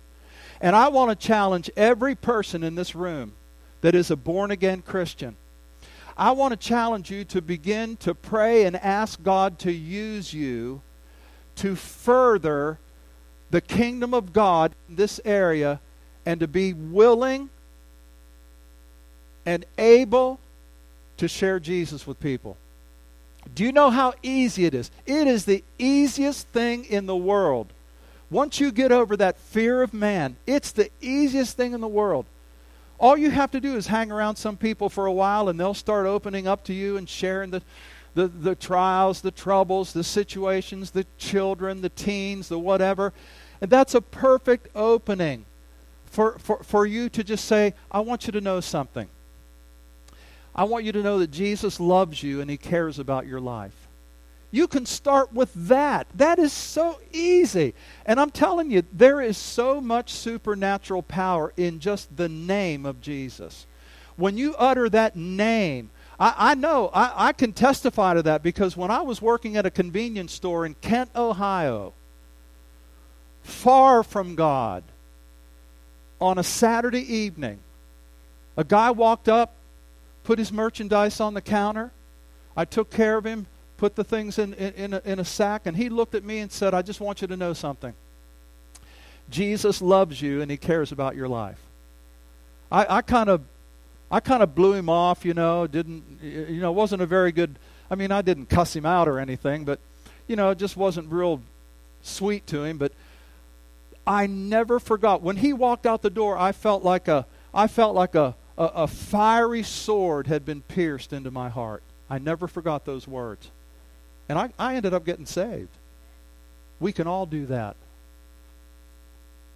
And 0.62 0.76
I 0.76 0.88
want 0.88 1.10
to 1.10 1.28
challenge 1.28 1.70
every 1.76 2.16
person 2.16 2.64
in 2.64 2.76
this 2.76 2.96
room 2.96 3.34
that 3.82 3.96
is 3.96 4.10
a 4.10 4.16
born 4.16 4.52
again 4.52 4.82
Christian 4.82 5.36
I 6.18 6.32
want 6.32 6.54
to 6.54 6.58
challenge 6.58 7.12
you 7.12 7.26
to 7.26 7.42
begin 7.42 7.98
to 7.98 8.16
pray 8.16 8.64
and 8.64 8.78
ask 8.78 9.22
God 9.22 9.60
to 9.60 9.72
use 9.72 10.34
you 10.34 10.82
to 11.58 11.76
further 11.76 12.80
the 13.52 13.60
kingdom 13.60 14.14
of 14.14 14.32
God 14.32 14.74
in 14.88 14.96
this 14.96 15.20
area 15.26 15.82
and 16.26 16.40
to 16.40 16.48
be 16.48 16.72
willing 16.72 17.50
and 19.46 19.66
able 19.78 20.40
to 21.18 21.28
share 21.28 21.60
Jesus 21.60 22.06
with 22.06 22.20
people. 22.20 22.58
Do 23.54 23.64
you 23.64 23.72
know 23.72 23.90
how 23.92 24.14
easy 24.24 24.66
it 24.66 24.74
is? 24.74 24.90
It 25.06 25.28
is 25.28 25.46
the 25.46 25.64
easiest 25.78 26.48
thing 26.48 26.86
in 26.86 27.06
the 27.06 27.16
world. 27.16 27.68
Once 28.30 28.60
you 28.60 28.72
get 28.72 28.92
over 28.92 29.16
that 29.18 29.38
fear 29.38 29.84
of 29.84 29.94
man, 29.94 30.36
it's 30.48 30.72
the 30.72 30.90
easiest 31.00 31.56
thing 31.56 31.74
in 31.74 31.82
the 31.82 31.88
world 31.88 32.26
all 33.00 33.18
you 33.18 33.30
have 33.30 33.52
to 33.52 33.60
do 33.60 33.76
is 33.76 33.88
hang 33.88 34.12
around 34.12 34.38
some 34.38 34.58
people 34.58 34.90
for 34.90 35.06
a 35.06 35.12
while 35.12 35.50
and 35.50 35.60
they'll 35.60 35.74
start 35.74 36.06
opening 36.06 36.48
up 36.48 36.64
to 36.66 36.74
you 36.74 36.98
and 36.98 37.10
sharing 37.10 37.52
the, 37.52 37.62
the, 38.14 38.28
the 38.28 38.56
trials, 38.56 39.22
the 39.22 39.32
troubles, 39.32 39.94
the 39.94 40.04
situations, 40.04 40.92
the 40.92 41.06
children, 41.18 41.82
the 41.82 41.90
teens, 41.90 42.48
the 42.48 42.60
whatever. 42.60 43.14
And 43.62 43.70
that's 43.70 43.96
a 43.96 44.02
perfect 44.02 44.70
opening 44.76 45.46
for, 46.06 46.38
for, 46.40 46.64
for 46.64 46.86
you 46.86 47.10
to 47.10 47.24
just 47.24 47.46
say, 47.46 47.74
I 47.92 48.00
want 48.00 48.28
you 48.28 48.32
to 48.32 48.42
know 48.42 48.62
something. 48.62 49.10
I 50.56 50.64
want 50.64 50.86
you 50.86 50.94
to 50.94 51.04
know 51.04 51.20
that 51.20 51.32
Jesus 51.32 51.80
loves 51.80 52.24
you 52.24 52.40
and 52.40 52.50
he 52.50 52.58
cares 52.58 52.98
about 52.98 53.28
your 53.28 53.42
life. 53.42 53.74
You 54.52 54.68
can 54.68 54.86
start 54.86 55.34
with 55.34 55.52
that. 55.68 56.08
That 56.16 56.40
is 56.40 56.54
so 56.54 57.02
easy. 57.12 57.74
And 58.06 58.22
I'm 58.22 58.32
telling 58.32 58.72
you, 58.72 58.84
there 58.94 59.20
is 59.20 59.38
so 59.38 59.82
much 59.82 60.14
supernatural 60.14 61.02
power 61.02 61.52
in 61.58 61.80
just 61.80 62.16
the 62.16 62.30
name 62.30 62.86
of 62.86 63.02
Jesus. 63.02 63.66
When 64.16 64.38
you 64.38 64.56
utter 64.56 64.88
that 64.88 65.18
name, 65.18 65.90
I, 66.18 66.34
I 66.38 66.56
know, 66.56 66.90
I, 66.94 67.30
I 67.30 67.34
can 67.34 67.52
testify 67.52 68.14
to 68.14 68.24
that 68.24 68.44
because 68.44 68.78
when 68.78 68.92
I 68.92 69.02
was 69.02 69.22
working 69.22 69.58
at 69.58 69.66
a 69.66 69.72
convenience 69.72 70.32
store 70.32 70.66
in 70.66 70.76
Kent, 70.76 71.10
Ohio, 71.18 71.92
far 73.44 74.04
from 74.04 74.36
God, 74.36 74.86
on 76.22 76.38
a 76.38 76.44
Saturday 76.44 77.14
evening, 77.14 77.60
a 78.56 78.64
guy 78.64 78.92
walked 78.92 79.28
up, 79.28 79.54
put 80.26 80.40
his 80.40 80.52
merchandise 80.52 81.22
on 81.22 81.34
the 81.34 81.42
counter. 81.42 81.92
I 82.58 82.66
took 82.66 82.90
care 82.90 83.18
of 83.18 83.26
him, 83.26 83.46
put 83.78 83.96
the 83.96 84.04
things 84.04 84.38
in, 84.38 84.54
in, 84.56 84.74
in, 84.74 84.94
a, 84.96 85.02
in 85.06 85.20
a 85.20 85.26
sack, 85.26 85.62
and 85.66 85.78
he 85.78 85.88
looked 85.88 86.16
at 86.16 86.24
me 86.24 86.40
and 86.40 86.52
said, 86.52 86.74
I 86.74 86.82
just 86.82 87.00
want 87.00 87.22
you 87.22 87.28
to 87.28 87.38
know 87.38 87.54
something. 87.54 87.94
Jesus 89.30 89.82
loves 89.82 90.22
you 90.22 90.42
and 90.42 90.52
he 90.52 90.58
cares 90.58 90.92
about 90.92 91.16
your 91.16 91.28
life. 91.28 91.60
I, 92.72 92.98
I 92.98 93.02
kind 93.02 93.30
of 93.30 93.42
I 94.12 94.20
kind 94.20 94.44
of 94.44 94.54
blew 94.54 94.74
him 94.74 94.88
off, 94.88 95.26
you 95.26 95.34
know, 95.34 95.66
didn't 95.66 96.20
you 96.22 96.60
know, 96.60 96.72
wasn't 96.72 97.02
a 97.02 97.06
very 97.06 97.32
good 97.32 97.56
I 97.90 97.96
mean, 97.96 98.12
I 98.12 98.22
didn't 98.22 98.50
cuss 98.50 98.76
him 98.76 98.86
out 98.86 99.08
or 99.08 99.20
anything, 99.20 99.66
but 99.66 99.80
you 100.28 100.36
know, 100.36 100.52
it 100.52 100.58
just 100.58 100.78
wasn't 100.78 101.12
real 101.12 101.42
sweet 102.04 102.46
to 102.48 102.64
him, 102.64 102.78
but 102.78 102.92
I 104.06 104.28
never 104.28 104.80
forgot 104.80 105.22
when 105.22 105.38
he 105.38 105.54
walked 105.54 105.86
out 105.88 106.02
the 106.04 106.10
door, 106.10 106.38
I 106.38 106.52
felt 106.52 106.84
like 106.84 107.08
a 107.08 107.26
I 107.54 107.68
felt 107.68 107.96
like 107.96 108.16
a, 108.16 108.36
a, 108.58 108.64
a 108.64 108.88
fiery 108.88 109.64
sword 109.64 110.28
had 110.28 110.46
been 110.46 110.62
pierced 110.62 111.14
into 111.14 111.32
my 111.32 111.50
heart. 111.50 111.84
I 112.10 112.20
never 112.20 112.48
forgot 112.48 112.86
those 112.86 113.08
words. 113.08 113.50
And 114.30 114.38
I, 114.40 114.50
I 114.58 114.76
ended 114.76 114.94
up 114.94 115.06
getting 115.06 115.26
saved. 115.26 115.70
We 116.80 116.92
can 116.92 117.08
all 117.08 117.26
do 117.26 117.46
that. 117.48 117.76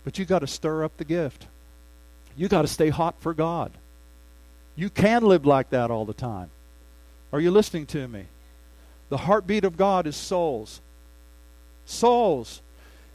But 0.04 0.18
you 0.18 0.26
got 0.26 0.40
to 0.40 0.48
stir 0.48 0.84
up 0.84 0.98
the 0.98 1.06
gift. 1.06 1.48
You 2.36 2.48
got 2.48 2.62
to 2.62 2.68
stay 2.68 2.90
hot 2.90 3.16
for 3.20 3.34
God. 3.34 3.72
You 4.76 4.90
can 4.90 5.24
live 5.24 5.46
like 5.46 5.72
that 5.72 5.92
all 5.92 6.06
the 6.06 6.14
time. 6.14 6.50
Are 7.34 7.40
you 7.40 7.52
listening 7.52 7.86
to 7.88 8.08
me? 8.08 8.26
The 9.10 9.18
heartbeat 9.18 9.64
of 9.64 9.76
God 9.76 10.08
is 10.08 10.16
souls. 10.16 10.82
Souls. 11.86 12.62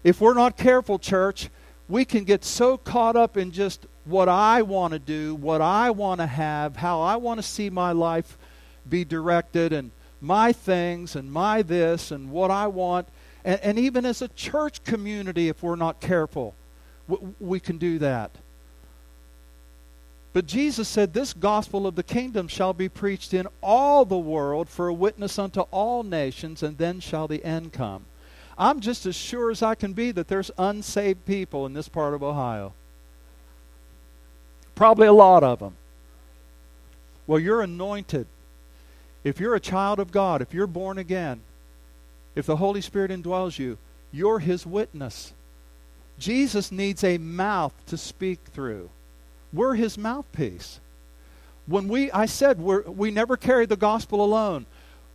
If 0.03 0.21
we're 0.21 0.35
not 0.35 0.57
careful, 0.57 0.99
church, 0.99 1.49
we 1.89 2.05
can 2.05 2.25
get 2.25 2.45
so 2.45 2.77
caught 2.77 3.17
up 3.17 3.37
in 3.37 3.51
just 3.51 3.87
what 4.05 4.29
I 4.29 4.63
want 4.63 4.93
to 4.93 4.99
do, 4.99 5.35
what 5.35 5.61
I 5.61 5.91
want 5.91 6.21
to 6.21 6.27
have, 6.27 6.77
how 6.77 7.01
I 7.01 7.17
want 7.17 7.39
to 7.39 7.43
see 7.43 7.71
my 7.71 7.93
life 7.93 8.37
be 8.89 9.05
directed, 9.05 9.73
and 9.73 9.91
my 10.21 10.53
things 10.53 11.17
and 11.17 11.31
my 11.31 11.63
this 11.63 12.11
and 12.11 12.31
what 12.31 12.51
I 12.51 12.67
want. 12.67 13.09
And, 13.45 13.61
and 13.61 13.79
even 13.79 14.05
as 14.05 14.23
a 14.23 14.29
church 14.29 14.85
community, 14.85 15.49
if 15.49 15.63
we're 15.63 15.77
not 15.77 16.01
careful, 16.01 16.55
we, 17.09 17.17
we 17.41 17.61
can 17.61 17.79
do 17.79 17.99
that. 17.99 18.31
But 20.33 20.47
Jesus 20.47 20.89
said, 20.89 21.13
This 21.13 21.33
gospel 21.33 21.87
of 21.87 21.95
the 21.95 22.03
kingdom 22.03 22.49
shall 22.49 22.73
be 22.73 22.89
preached 22.89 23.33
in 23.33 23.47
all 23.63 24.05
the 24.05 24.19
world 24.19 24.69
for 24.69 24.89
a 24.89 24.95
witness 24.95 25.39
unto 25.39 25.61
all 25.71 26.03
nations, 26.03 26.63
and 26.63 26.77
then 26.77 27.01
shall 27.01 27.29
the 27.29 27.45
end 27.45 27.73
come. 27.73 28.05
I'm 28.57 28.81
just 28.81 29.07
as 29.07 29.17
sure 29.17 29.51
as 29.51 29.63
I 29.63 29.75
can 29.75 29.93
be 29.93 30.13
that 30.13 30.29
there's 30.29 30.51
unsaved 30.59 31.27
people 31.27 31.67
in 31.67 31.73
this 31.73 31.89
part 31.89 32.15
of 32.15 32.23
Ohio. 32.23 32.73
Probably 34.75 35.07
a 35.07 35.13
lot 35.13 35.43
of 35.43 35.59
them. 35.59 35.75
Well, 37.27 37.39
you're 37.39 37.63
anointed 37.63 38.27
if 39.25 39.41
you're 39.41 39.55
a 39.55 39.61
child 39.61 39.99
of 39.99 40.13
God, 40.13 40.43
if 40.43 40.53
you're 40.53 40.67
born 40.67 40.99
again, 40.99 41.41
if 42.35 42.45
the 42.45 42.57
Holy 42.57 42.83
Spirit 42.83 43.11
indwells 43.11 43.59
you, 43.59 43.79
you're 44.13 44.39
His 44.39 44.67
witness. 44.67 45.33
Jesus 46.19 46.71
needs 46.71 47.03
a 47.03 47.19
mouth 47.19 47.73
to 47.87 47.97
speak 47.97 48.39
through. 48.53 48.91
We're 49.53 49.75
His 49.75 49.97
mouthpiece. 49.97 50.79
When 51.67 51.89
we, 51.89 52.13
I 52.13 52.27
said, 52.27 52.61
we 52.61 52.81
we 52.81 53.11
never 53.11 53.39
carry 53.39 53.65
the 53.65 53.77
gospel 53.77 54.23
alone. 54.23 54.67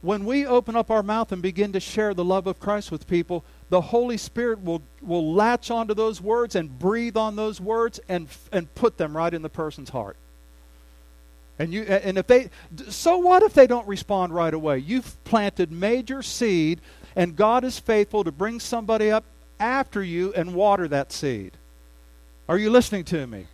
When 0.01 0.23
we 0.23 0.45
open 0.45 0.75
up 0.75 0.89
our 0.89 1.03
mouth 1.03 1.31
and 1.31 1.41
begin 1.41 1.73
to 1.73 1.79
share 1.79 2.13
the 2.13 2.23
love 2.23 2.47
of 2.47 2.59
Christ 2.59 2.89
with 2.89 3.07
people, 3.07 3.43
the 3.69 3.81
Holy 3.81 4.17
Spirit 4.17 4.63
will, 4.63 4.81
will 5.01 5.33
latch 5.33 5.69
onto 5.69 5.93
those 5.93 6.21
words 6.21 6.55
and 6.55 6.79
breathe 6.79 7.17
on 7.17 7.35
those 7.35 7.59
words 7.59 7.99
and, 8.07 8.27
and 8.51 8.73
put 8.75 8.97
them 8.97 9.15
right 9.15 9.33
in 9.33 9.41
the 9.41 9.49
person's 9.49 9.89
heart. 9.89 10.15
And 11.59 11.73
you 11.73 11.83
and 11.83 12.17
if 12.17 12.25
they 12.25 12.49
so 12.87 13.17
what 13.17 13.43
if 13.43 13.53
they 13.53 13.67
don't 13.67 13.85
respond 13.85 14.33
right 14.33 14.53
away? 14.53 14.77
You've 14.77 15.21
planted 15.25 15.73
major 15.73 16.21
seed 16.21 16.79
and 17.17 17.35
God 17.35 17.65
is 17.65 17.77
faithful 17.77 18.23
to 18.23 18.31
bring 18.31 18.61
somebody 18.61 19.11
up 19.11 19.25
after 19.59 20.01
you 20.01 20.33
and 20.33 20.53
water 20.53 20.87
that 20.87 21.11
seed. 21.11 21.51
Are 22.47 22.57
you 22.57 22.69
listening 22.69 23.03
to 23.05 23.27
me? 23.27 23.47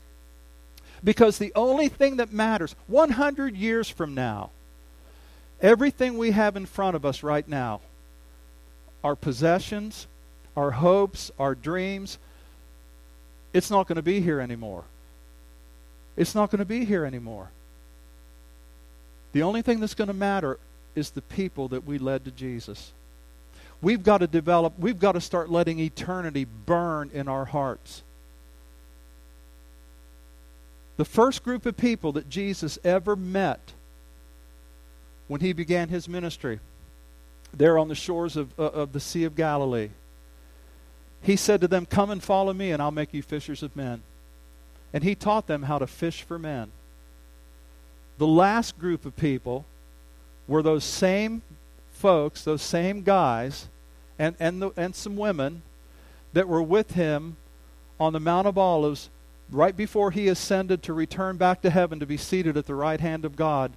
Because 1.04 1.40
the 1.40 1.52
only 1.56 1.90
thing 1.90 2.18
that 2.18 2.32
matters 2.32 2.76
100 2.86 3.56
years 3.56 3.90
from 3.90 4.14
now 4.14 4.52
everything 5.62 6.18
we 6.18 6.32
have 6.32 6.56
in 6.56 6.66
front 6.66 6.96
of 6.96 7.06
us 7.06 7.24
right 7.24 7.48
now 7.48 7.82
our 9.04 9.16
possessions, 9.16 10.08
our 10.58 10.72
hopes, 10.72 11.32
our 11.38 11.54
dreams 11.54 12.18
it's 13.56 13.72
not 13.72 13.88
going 13.88 13.96
to 13.96 14.02
be 14.02 14.20
here 14.20 14.42
anymore. 14.42 14.84
It's 16.18 16.36
not 16.36 16.52
going 16.52 16.60
to 16.60 16.66
be 16.66 16.84
here 16.84 17.06
anymore. 17.06 17.52
The 19.32 19.44
only 19.44 19.62
thing 19.62 19.80
that's 19.80 19.94
going 19.94 20.10
to 20.10 20.14
matter 20.14 20.60
is 20.94 21.12
the 21.12 21.22
people 21.22 21.70
that 21.70 21.86
we 21.86 21.98
led 21.98 22.26
to 22.26 22.32
Jesus. 22.32 22.92
We've 23.82 24.04
got 24.04 24.18
to 24.18 24.28
develop, 24.28 24.78
we've 24.78 25.00
got 25.00 25.14
to 25.14 25.22
start 25.22 25.50
letting 25.50 25.80
eternity 25.80 26.46
burn 26.66 27.12
in 27.14 27.30
our 27.30 27.46
hearts. 27.46 28.04
The 30.98 31.06
first 31.06 31.42
group 31.42 31.66
of 31.66 31.78
people 31.78 32.12
that 32.12 32.28
Jesus 32.28 32.78
ever 32.84 33.16
met 33.16 33.72
when 35.28 35.42
he 35.42 35.54
began 35.54 35.90
his 35.90 36.08
ministry 36.08 36.60
there 37.54 37.78
on 37.78 37.88
the 37.88 37.96
shores 37.96 38.36
of, 38.36 38.58
uh, 38.60 38.64
of 38.64 38.92
the 38.94 39.00
Sea 39.00 39.24
of 39.24 39.36
Galilee. 39.36 39.90
He 41.22 41.36
said 41.36 41.62
to 41.62 41.68
them, 41.68 41.86
Come 41.86 42.12
and 42.12 42.22
follow 42.22 42.54
me, 42.54 42.72
and 42.72 42.82
I'll 42.82 42.92
make 42.92 43.14
you 43.14 43.22
fishers 43.22 43.64
of 43.64 43.76
men. 43.76 44.04
And 44.94 45.04
he 45.04 45.16
taught 45.16 45.48
them 45.48 45.64
how 45.64 45.80
to 45.80 45.88
fish 45.88 46.22
for 46.22 46.38
men. 46.38 46.72
The 48.18 48.28
last 48.28 48.78
group 48.78 49.06
of 49.06 49.16
people 49.16 49.66
were 50.48 50.62
those 50.62 50.84
same 50.84 51.42
folks, 51.92 52.44
those 52.44 52.62
same 52.62 53.02
guys, 53.02 53.68
and, 54.20 54.36
and, 54.40 54.62
the, 54.62 54.72
and 54.78 54.96
some 54.96 55.18
women 55.18 55.64
that 56.34 56.48
were 56.48 56.62
with 56.62 56.92
him 56.92 57.38
on 58.00 58.14
the 58.14 58.20
Mount 58.20 58.48
of 58.48 58.58
Olives 58.58 59.10
right 59.52 59.76
before 59.76 60.12
he 60.12 60.28
ascended 60.28 60.84
to 60.84 60.94
return 60.94 61.38
back 61.38 61.62
to 61.62 61.70
heaven 61.70 62.00
to 62.00 62.06
be 62.06 62.18
seated 62.18 62.58
at 62.58 62.66
the 62.66 62.76
right 62.76 63.00
hand 63.00 63.26
of 63.26 63.36
God. 63.36 63.72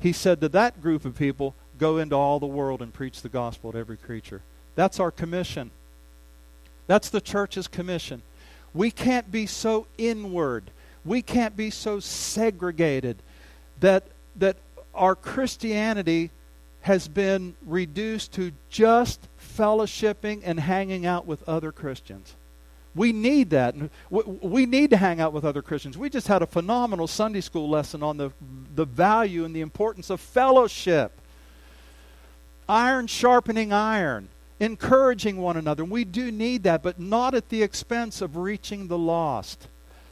He 0.00 0.12
said 0.12 0.40
to 0.40 0.48
that 0.50 0.82
group 0.82 1.04
of 1.04 1.16
people, 1.16 1.54
Go 1.78 1.96
into 1.96 2.14
all 2.14 2.38
the 2.38 2.46
world 2.46 2.82
and 2.82 2.92
preach 2.92 3.22
the 3.22 3.30
gospel 3.30 3.72
to 3.72 3.78
every 3.78 3.96
creature. 3.96 4.42
That's 4.74 5.00
our 5.00 5.10
commission. 5.10 5.70
That's 6.86 7.08
the 7.08 7.22
church's 7.22 7.68
commission. 7.68 8.20
We 8.74 8.90
can't 8.90 9.32
be 9.32 9.46
so 9.46 9.86
inward. 9.96 10.70
We 11.04 11.22
can't 11.22 11.56
be 11.56 11.70
so 11.70 11.98
segregated 11.98 13.16
that, 13.80 14.04
that 14.36 14.56
our 14.94 15.14
Christianity 15.14 16.30
has 16.82 17.08
been 17.08 17.54
reduced 17.66 18.32
to 18.32 18.52
just 18.68 19.26
fellowshipping 19.40 20.42
and 20.44 20.60
hanging 20.60 21.06
out 21.06 21.26
with 21.26 21.46
other 21.48 21.72
Christians. 21.72 22.34
We 22.94 23.12
need 23.12 23.50
that. 23.50 23.74
We 24.10 24.66
need 24.66 24.90
to 24.90 24.96
hang 24.96 25.20
out 25.20 25.32
with 25.32 25.44
other 25.44 25.62
Christians. 25.62 25.96
We 25.96 26.10
just 26.10 26.26
had 26.26 26.42
a 26.42 26.46
phenomenal 26.46 27.06
Sunday 27.06 27.40
school 27.40 27.68
lesson 27.68 28.02
on 28.02 28.16
the, 28.16 28.32
the 28.74 28.84
value 28.84 29.44
and 29.44 29.54
the 29.54 29.60
importance 29.60 30.10
of 30.10 30.20
fellowship. 30.20 31.12
Iron 32.68 33.06
sharpening 33.06 33.72
iron, 33.72 34.28
encouraging 34.58 35.36
one 35.36 35.56
another. 35.56 35.84
We 35.84 36.04
do 36.04 36.32
need 36.32 36.64
that, 36.64 36.82
but 36.82 36.98
not 36.98 37.34
at 37.34 37.48
the 37.48 37.62
expense 37.62 38.20
of 38.20 38.36
reaching 38.36 38.88
the 38.88 38.98
lost. 38.98 39.68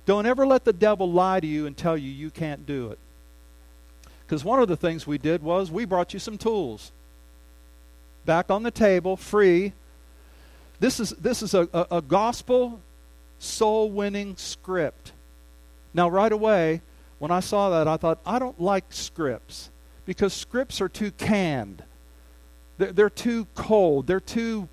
Don't 0.07 0.27
ever 0.27 0.47
let 0.47 0.65
the 0.65 0.73
devil 0.73 1.11
lie 1.11 1.41
to 1.41 1.47
you 1.47 1.67
and 1.67 1.77
tell 1.77 1.97
you 1.97 2.11
you 2.11 2.31
can't 2.31 2.65
do 2.65 2.91
it. 2.91 2.99
Because 4.25 4.45
one 4.45 4.61
of 4.61 4.69
the 4.69 4.77
things 4.77 5.07
we 5.07 5.19
did 5.19 5.43
was 5.43 5.71
we 5.71 5.85
brought 5.85 6.13
you 6.13 6.21
some 6.21 6.39
tools. 6.39 6.93
Back 8.25 8.51
on 8.51 8.63
the 8.63 8.71
table, 8.71 9.17
free. 9.17 9.73
This 10.81 11.01
is, 11.01 11.11
this 11.11 11.43
is 11.43 11.55
a, 11.55 11.69
a, 11.73 11.87
a 11.99 12.03
gospel 12.03 12.81
soul 13.39 13.91
winning 13.91 14.37
script. 14.37 15.13
Now, 15.95 16.09
right 16.09 16.33
away, 16.33 16.83
when 17.19 17.31
I 17.31 17.41
saw 17.41 17.71
that, 17.71 17.89
I 17.89 17.97
thought, 17.97 18.21
I 18.25 18.39
don't 18.39 18.61
like 18.61 18.85
scripts 18.91 19.71
because 20.07 20.33
scripts 20.33 20.81
are 20.81 20.89
too 20.89 21.11
canned. 21.11 21.83
They're, 22.79 22.93
they're 22.93 23.11
too 23.11 23.47
cold. 23.55 24.07
They're 24.07 24.21
too, 24.21 24.69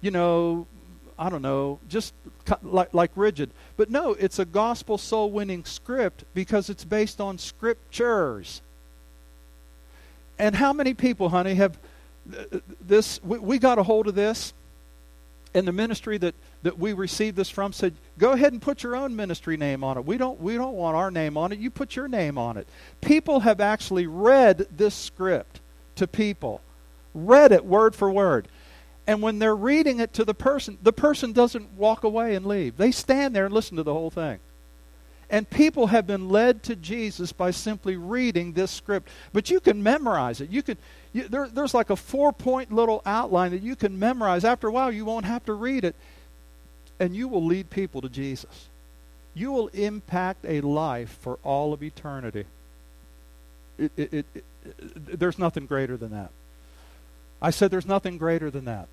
you 0.00 0.10
know, 0.10 0.66
I 1.18 1.28
don't 1.28 1.42
know, 1.42 1.78
just 1.88 2.14
like, 2.62 2.94
like 2.94 3.10
rigid. 3.14 3.50
But 3.76 3.90
no, 3.90 4.14
it's 4.14 4.38
a 4.38 4.46
gospel 4.46 4.96
soul 4.96 5.30
winning 5.30 5.64
script 5.64 6.24
because 6.32 6.70
it's 6.70 6.84
based 6.84 7.20
on 7.20 7.36
scriptures. 7.36 8.62
And 10.38 10.54
how 10.54 10.72
many 10.72 10.94
people, 10.94 11.28
honey, 11.28 11.54
have 11.56 11.78
this? 12.80 13.22
We, 13.22 13.38
we 13.38 13.58
got 13.58 13.78
a 13.78 13.82
hold 13.82 14.08
of 14.08 14.14
this, 14.14 14.54
and 15.54 15.66
the 15.66 15.72
ministry 15.72 16.18
that, 16.18 16.34
that 16.62 16.78
we 16.78 16.92
received 16.92 17.36
this 17.36 17.50
from 17.50 17.72
said, 17.72 17.94
"Go 18.18 18.32
ahead 18.32 18.52
and 18.52 18.62
put 18.62 18.82
your 18.82 18.96
own 18.96 19.16
ministry 19.16 19.56
name 19.56 19.82
on 19.82 19.98
it. 19.98 20.04
We 20.04 20.16
don't 20.16 20.40
we 20.40 20.54
don't 20.54 20.74
want 20.74 20.96
our 20.96 21.10
name 21.10 21.36
on 21.36 21.52
it. 21.52 21.58
You 21.58 21.70
put 21.70 21.96
your 21.96 22.08
name 22.08 22.38
on 22.38 22.56
it." 22.56 22.68
People 23.00 23.40
have 23.40 23.60
actually 23.60 24.06
read 24.06 24.66
this 24.76 24.94
script 24.94 25.60
to 25.96 26.06
people, 26.06 26.60
read 27.14 27.52
it 27.52 27.64
word 27.64 27.94
for 27.94 28.10
word. 28.10 28.48
And 29.06 29.22
when 29.22 29.38
they're 29.38 29.56
reading 29.56 29.98
it 29.98 30.12
to 30.14 30.24
the 30.24 30.34
person, 30.34 30.78
the 30.82 30.92
person 30.92 31.32
doesn't 31.32 31.72
walk 31.72 32.04
away 32.04 32.34
and 32.34 32.46
leave. 32.46 32.76
They 32.76 32.92
stand 32.92 33.34
there 33.34 33.46
and 33.46 33.54
listen 33.54 33.76
to 33.76 33.82
the 33.82 33.92
whole 33.92 34.10
thing. 34.10 34.38
And 35.30 35.48
people 35.48 35.86
have 35.86 36.06
been 36.06 36.28
led 36.28 36.64
to 36.64 36.76
Jesus 36.76 37.32
by 37.32 37.52
simply 37.52 37.96
reading 37.96 38.52
this 38.52 38.70
script. 38.70 39.08
But 39.32 39.48
you 39.48 39.60
can 39.60 39.82
memorize 39.82 40.40
it. 40.40 40.50
You 40.50 40.62
can, 40.62 40.76
you, 41.12 41.28
there, 41.28 41.48
there's 41.48 41.72
like 41.72 41.90
a 41.90 41.96
four 41.96 42.32
point 42.32 42.72
little 42.72 43.00
outline 43.06 43.52
that 43.52 43.62
you 43.62 43.76
can 43.76 43.98
memorize. 43.98 44.44
After 44.44 44.66
a 44.66 44.72
while, 44.72 44.90
you 44.90 45.04
won't 45.04 45.26
have 45.26 45.44
to 45.46 45.52
read 45.52 45.84
it. 45.84 45.94
And 46.98 47.14
you 47.14 47.28
will 47.28 47.44
lead 47.44 47.70
people 47.70 48.00
to 48.00 48.08
Jesus. 48.08 48.68
You 49.32 49.52
will 49.52 49.68
impact 49.68 50.44
a 50.44 50.60
life 50.60 51.16
for 51.20 51.38
all 51.44 51.72
of 51.72 51.82
eternity. 51.82 52.44
It, 53.78 53.92
it, 53.96 54.12
it, 54.12 54.44
there's 55.18 55.38
nothing 55.38 55.66
greater 55.66 55.96
than 55.96 56.10
that. 56.10 56.30
I 57.40 57.50
said 57.50 57.70
there's 57.70 57.86
nothing 57.86 58.18
greater 58.18 58.50
than 58.50 58.64
that. 58.66 58.88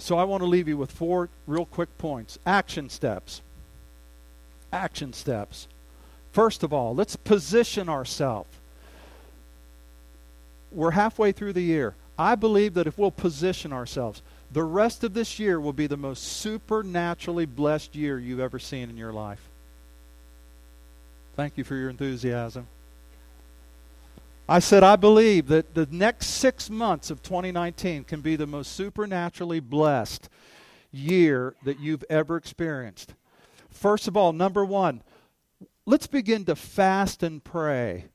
So 0.00 0.16
I 0.16 0.24
want 0.24 0.42
to 0.42 0.48
leave 0.48 0.66
you 0.66 0.76
with 0.76 0.90
four 0.90 1.28
real 1.46 1.66
quick 1.66 1.96
points. 1.98 2.38
Action 2.46 2.88
steps. 2.88 3.42
Action 4.72 5.12
steps. 5.12 5.68
First 6.32 6.62
of 6.62 6.72
all, 6.72 6.94
let's 6.94 7.16
position 7.16 7.88
ourselves. 7.88 8.48
We're 10.72 10.92
halfway 10.92 11.32
through 11.32 11.52
the 11.52 11.62
year. 11.62 11.94
I 12.18 12.34
believe 12.34 12.74
that 12.74 12.86
if 12.86 12.96
we'll 12.96 13.10
position 13.10 13.72
ourselves, 13.72 14.22
the 14.52 14.62
rest 14.62 15.04
of 15.04 15.14
this 15.14 15.38
year 15.38 15.60
will 15.60 15.72
be 15.72 15.86
the 15.86 15.96
most 15.96 16.22
supernaturally 16.22 17.46
blessed 17.46 17.94
year 17.94 18.18
you've 18.18 18.40
ever 18.40 18.58
seen 18.58 18.88
in 18.90 18.96
your 18.96 19.12
life. 19.12 19.48
Thank 21.36 21.58
you 21.58 21.64
for 21.64 21.76
your 21.76 21.90
enthusiasm. 21.90 22.66
I 24.50 24.58
said, 24.58 24.82
I 24.82 24.96
believe 24.96 25.46
that 25.46 25.74
the 25.74 25.86
next 25.92 26.26
six 26.26 26.68
months 26.68 27.08
of 27.08 27.22
2019 27.22 28.02
can 28.02 28.20
be 28.20 28.34
the 28.34 28.48
most 28.48 28.72
supernaturally 28.72 29.60
blessed 29.60 30.28
year 30.90 31.54
that 31.62 31.78
you've 31.78 32.02
ever 32.10 32.36
experienced. 32.36 33.14
First 33.70 34.08
of 34.08 34.16
all, 34.16 34.32
number 34.32 34.64
one, 34.64 35.04
let's 35.86 36.08
begin 36.08 36.44
to 36.46 36.56
fast 36.56 37.22
and 37.22 37.44
pray. 37.44 38.06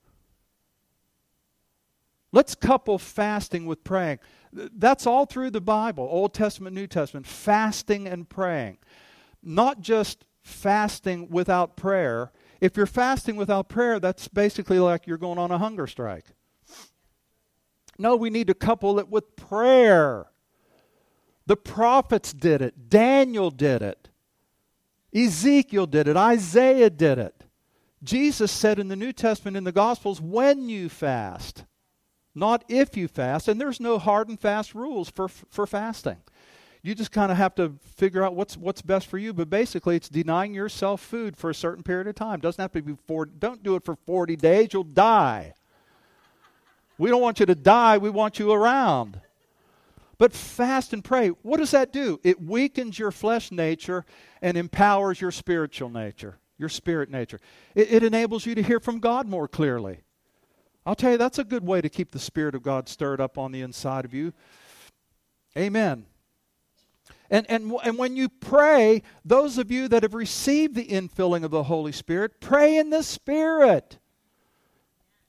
Let's 2.34 2.54
couple 2.54 2.98
fasting 2.98 3.66
with 3.66 3.86
praying. 3.86 4.20
That's 4.52 5.08
all 5.08 5.26
through 5.26 5.52
the 5.52 5.62
Bible, 5.62 6.06
Old 6.12 6.34
Testament, 6.34 6.76
New 6.76 6.88
Testament, 6.88 7.26
fasting 7.28 8.10
and 8.10 8.28
praying. 8.28 8.80
Not 9.42 9.80
just 9.80 10.26
fasting 10.44 11.30
without 11.30 11.78
prayer, 11.78 12.34
if 12.62 12.78
you're 12.78 12.86
fasting 12.86 13.36
without 13.36 13.70
prayer, 13.70 14.00
that's 14.00 14.28
basically 14.28 14.80
like 14.80 15.08
you're 15.08 15.18
going 15.18 15.38
on 15.38 15.52
a 15.52 15.58
hunger 15.58 15.88
strike. 15.88 16.26
No, 17.98 18.16
we 18.16 18.30
need 18.30 18.48
to 18.48 18.54
couple 18.54 19.00
it 19.00 19.10
with 19.10 19.36
prayer. 19.36 20.28
The 21.46 21.56
prophets 21.56 22.34
did 22.34 22.62
it, 22.62 22.90
Daniel 22.90 23.52
did 23.52 23.82
it, 23.82 24.10
Ezekiel 25.14 25.86
did 25.86 26.08
it, 26.08 26.18
Isaiah 26.18 26.90
did 26.90 27.20
it. 27.20 27.44
Jesus 28.04 28.52
said 28.52 28.80
in 28.80 28.88
the 28.88 28.96
New 28.96 29.14
Testament 29.14 29.58
in 29.58 29.64
the 29.64 29.72
Gospels, 29.72 30.22
when 30.22 30.70
you 30.70 30.90
fast, 30.90 31.66
not 32.36 32.64
if 32.68 32.98
you 32.98 33.08
fast. 33.08 33.48
And 33.48 33.60
there's 33.60 33.80
no 33.80 33.98
hard 33.98 34.28
and 34.28 34.40
fast 34.40 34.76
rules 34.76 35.10
for, 35.10 35.28
for 35.28 35.66
fasting 35.66 36.18
you 36.86 36.94
just 36.94 37.12
kind 37.12 37.32
of 37.32 37.38
have 37.38 37.56
to 37.56 37.74
figure 37.96 38.24
out 38.24 38.36
what's 38.36 38.56
what's 38.56 38.82
best 38.82 39.08
for 39.08 39.18
you. 39.18 39.34
But 39.34 39.50
basically, 39.50 39.96
it's 39.96 40.10
denying 40.10 40.54
yourself 40.54 41.02
food 41.02 41.36
for 41.36 41.50
a 41.50 41.56
certain 41.56 41.84
period 41.84 42.08
of 42.08 42.16
time. 42.16 42.40
Doesn't 42.40 42.62
have 42.62 42.72
to 42.74 42.82
be 42.82 42.96
for. 43.08 43.26
Don't 43.26 43.64
do 43.64 43.76
it 43.76 43.84
for 43.84 43.96
40 43.96 44.36
days. 44.36 44.70
You'll 44.72 44.84
die. 44.84 45.54
We 46.98 47.10
don't 47.10 47.22
want 47.22 47.40
you 47.40 47.46
to 47.48 47.56
die. 47.56 47.98
We 47.98 48.10
want 48.10 48.40
you 48.40 48.52
around. 48.52 49.20
But 50.18 50.32
fast 50.32 50.94
and 50.94 51.04
pray. 51.04 51.30
What 51.30 51.58
does 51.58 51.72
that 51.72 51.92
do? 51.92 52.20
It 52.24 52.42
weakens 52.42 52.98
your 52.98 53.12
flesh 53.12 53.52
nature 53.52 54.06
and 54.42 54.56
empowers 54.56 55.20
your 55.20 55.32
spiritual 55.32 55.90
nature, 55.90 56.38
your 56.58 56.70
spirit 56.70 57.10
nature. 57.10 57.42
It, 57.74 57.92
it 57.92 58.04
enables 58.04 58.46
you 58.46 58.56
to 58.56 58.64
hear 58.64 58.80
from 58.80 59.00
God 59.00 59.28
more 59.28 59.48
clearly. 59.48 60.00
I'll 60.86 60.96
tell 60.96 61.12
you, 61.12 61.18
that's 61.18 61.40
a 61.40 61.44
good 61.44 61.66
way 61.66 61.82
to 61.82 61.90
keep 61.90 62.12
the 62.12 62.20
Spirit 62.20 62.54
of 62.54 62.62
God 62.62 62.88
stirred 62.88 63.20
up 63.20 63.40
on 63.40 63.52
the 63.52 63.62
inside 63.62 64.06
of 64.06 64.14
you. 64.14 64.34
Amen. 65.58 66.06
And, 67.30 67.46
and, 67.50 67.74
and 67.84 67.98
when 67.98 68.16
you 68.16 68.30
pray, 68.30 69.02
those 69.24 69.58
of 69.58 69.72
you 69.72 69.88
that 69.88 70.04
have 70.04 70.14
received 70.14 70.76
the 70.76 70.88
infilling 70.88 71.44
of 71.44 71.52
the 71.52 71.64
Holy 71.64 71.92
Spirit, 71.92 72.40
pray 72.40 72.78
in 72.78 72.90
the 72.90 73.04
Spirit. 73.04 73.98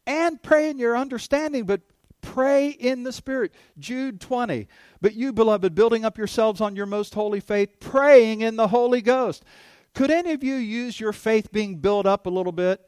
And 0.06 0.42
pray 0.42 0.70
in 0.70 0.78
your 0.78 0.96
understanding, 0.96 1.64
but 1.64 1.80
pray 2.20 2.70
in 2.70 3.02
the 3.02 3.12
Spirit. 3.12 3.54
Jude 3.78 4.20
20. 4.20 4.68
But 5.00 5.14
you, 5.14 5.32
beloved, 5.32 5.74
building 5.74 6.04
up 6.04 6.18
yourselves 6.18 6.60
on 6.60 6.76
your 6.76 6.86
most 6.86 7.14
holy 7.14 7.40
faith, 7.40 7.80
praying 7.80 8.42
in 8.42 8.56
the 8.56 8.68
Holy 8.68 9.00
Ghost. 9.00 9.44
Could 9.94 10.10
any 10.10 10.32
of 10.32 10.44
you 10.44 10.54
use 10.54 11.00
your 11.00 11.12
faith 11.12 11.50
being 11.50 11.78
built 11.78 12.04
up 12.04 12.26
a 12.26 12.30
little 12.30 12.52
bit? 12.52 12.80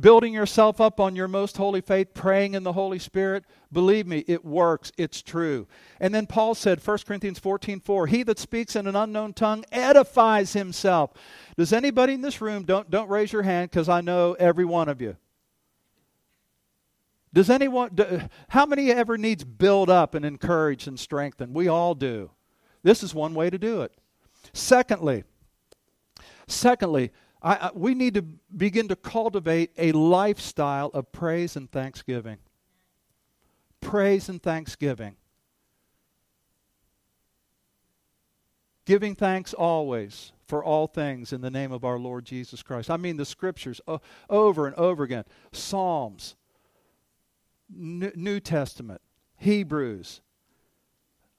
Building 0.00 0.32
yourself 0.32 0.80
up 0.80 1.00
on 1.00 1.16
your 1.16 1.28
most 1.28 1.56
holy 1.56 1.80
faith, 1.80 2.14
praying 2.14 2.54
in 2.54 2.62
the 2.62 2.72
Holy 2.72 2.98
Spirit, 2.98 3.44
believe 3.72 4.06
me, 4.06 4.24
it 4.26 4.44
works. 4.44 4.92
It's 4.96 5.22
true. 5.22 5.66
And 6.00 6.14
then 6.14 6.26
Paul 6.26 6.54
said, 6.54 6.84
1 6.84 6.98
Corinthians 7.06 7.38
14 7.38 7.80
4, 7.80 8.06
He 8.06 8.22
that 8.24 8.38
speaks 8.38 8.76
in 8.76 8.86
an 8.86 8.96
unknown 8.96 9.32
tongue 9.32 9.64
edifies 9.72 10.52
himself. 10.52 11.12
Does 11.56 11.72
anybody 11.72 12.14
in 12.14 12.22
this 12.22 12.40
room, 12.40 12.64
don't, 12.64 12.90
don't 12.90 13.08
raise 13.08 13.32
your 13.32 13.42
hand 13.42 13.70
because 13.70 13.88
I 13.88 14.00
know 14.00 14.34
every 14.38 14.64
one 14.64 14.88
of 14.88 15.00
you. 15.00 15.16
Does 17.32 17.50
anyone, 17.50 17.90
do, 17.94 18.22
how 18.48 18.64
many 18.64 18.90
ever 18.90 19.18
needs 19.18 19.44
build 19.44 19.90
up 19.90 20.14
and 20.14 20.24
encourage 20.24 20.86
and 20.86 20.98
strengthen? 20.98 21.52
We 21.52 21.68
all 21.68 21.94
do. 21.94 22.30
This 22.82 23.02
is 23.02 23.14
one 23.14 23.34
way 23.34 23.50
to 23.50 23.58
do 23.58 23.82
it. 23.82 23.92
Secondly, 24.52 25.24
secondly, 26.46 27.10
I, 27.42 27.54
I, 27.54 27.70
we 27.74 27.94
need 27.94 28.14
to 28.14 28.22
begin 28.22 28.88
to 28.88 28.96
cultivate 28.96 29.70
a 29.78 29.92
lifestyle 29.92 30.90
of 30.94 31.12
praise 31.12 31.56
and 31.56 31.70
thanksgiving. 31.70 32.38
Praise 33.80 34.28
and 34.28 34.42
thanksgiving. 34.42 35.16
Giving 38.84 39.14
thanks 39.14 39.52
always 39.52 40.32
for 40.46 40.64
all 40.64 40.86
things 40.86 41.32
in 41.32 41.42
the 41.42 41.50
name 41.50 41.72
of 41.72 41.84
our 41.84 41.98
Lord 41.98 42.24
Jesus 42.24 42.62
Christ. 42.62 42.90
I 42.90 42.96
mean, 42.96 43.18
the 43.18 43.26
scriptures 43.26 43.80
uh, 43.86 43.98
over 44.30 44.66
and 44.66 44.74
over 44.76 45.04
again 45.04 45.24
Psalms, 45.52 46.36
New 47.70 48.40
Testament, 48.40 49.02
Hebrews, 49.36 50.22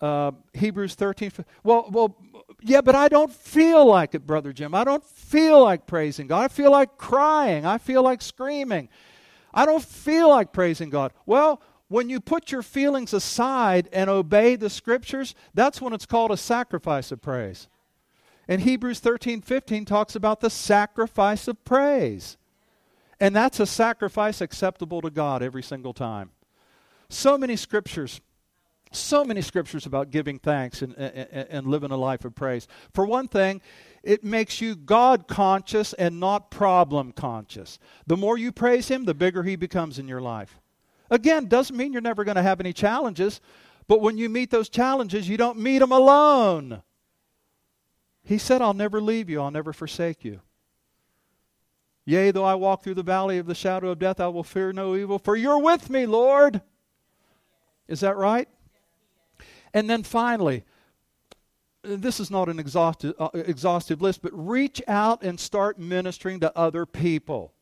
uh, 0.02 0.32
Hebrews 0.54 0.95
13. 0.95 1.32
Well, 1.64 1.88
well, 1.91 2.16
yeah, 2.62 2.82
but 2.82 2.95
I 2.95 3.08
don't 3.08 3.32
feel 3.32 3.86
like 3.86 4.16
it, 4.16 4.26
Brother 4.26 4.54
Jim. 4.54 4.74
I 4.74 4.84
don't 4.84 5.04
feel 5.04 5.64
like 5.64 5.88
praising 5.88 6.28
God. 6.28 6.43
I 6.43 6.47
feel 6.47 6.72
like 6.72 6.97
crying. 6.97 7.66
I 7.66 7.78
feel 7.78 8.04
like 8.04 8.22
screaming. 8.22 8.89
I 9.54 9.66
don't 9.66 9.84
feel 9.84 10.30
like 10.30 10.54
praising 10.54 10.89
God. 10.89 11.14
Well, 11.26 11.62
when 11.88 12.10
you 12.10 12.20
put 12.20 12.52
your 12.52 12.62
feelings 12.62 13.14
aside 13.14 13.89
and 13.91 14.10
obey 14.10 14.56
the 14.56 14.70
scriptures, 14.70 15.34
that's 15.54 15.82
when 15.82 15.93
it's 15.93 16.06
called 16.06 16.32
a 16.32 16.38
sacrifice 16.38 17.12
of 17.12 17.22
praise. 17.22 17.68
And 18.47 18.62
Hebrews 18.62 19.00
13 19.00 19.41
15 19.41 19.86
talks 19.86 20.16
about 20.16 20.39
the 20.39 20.50
sacrifice 20.50 21.47
of 21.47 21.64
praise. 21.66 22.38
And 23.20 23.36
that's 23.36 23.60
a 23.60 23.66
sacrifice 23.66 24.39
acceptable 24.39 25.02
to 25.02 25.10
God 25.10 25.43
every 25.43 25.64
single 25.64 25.93
time. 25.93 26.32
So 27.10 27.38
many 27.38 27.56
scriptures 27.56 28.22
so 28.92 29.24
many 29.24 29.42
scriptures 29.42 29.86
about 29.86 30.10
giving 30.10 30.40
thanks 30.40 30.82
and, 30.82 30.96
and, 30.96 31.48
and, 31.50 31.68
living 31.68 31.92
a 31.92 31.98
life 31.98 32.26
of 32.26 32.34
praise. 32.34 32.68
For 32.94 33.06
one 33.06 33.28
thing, 33.28 33.62
it 34.04 34.24
makes 34.24 34.62
you 34.62 34.76
God 34.76 35.28
conscious 35.28 35.94
and 35.94 36.20
not 36.20 36.50
problem 36.50 37.12
conscious. 37.12 37.78
The 38.08 38.18
more 38.18 38.38
you 38.38 38.52
praise 38.52 38.88
Him, 38.88 39.06
the 39.06 39.14
bigger 39.14 39.44
He 39.44 39.56
becomes 39.56 40.00
in 40.00 40.08
your 40.08 40.22
life. 40.22 40.60
Again, 41.12 41.48
doesn't 41.48 41.76
mean 41.76 41.94
you're 41.94 42.02
never 42.02 42.24
going 42.24 42.36
to 42.36 42.42
have 42.42 42.60
any 42.60 42.74
challenges, 42.74 43.42
but 43.88 44.02
when 44.02 44.18
you 44.18 44.30
meet 44.30 44.50
those 44.50 44.70
challenges, 44.70 45.30
you 45.30 45.38
don't 45.38 45.60
meet 45.60 45.80
them 45.80 45.92
alone. 45.92 46.82
He 48.24 48.38
said, 48.38 48.62
I'll 48.62 48.74
never 48.74 49.02
leave 49.02 49.30
you, 49.30 49.42
I'll 49.42 49.52
never 49.52 49.74
forsake 49.74 50.24
you. 50.24 50.42
Yea, 52.06 52.32
though 52.32 52.46
I 52.46 52.56
walk 52.56 52.84
through 52.84 52.96
the 52.96 53.04
valley 53.04 53.38
of 53.38 53.46
the 53.46 53.54
shadow 53.54 53.92
of 53.92 54.00
death, 54.00 54.20
I 54.20 54.28
will 54.28 54.44
fear 54.44 54.74
no 54.74 54.96
evil, 54.96 55.20
for 55.20 55.36
you're 55.36 55.60
with 55.60 55.92
me, 55.92 56.08
Lord. 56.08 56.62
Is 57.88 58.00
that 58.00 58.18
right? 58.18 58.48
And 59.74 59.89
then 59.89 60.03
finally, 60.03 60.63
this 61.84 62.20
is 62.20 62.30
not 62.30 62.49
an 62.49 62.59
exhaustive, 62.59 63.15
uh, 63.20 63.30
exhaustive 63.34 64.01
list, 64.01 64.22
but 64.22 64.32
reach 64.34 64.82
out 64.88 65.24
and 65.24 65.39
start 65.39 65.80
ministering 65.80 66.39
to 66.41 66.57
other 66.57 66.86
people. 66.86 67.53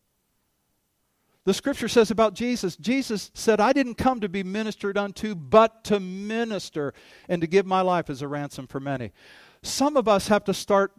The 1.45 1.53
scripture 1.53 1.87
says 1.87 2.11
about 2.11 2.33
Jesus, 2.33 2.75
Jesus 2.75 3.31
said, 3.33 3.61
I 3.61 3.71
didn't 3.71 3.95
come 3.95 4.19
to 4.19 4.27
be 4.27 4.43
ministered 4.43 4.97
unto, 4.97 5.33
but 5.33 5.85
to 5.85 5.99
minister 5.99 6.93
and 7.29 7.39
to 7.39 7.47
give 7.47 7.65
my 7.65 7.79
life 7.79 8.09
as 8.09 8.21
a 8.21 8.27
ransom 8.27 8.67
for 8.67 8.81
many. 8.81 9.13
Some 9.61 9.95
of 9.95 10.09
us 10.09 10.27
have 10.27 10.43
to 10.45 10.53
start 10.53 10.91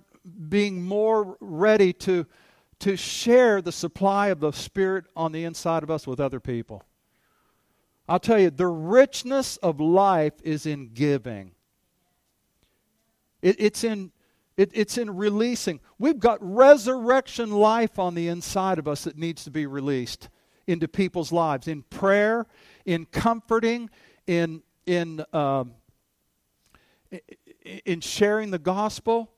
being 0.48 0.82
more 0.82 1.36
ready 1.40 1.92
to, 1.92 2.26
to 2.78 2.96
share 2.96 3.61
the 3.61 3.72
supply 3.72 4.28
of 4.28 4.40
the 4.40 4.52
Spirit 4.52 5.04
on 5.14 5.32
the 5.32 5.44
inside 5.44 5.82
of 5.82 5.90
us 5.90 6.06
with 6.06 6.18
other 6.18 6.40
people. 6.40 6.82
I'll 8.09 8.18
tell 8.18 8.38
you, 8.38 8.50
the 8.50 8.66
richness 8.66 9.59
of 9.59 9.80
life 9.80 10.34
is 10.42 10.64
in 10.64 10.90
giving. 10.94 11.52
It, 13.42 13.56
it's 13.59 13.84
in 13.84 14.12
it, 14.56 14.70
it's 14.74 14.98
in 14.98 15.14
releasing. 15.16 15.78
We've 15.98 16.18
got 16.18 16.38
resurrection 16.40 17.52
life 17.52 17.98
on 17.98 18.16
the 18.16 18.26
inside 18.26 18.80
of 18.80 18.88
us 18.88 19.04
that 19.04 19.16
needs 19.16 19.44
to 19.44 19.52
be 19.52 19.66
released 19.66 20.28
into 20.66 20.88
people's 20.88 21.30
lives 21.30 21.68
in 21.68 21.82
prayer, 21.82 22.46
in 22.84 23.06
comforting, 23.06 23.88
in 24.26 24.62
in 24.86 25.24
um, 25.32 25.74
in 27.84 28.00
sharing 28.00 28.50
the 28.50 28.59
gospel, 28.59 29.30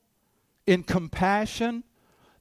in 0.67 0.83
compassion. 0.85 1.85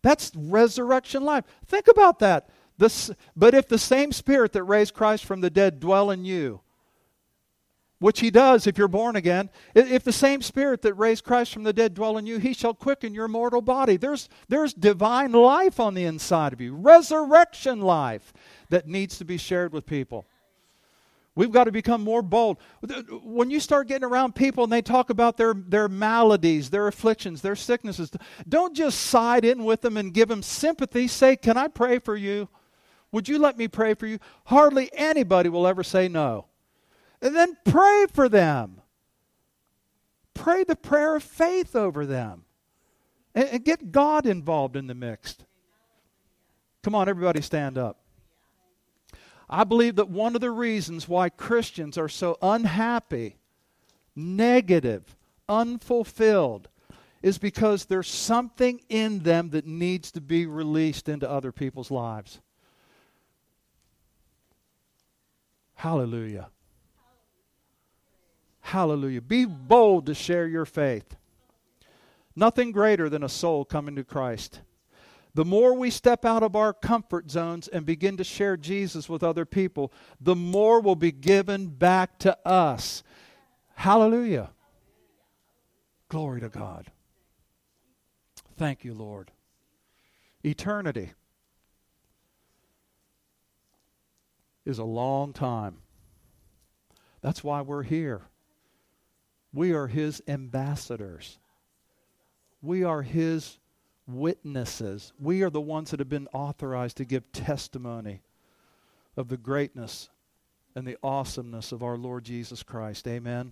That's 0.01 0.31
resurrection 0.35 1.23
life. 1.23 1.43
Think 1.65 1.87
about 1.89 2.19
that. 2.19 2.49
This, 2.79 3.11
but 3.35 3.53
if 3.53 3.67
the 3.67 3.77
same 3.77 4.13
Spirit 4.13 4.53
that 4.53 4.63
raised 4.63 4.93
Christ 4.93 5.25
from 5.25 5.41
the 5.41 5.49
dead 5.49 5.81
dwell 5.81 6.09
in 6.11 6.23
you, 6.23 6.61
which 7.99 8.21
he 8.21 8.31
does 8.31 8.67
if 8.67 8.77
you're 8.77 8.87
born 8.87 9.17
again, 9.17 9.49
if 9.75 10.05
the 10.05 10.13
same 10.13 10.41
Spirit 10.41 10.81
that 10.83 10.93
raised 10.93 11.25
Christ 11.25 11.53
from 11.53 11.63
the 11.63 11.73
dead 11.73 11.93
dwell 11.93 12.17
in 12.17 12.25
you, 12.25 12.37
he 12.37 12.53
shall 12.53 12.73
quicken 12.73 13.13
your 13.13 13.27
mortal 13.27 13.61
body. 13.61 13.97
There's, 13.97 14.29
there's 14.47 14.73
divine 14.73 15.33
life 15.33 15.77
on 15.77 15.93
the 15.93 16.05
inside 16.05 16.53
of 16.53 16.61
you, 16.61 16.73
resurrection 16.73 17.81
life 17.81 18.31
that 18.69 18.87
needs 18.87 19.17
to 19.17 19.25
be 19.25 19.35
shared 19.35 19.73
with 19.73 19.85
people. 19.85 20.25
We've 21.35 21.51
got 21.51 21.65
to 21.65 21.73
become 21.73 22.01
more 22.01 22.21
bold. 22.21 22.59
When 23.23 23.51
you 23.51 23.59
start 23.59 23.89
getting 23.89 24.07
around 24.07 24.35
people 24.35 24.63
and 24.63 24.71
they 24.71 24.81
talk 24.81 25.09
about 25.09 25.35
their, 25.35 25.53
their 25.53 25.89
maladies, 25.89 26.69
their 26.69 26.87
afflictions, 26.87 27.41
their 27.41 27.57
sicknesses, 27.57 28.09
don't 28.47 28.73
just 28.73 29.01
side 29.01 29.43
in 29.43 29.65
with 29.65 29.81
them 29.81 29.97
and 29.97 30.13
give 30.13 30.29
them 30.29 30.43
sympathy. 30.43 31.09
Say, 31.09 31.35
Can 31.35 31.57
I 31.57 31.67
pray 31.67 31.99
for 31.99 32.15
you? 32.15 32.47
Would 33.11 33.27
you 33.27 33.39
let 33.39 33.57
me 33.57 33.67
pray 33.67 33.93
for 33.93 34.05
you? 34.05 34.19
Hardly 34.45 34.89
anybody 34.93 35.49
will 35.49 35.65
ever 35.65 35.83
say 35.83 36.07
no. 36.07 36.45
And 37.21 37.35
then 37.35 37.57
pray 37.65 38.05
for 38.13 38.29
them. 38.29 38.81
Pray 40.33 40.63
the 40.63 40.75
prayer 40.75 41.15
of 41.15 41.23
faith 41.23 41.75
over 41.75 42.05
them. 42.05 42.45
And, 43.35 43.49
and 43.49 43.65
get 43.65 43.91
God 43.91 44.25
involved 44.25 44.75
in 44.75 44.87
the 44.87 44.95
mix. 44.95 45.37
Come 46.83 46.95
on, 46.95 47.09
everybody, 47.09 47.41
stand 47.41 47.77
up. 47.77 47.99
I 49.49 49.63
believe 49.63 49.95
that 49.95 50.09
one 50.09 50.35
of 50.35 50.41
the 50.41 50.51
reasons 50.51 51.07
why 51.07 51.29
Christians 51.29 51.97
are 51.97 52.07
so 52.07 52.37
unhappy, 52.41 53.37
negative, 54.15 55.15
unfulfilled, 55.49 56.69
is 57.21 57.37
because 57.37 57.85
there's 57.85 58.07
something 58.07 58.79
in 58.87 59.19
them 59.19 59.49
that 59.49 59.65
needs 59.65 60.11
to 60.11 60.21
be 60.21 60.45
released 60.45 61.09
into 61.09 61.29
other 61.29 61.51
people's 61.51 61.91
lives. 61.91 62.39
Hallelujah. 65.79 66.49
Hallelujah. 68.59 69.21
Be 69.21 69.45
bold 69.45 70.07
to 70.07 70.13
share 70.13 70.45
your 70.45 70.65
faith. 70.65 71.15
Nothing 72.35 72.73
greater 72.73 73.07
than 73.07 73.23
a 73.23 73.29
soul 73.29 73.63
coming 73.63 73.95
to 73.95 74.03
Christ. 74.03 74.59
The 75.35 75.45
more 75.45 75.73
we 75.73 75.89
step 75.89 76.25
out 76.25 76.43
of 76.43 76.53
our 76.53 76.73
comfort 76.73 77.31
zones 77.31 77.69
and 77.69 77.85
begin 77.85 78.17
to 78.17 78.25
share 78.25 78.57
Jesus 78.57 79.07
with 79.07 79.23
other 79.23 79.45
people, 79.45 79.93
the 80.19 80.35
more 80.35 80.81
will 80.81 80.97
be 80.97 81.13
given 81.13 81.67
back 81.67 82.19
to 82.19 82.37
us. 82.45 83.01
Hallelujah. 83.75 84.49
Glory 86.09 86.41
to 86.41 86.49
God. 86.49 86.91
Thank 88.57 88.83
you, 88.83 88.93
Lord. 88.93 89.31
Eternity. 90.43 91.13
Is 94.69 94.79
a 94.79 94.85
long 94.85 95.33
time. 95.33 95.77
That's 97.21 97.43
why 97.43 97.61
we're 97.61 97.83
here. 97.83 98.21
We 99.53 99.73
are 99.73 99.87
His 99.87 100.21
ambassadors. 100.27 101.39
We 102.61 102.83
are 102.83 103.01
His 103.01 103.57
witnesses. 104.07 105.11
We 105.19 105.41
are 105.43 105.49
the 105.49 105.59
ones 105.61 105.91
that 105.91 105.99
have 105.99 106.09
been 106.09 106.27
authorized 106.33 106.97
to 106.97 107.05
give 107.05 107.31
testimony 107.31 108.21
of 109.17 109.27
the 109.27 109.37
greatness 109.37 110.09
and 110.75 110.87
the 110.87 110.97
awesomeness 111.03 111.71
of 111.71 111.83
our 111.83 111.97
Lord 111.97 112.23
Jesus 112.23 112.63
Christ. 112.63 113.07
Amen. 113.07 113.51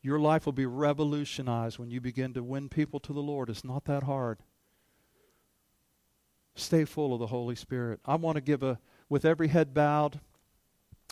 Your 0.00 0.18
life 0.18 0.44
will 0.44 0.52
be 0.52 0.66
revolutionized 0.66 1.78
when 1.78 1.90
you 1.90 2.00
begin 2.00 2.34
to 2.34 2.42
win 2.42 2.68
people 2.68 3.00
to 3.00 3.12
the 3.12 3.22
Lord. 3.22 3.48
It's 3.48 3.64
not 3.64 3.86
that 3.86 4.02
hard. 4.02 4.38
Stay 6.56 6.84
full 6.84 7.12
of 7.12 7.20
the 7.20 7.26
Holy 7.26 7.54
Spirit. 7.54 8.00
I 8.04 8.14
want 8.16 8.36
to 8.36 8.40
give 8.40 8.62
a, 8.62 8.78
with 9.08 9.24
every 9.24 9.48
head 9.48 9.74
bowed 9.74 10.20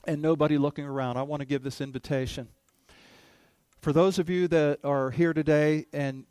and 0.07 0.21
nobody 0.21 0.59
looking 0.59 0.85
around, 0.85 1.17
I 1.17 1.23
want 1.23 1.41
to 1.41 1.47
give 1.47 1.63
this 1.63 1.81
invitation. 1.81 2.49
For 3.81 3.93
those 3.93 4.19
of 4.19 4.29
you 4.31 4.49
that 4.49 4.81
are 4.85 5.11
here 5.11 5.33
today 5.33 5.87
and 5.93 6.25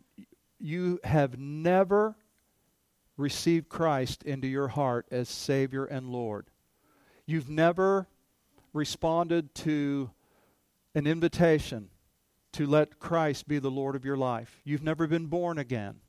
you 0.59 0.99
have 1.03 1.37
never 1.37 2.15
received 3.17 3.69
Christ 3.69 4.23
into 4.23 4.47
your 4.47 4.69
heart 4.69 5.07
as 5.11 5.29
Savior 5.29 5.85
and 5.85 6.09
Lord. 6.09 6.47
You've 7.25 7.49
never 7.49 8.07
responded 8.73 9.53
to 9.55 10.11
an 10.95 11.07
invitation 11.07 11.89
to 12.53 12.65
let 12.65 12.99
Christ 12.99 13.47
be 13.47 13.59
the 13.59 13.71
Lord 13.71 13.95
of 13.95 14.03
your 14.03 14.17
life. 14.17 14.59
You've 14.63 14.83
never 14.83 15.07
been 15.07 15.27
born 15.27 15.57
again. 15.57 16.01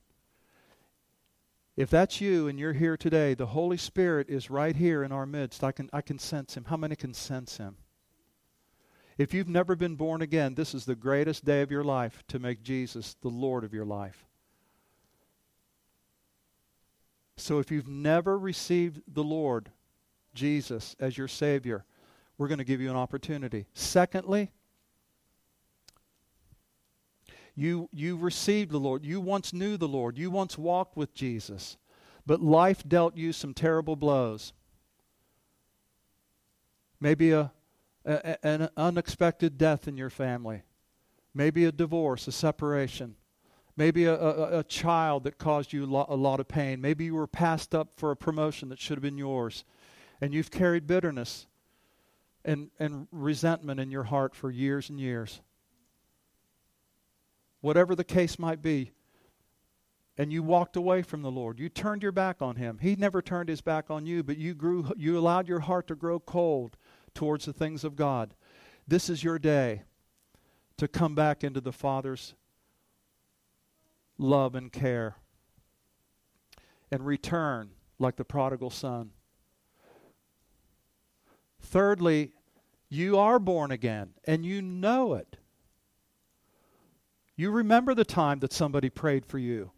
If 1.77 1.89
that's 1.89 2.21
you 2.21 2.49
and 2.49 2.59
you're 2.59 2.75
here 2.75 2.97
today, 2.97 3.35
the 3.35 3.47
Holy 3.47 3.79
Spirit 3.79 4.29
is 4.29 4.51
right 4.51 4.77
here 4.77 5.03
in 5.03 5.11
our 5.11 5.25
midst. 5.25 5.65
I 5.65 5.73
can, 5.73 5.89
I 5.93 6.03
can 6.03 6.19
sense 6.19 6.55
Him. 6.57 6.65
How 6.65 6.77
many 6.77 6.97
can 6.97 7.15
sense 7.15 7.57
Him? 7.57 7.77
If 9.17 9.33
you've 9.33 9.49
never 9.49 9.75
been 9.75 9.97
born 9.97 10.21
again, 10.21 10.55
this 10.55 10.75
is 10.75 10.85
the 10.85 10.95
greatest 10.95 11.45
day 11.45 11.63
of 11.63 11.71
your 11.71 11.85
life 11.85 12.23
to 12.29 12.39
make 12.39 12.63
Jesus 12.63 13.17
the 13.23 13.29
Lord 13.29 13.65
of 13.65 13.73
your 13.73 13.85
life. 13.87 14.27
So 17.37 17.59
if 17.59 17.71
you've 17.71 17.89
never 17.89 18.39
received 18.39 19.01
the 19.09 19.25
Lord, 19.25 19.71
Jesus, 20.35 20.95
as 21.01 21.17
your 21.17 21.29
Savior, 21.29 21.85
we're 22.37 22.49
going 22.49 22.59
to 22.59 22.65
give 22.65 22.81
you 22.81 22.91
an 22.91 22.97
opportunity. 22.97 23.67
Secondly, 23.75 24.51
you, 27.55 27.89
you 27.93 28.17
received 28.17 28.71
the 28.71 28.79
Lord. 28.79 29.05
You 29.05 29.21
once 29.21 29.53
knew 29.53 29.77
the 29.77 29.89
Lord. 29.89 30.17
You 30.17 30.31
once 30.31 30.57
walked 30.57 30.97
with 30.97 31.15
Jesus. 31.15 31.77
But 32.25 32.41
life 32.41 32.87
dealt 32.87 33.17
you 33.17 33.33
some 33.33 33.53
terrible 33.53 33.97
blows. 33.97 34.53
Maybe 37.01 37.33
a, 37.33 37.53
a, 38.07 38.47
an 38.47 38.69
unexpected 38.77 39.59
death 39.59 39.87
in 39.87 39.97
your 39.97 40.11
family. 40.11 40.63
Maybe 41.35 41.65
a 41.65 41.73
divorce, 41.73 42.27
a 42.29 42.33
separation. 42.33 43.17
Maybe 43.77 44.05
a, 44.05 44.15
a, 44.15 44.59
a 44.61 44.65
child 44.65 45.25
that 45.25 45.39
caused 45.39 45.73
you 45.73 45.85
a 45.85 45.87
lot, 45.87 46.09
a 46.11 46.15
lot 46.15 46.41
of 46.41 46.49
pain. 46.49 46.81
Maybe 46.81 47.07
you 47.07 47.15
were 47.15 47.27
passed 47.27 47.75
up 47.75 47.89
for 47.97 48.11
a 48.11 48.17
promotion 48.17 48.69
that 48.69 48.81
should 48.81 48.97
have 48.97 49.03
been 49.03 49.19
yours. 49.19 49.65
And 50.21 50.33
you've 50.33 50.51
carried 50.51 50.87
bitterness 50.87 51.47
and, 52.45 52.71
and 52.79 53.09
resentment 53.11 53.81
in 53.81 53.91
your 53.91 54.05
heart 54.05 54.35
for 54.35 54.51
years 54.51 54.89
and 54.89 55.01
years 55.01 55.41
whatever 57.63 57.95
the 57.95 58.05
case 58.05 58.39
might 58.39 58.61
be, 58.61 58.93
and 60.19 60.31
you 60.31 60.43
walked 60.43 60.77
away 60.77 61.01
from 61.01 61.23
the 61.23 61.31
Lord. 61.31 61.59
You 61.59 61.71
turned 61.71 62.03
your 62.03 62.13
back 62.13 62.43
on 62.43 62.57
him. 62.57 62.79
He 62.83 62.95
never 62.97 63.23
turned 63.23 63.49
his 63.49 63.63
back 63.63 63.91
on 63.91 64.05
you, 64.05 64.23
but 64.23 64.37
you 64.37 64.53
grew 64.55 64.93
you 64.95 65.17
allowed 65.19 65.49
your 65.49 65.61
heart 65.61 65.87
to 65.87 65.95
grow 65.95 66.21
cold 66.21 66.77
towards 67.15 67.47
the 67.47 67.55
things 67.55 67.83
of 67.83 67.97
God. 67.97 68.35
This 68.87 69.09
is 69.09 69.25
your 69.25 69.39
day 69.39 69.85
to 70.77 70.87
come 70.87 71.15
back 71.15 71.43
into 71.43 71.63
the 71.63 71.73
Father's 71.73 72.35
love 74.19 74.55
and 74.55 74.71
care 74.71 75.17
and 76.91 77.07
return 77.07 77.71
like 77.99 78.17
the 78.17 78.25
prodigal 78.25 78.71
son. 78.71 79.13
Thirdly, 81.61 82.33
you 82.89 83.17
are 83.17 83.39
born 83.39 83.71
again 83.71 84.11
and 84.27 84.45
you 84.45 84.61
know 84.61 85.15
it. 85.15 85.39
You 87.43 87.51
remember 87.51 87.93
the 87.93 88.05
time 88.05 88.39
that 88.39 88.53
somebody 88.53 88.89
prayed 88.89 89.27
for 89.27 89.37
you. 89.37 89.73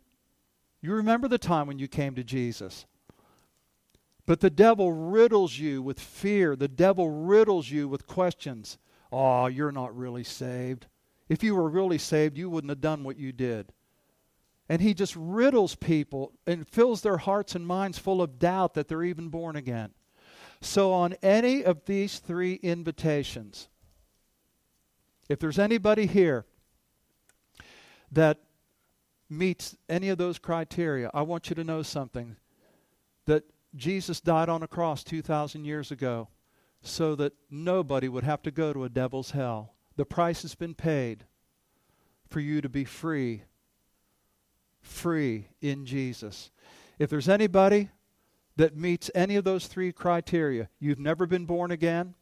You 0.83 0.93
remember 0.93 1.29
the 1.29 1.39
time 1.39 1.67
when 1.67 1.79
you 1.79 1.89
came 1.89 2.15
to 2.15 2.23
Jesus. 2.23 2.85
But 4.27 4.41
the 4.41 4.51
devil 4.51 4.93
riddles 4.93 5.59
you 5.59 5.81
with 5.81 5.99
fear. 5.99 6.57
The 6.57 6.69
devil 6.69 7.09
riddles 7.09 7.71
you 7.71 7.89
with 7.89 8.07
questions. 8.07 8.77
Oh, 9.11 9.47
you're 9.47 9.73
not 9.73 9.97
really 9.97 10.25
saved. 10.25 10.89
If 11.31 11.43
you 11.43 11.55
were 11.55 11.71
really 11.71 11.97
saved, 11.97 12.37
you 12.37 12.51
wouldn't 12.51 12.69
have 12.69 12.83
done 12.83 13.03
what 13.03 13.17
you 13.17 13.33
did. 13.33 13.73
And 14.69 14.83
he 14.83 14.93
just 14.93 15.17
riddles 15.17 15.75
people 15.75 16.33
and 16.47 16.69
fills 16.69 17.01
their 17.01 17.17
hearts 17.17 17.55
and 17.55 17.67
minds 17.67 17.97
full 17.99 18.21
of 18.21 18.39
doubt 18.39 18.75
that 18.75 18.89
they're 18.89 19.05
even 19.05 19.31
born 19.31 19.57
again. 19.57 19.95
So, 20.61 20.93
on 20.93 21.15
any 21.23 21.65
of 21.65 21.87
these 21.87 22.19
three 22.19 22.57
invitations, 22.57 23.69
if 25.31 25.39
there's 25.39 25.59
anybody 25.59 26.05
here 26.05 26.45
that 28.15 28.39
meets 29.29 29.77
any 29.89 30.09
of 30.09 30.19
those 30.19 30.39
criteria, 30.39 31.11
I 31.12 31.23
want 31.23 31.51
you 31.51 31.57
to 31.57 31.65
know 31.65 31.83
something 31.83 32.37
that 33.27 33.45
Jesus 33.75 34.21
died 34.21 34.49
on 34.49 34.62
a 34.62 34.69
cross 34.69 35.03
2,000 35.03 35.65
years 35.65 35.91
ago 35.91 36.29
so 36.83 37.15
that 37.17 37.33
nobody 37.51 38.09
would 38.09 38.25
have 38.25 38.43
to 38.43 38.51
go 38.51 38.73
to 38.73 38.85
a 38.85 38.89
devil's 38.89 39.33
hell. 39.33 39.75
The 39.97 40.05
price 40.05 40.43
has 40.43 40.55
been 40.55 40.75
paid 40.75 41.25
for 42.29 42.41
you 42.41 42.61
to 42.61 42.69
be 42.69 42.85
free, 42.85 43.45
free 44.81 45.49
in 45.61 45.87
Jesus. 45.87 46.51
If 46.99 47.11
there's 47.11 47.29
anybody 47.29 47.91
that 48.57 48.77
meets 48.77 49.11
any 49.15 49.37
of 49.37 49.45
those 49.45 49.67
three 49.67 49.93
criteria, 49.93 50.69
you've 50.79 50.99
never 51.01 51.27
been 51.27 51.47
born 51.47 51.71
again, 51.71 52.15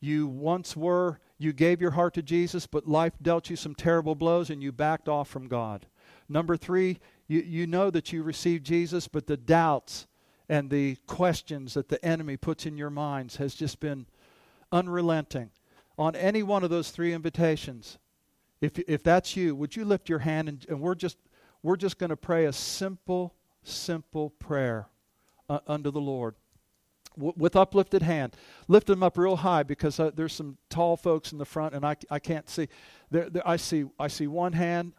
you 0.00 0.26
once 0.26 0.76
were 0.76 1.20
you 1.38 1.52
gave 1.52 1.80
your 1.80 1.92
heart 1.92 2.14
to 2.14 2.22
Jesus, 2.22 2.66
but 2.66 2.88
life 2.88 3.12
dealt 3.22 3.48
you 3.48 3.56
some 3.56 3.74
terrible 3.74 4.14
blows 4.14 4.50
and 4.50 4.62
you 4.62 4.72
backed 4.72 5.08
off 5.08 5.28
from 5.28 5.46
God. 5.46 5.86
Number 6.28 6.56
three, 6.56 6.98
you, 7.28 7.40
you 7.40 7.66
know 7.66 7.90
that 7.90 8.12
you 8.12 8.22
received 8.22 8.66
Jesus, 8.66 9.06
but 9.06 9.26
the 9.26 9.36
doubts 9.36 10.06
and 10.48 10.68
the 10.68 10.96
questions 11.06 11.74
that 11.74 11.88
the 11.88 12.04
enemy 12.04 12.36
puts 12.36 12.66
in 12.66 12.76
your 12.76 12.90
minds 12.90 13.36
has 13.36 13.54
just 13.54 13.78
been 13.80 14.06
unrelenting. 14.72 15.50
On 15.96 16.16
any 16.16 16.42
one 16.42 16.64
of 16.64 16.70
those 16.70 16.90
three 16.90 17.12
invitations, 17.12 17.98
if, 18.60 18.78
if 18.80 19.02
that's 19.02 19.36
you, 19.36 19.54
would 19.54 19.76
you 19.76 19.84
lift 19.84 20.08
your 20.08 20.20
hand 20.20 20.48
and, 20.48 20.66
and 20.68 20.80
we're 20.80 20.94
just, 20.94 21.18
we're 21.62 21.76
just 21.76 21.98
going 21.98 22.10
to 22.10 22.16
pray 22.16 22.46
a 22.46 22.52
simple, 22.52 23.34
simple 23.62 24.30
prayer 24.30 24.88
uh, 25.48 25.60
unto 25.66 25.90
the 25.90 26.00
Lord 26.00 26.34
with 27.18 27.56
uplifted 27.56 28.02
hand. 28.02 28.36
Lift 28.68 28.86
them 28.86 29.02
up 29.02 29.18
real 29.18 29.36
high 29.36 29.62
because 29.62 29.98
uh, 29.98 30.10
there's 30.14 30.32
some 30.32 30.56
tall 30.70 30.96
folks 30.96 31.32
in 31.32 31.38
the 31.38 31.44
front 31.44 31.74
and 31.74 31.84
I, 31.84 31.96
I 32.10 32.18
can't 32.18 32.48
see. 32.48 32.68
There, 33.10 33.28
there, 33.28 33.46
I 33.46 33.56
see. 33.56 33.84
I 33.98 34.08
see 34.08 34.26
one 34.26 34.52
hand. 34.52 34.92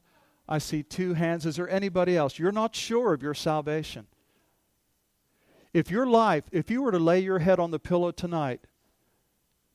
I 0.48 0.58
see 0.58 0.84
two 0.84 1.14
hands. 1.14 1.46
Is 1.46 1.56
there 1.56 1.70
anybody 1.70 2.18
else? 2.18 2.40
You're 2.40 2.52
not 2.52 2.76
sure 2.76 3.14
of 3.14 3.22
your 3.22 3.36
salvation. 3.36 4.08
If 5.74 5.92
your 5.92 6.08
life, 6.08 6.46
if 6.52 6.72
you 6.72 6.82
were 6.82 6.92
to 6.92 7.00
lay 7.00 7.20
your 7.20 7.40
head 7.40 7.60
on 7.60 7.72
the 7.72 7.80
pillow 7.80 8.12
tonight 8.12 8.62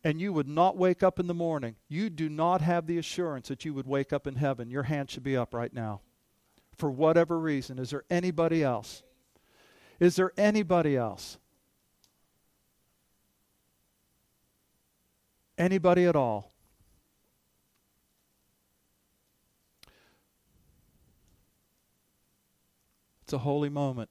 and 0.03 0.20
you 0.20 0.32
would 0.32 0.49
not 0.49 0.76
wake 0.76 1.03
up 1.03 1.20
in 1.20 1.28
the 1.28 1.34
morning, 1.34 1.76
you 1.88 2.11
do 2.11 2.28
not 2.28 2.61
have 2.61 2.86
the 2.86 2.99
assurance 2.99 3.49
that 3.49 3.64
you 3.64 3.72
would 3.72 3.86
wake 3.86 4.12
up 4.12 4.26
in 4.26 4.34
heaven. 4.34 4.70
Your 4.70 4.82
hand 4.82 5.11
should 5.11 5.22
be 5.22 5.36
up 5.36 5.55
right 5.55 5.72
now. 5.72 6.01
For 6.76 6.90
whatever 6.90 7.38
reason. 7.38 7.78
Is 7.78 7.90
there 7.90 8.03
anybody 8.11 8.64
else? 8.64 9.05
Is 10.01 10.16
there 10.16 10.32
anybody 10.36 10.97
else? 10.97 11.38
Anybody 15.57 16.05
at 16.07 16.17
all? 16.17 16.53
It's 23.23 23.33
a 23.33 23.39
holy 23.39 23.69
moment. 23.69 24.11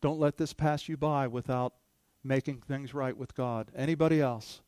Don't 0.00 0.20
let 0.20 0.36
this 0.36 0.52
pass 0.52 0.88
you 0.88 0.96
by 0.96 1.26
without 1.26 1.74
making 2.22 2.62
things 2.62 2.94
right 2.94 3.16
with 3.16 3.34
God. 3.34 3.70
Anybody 3.74 4.20
else? 4.20 4.60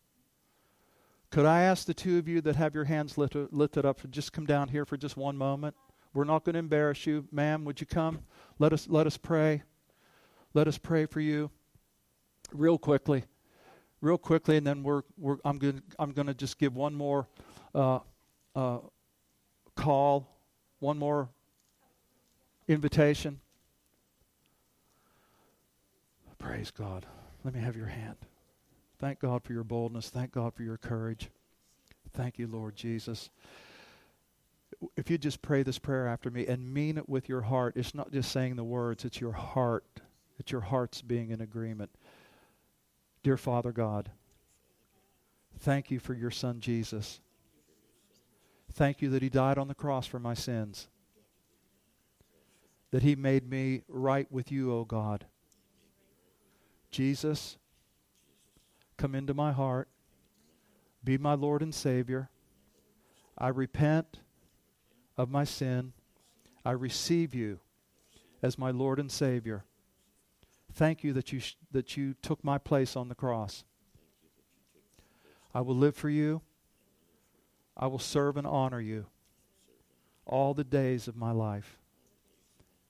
Could 1.30 1.46
I 1.46 1.62
ask 1.62 1.86
the 1.86 1.94
two 1.94 2.18
of 2.18 2.26
you 2.26 2.40
that 2.40 2.56
have 2.56 2.74
your 2.74 2.84
hands 2.84 3.16
lifted, 3.16 3.48
lifted 3.52 3.86
up 3.86 4.00
to 4.00 4.08
just 4.08 4.32
come 4.32 4.46
down 4.46 4.68
here 4.68 4.84
for 4.84 4.96
just 4.96 5.16
one 5.16 5.36
moment? 5.36 5.76
We're 6.14 6.24
not 6.24 6.44
going 6.44 6.54
to 6.54 6.58
embarrass 6.58 7.06
you. 7.06 7.28
Ma'am, 7.30 7.64
would 7.64 7.80
you 7.80 7.86
come? 7.86 8.20
Let 8.58 8.72
us, 8.72 8.88
let 8.88 9.06
us 9.06 9.16
pray. 9.16 9.62
Let 10.54 10.66
us 10.66 10.78
pray 10.78 11.06
for 11.06 11.20
you. 11.20 11.50
Real 12.52 12.78
quickly 12.78 13.24
real 14.00 14.18
quickly, 14.18 14.56
and 14.56 14.66
then 14.66 14.82
we're, 14.82 15.02
we're 15.16 15.38
I'm 15.44 15.58
going 15.58 15.82
I'm 15.98 16.12
going 16.12 16.26
to 16.26 16.34
just 16.34 16.58
give 16.58 16.74
one 16.74 16.94
more 16.94 17.26
uh, 17.74 18.00
uh, 18.54 18.78
call, 19.74 20.28
one 20.80 20.98
more 20.98 21.28
invitation. 22.66 23.40
Praise 26.38 26.70
God. 26.70 27.06
Let 27.44 27.54
me 27.54 27.60
have 27.60 27.76
your 27.76 27.86
hand. 27.86 28.16
Thank 28.98 29.20
God 29.20 29.42
for 29.42 29.52
your 29.52 29.64
boldness. 29.64 30.08
Thank 30.08 30.32
God 30.32 30.54
for 30.54 30.62
your 30.62 30.76
courage. 30.76 31.30
Thank 32.12 32.38
you, 32.38 32.46
Lord 32.46 32.76
Jesus. 32.76 33.30
If 34.96 35.10
you 35.10 35.18
just 35.18 35.42
pray 35.42 35.62
this 35.62 35.78
prayer 35.78 36.06
after 36.06 36.30
me 36.30 36.46
and 36.46 36.72
mean 36.72 36.98
it 36.98 37.08
with 37.08 37.28
your 37.28 37.42
heart, 37.42 37.74
it's 37.76 37.94
not 37.94 38.12
just 38.12 38.30
saying 38.30 38.56
the 38.56 38.64
words, 38.64 39.04
it's 39.04 39.20
your 39.20 39.32
heart. 39.32 40.00
It's 40.38 40.52
your 40.52 40.60
heart's 40.60 41.02
being 41.02 41.30
in 41.30 41.40
agreement. 41.40 41.90
Dear 43.28 43.36
Father 43.36 43.72
God, 43.72 44.10
thank 45.58 45.90
you 45.90 45.98
for 45.98 46.14
your 46.14 46.30
Son 46.30 46.60
Jesus. 46.60 47.20
Thank 48.72 49.02
you 49.02 49.10
that 49.10 49.20
He 49.20 49.28
died 49.28 49.58
on 49.58 49.68
the 49.68 49.74
cross 49.74 50.06
for 50.06 50.18
my 50.18 50.32
sins. 50.32 50.88
That 52.90 53.02
He 53.02 53.14
made 53.14 53.46
me 53.46 53.82
right 53.86 54.26
with 54.32 54.50
you, 54.50 54.72
O 54.72 54.86
God. 54.86 55.26
Jesus, 56.90 57.58
come 58.96 59.14
into 59.14 59.34
my 59.34 59.52
heart. 59.52 59.88
Be 61.04 61.18
my 61.18 61.34
Lord 61.34 61.60
and 61.60 61.74
Savior. 61.74 62.30
I 63.36 63.48
repent 63.48 64.20
of 65.18 65.28
my 65.28 65.44
sin. 65.44 65.92
I 66.64 66.70
receive 66.70 67.34
you 67.34 67.60
as 68.42 68.56
my 68.56 68.70
Lord 68.70 68.98
and 68.98 69.12
Savior. 69.12 69.66
Thank 70.72 71.02
you 71.02 71.12
that 71.14 71.32
you, 71.32 71.40
sh- 71.40 71.56
that 71.72 71.96
you 71.96 72.14
took 72.22 72.44
my 72.44 72.58
place 72.58 72.96
on 72.96 73.08
the 73.08 73.14
cross. 73.14 73.64
I 75.54 75.60
will 75.60 75.76
live 75.76 75.96
for 75.96 76.10
you. 76.10 76.42
I 77.76 77.86
will 77.86 77.98
serve 77.98 78.36
and 78.36 78.46
honor 78.46 78.80
you 78.80 79.06
all 80.26 80.54
the 80.54 80.64
days 80.64 81.08
of 81.08 81.16
my 81.16 81.30
life. 81.30 81.78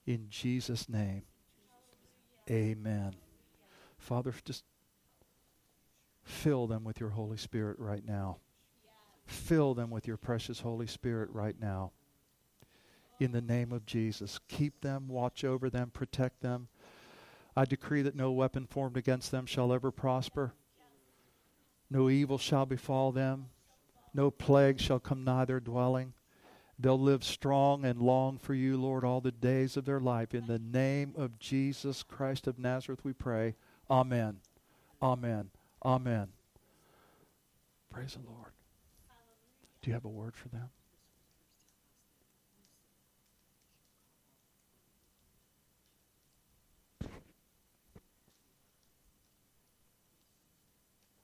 In 0.05 0.27
Jesus' 0.29 0.89
name, 0.89 1.23
amen. 2.49 3.15
Father, 3.97 4.33
just 4.43 4.63
fill 6.23 6.67
them 6.67 6.83
with 6.83 6.99
your 6.99 7.09
Holy 7.09 7.37
Spirit 7.37 7.77
right 7.79 8.05
now. 8.05 8.37
Fill 9.25 9.73
them 9.75 9.89
with 9.91 10.07
your 10.07 10.17
precious 10.17 10.61
Holy 10.61 10.87
Spirit 10.87 11.29
right 11.31 11.55
now. 11.59 11.91
In 13.19 13.31
the 13.31 13.41
name 13.41 13.71
of 13.71 13.85
Jesus, 13.85 14.39
keep 14.47 14.81
them, 14.81 15.07
watch 15.07 15.43
over 15.43 15.69
them, 15.69 15.91
protect 15.91 16.41
them. 16.41 16.67
I 17.55 17.65
decree 17.65 18.01
that 18.03 18.15
no 18.15 18.31
weapon 18.31 18.65
formed 18.65 18.97
against 18.97 19.31
them 19.31 19.45
shall 19.45 19.73
ever 19.73 19.91
prosper. 19.91 20.53
No 21.89 22.09
evil 22.09 22.37
shall 22.37 22.65
befall 22.65 23.11
them. 23.11 23.47
No 24.13 24.31
plague 24.31 24.79
shall 24.79 24.99
come 24.99 25.23
nigh 25.23 25.45
their 25.45 25.59
dwelling. 25.59 26.13
They'll 26.77 26.99
live 26.99 27.23
strong 27.23 27.83
and 27.83 28.01
long 28.01 28.37
for 28.37 28.53
you, 28.53 28.77
Lord, 28.77 29.03
all 29.03 29.19
the 29.19 29.31
days 29.31 29.75
of 29.75 29.85
their 29.85 29.99
life. 29.99 30.33
In 30.33 30.47
the 30.47 30.59
name 30.59 31.13
of 31.17 31.37
Jesus 31.37 32.03
Christ 32.03 32.47
of 32.47 32.57
Nazareth, 32.57 33.03
we 33.03 33.11
pray. 33.11 33.55
Amen. 33.89 34.37
Amen. 35.01 35.49
Amen. 35.83 36.29
Praise 37.91 38.13
the 38.13 38.31
Lord. 38.31 38.51
Do 39.81 39.89
you 39.89 39.93
have 39.93 40.05
a 40.05 40.09
word 40.09 40.35
for 40.35 40.47
them? 40.49 40.69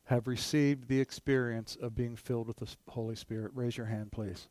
Have 0.06 0.28
received 0.28 0.88
the 0.88 1.00
experience 1.00 1.76
of 1.76 1.96
being 1.96 2.16
filled 2.16 2.48
with 2.48 2.58
the 2.58 2.68
Holy 2.90 3.16
Spirit? 3.16 3.52
Raise 3.56 3.76
your 3.76 3.88
hand, 3.88 4.12
please. 4.12 4.50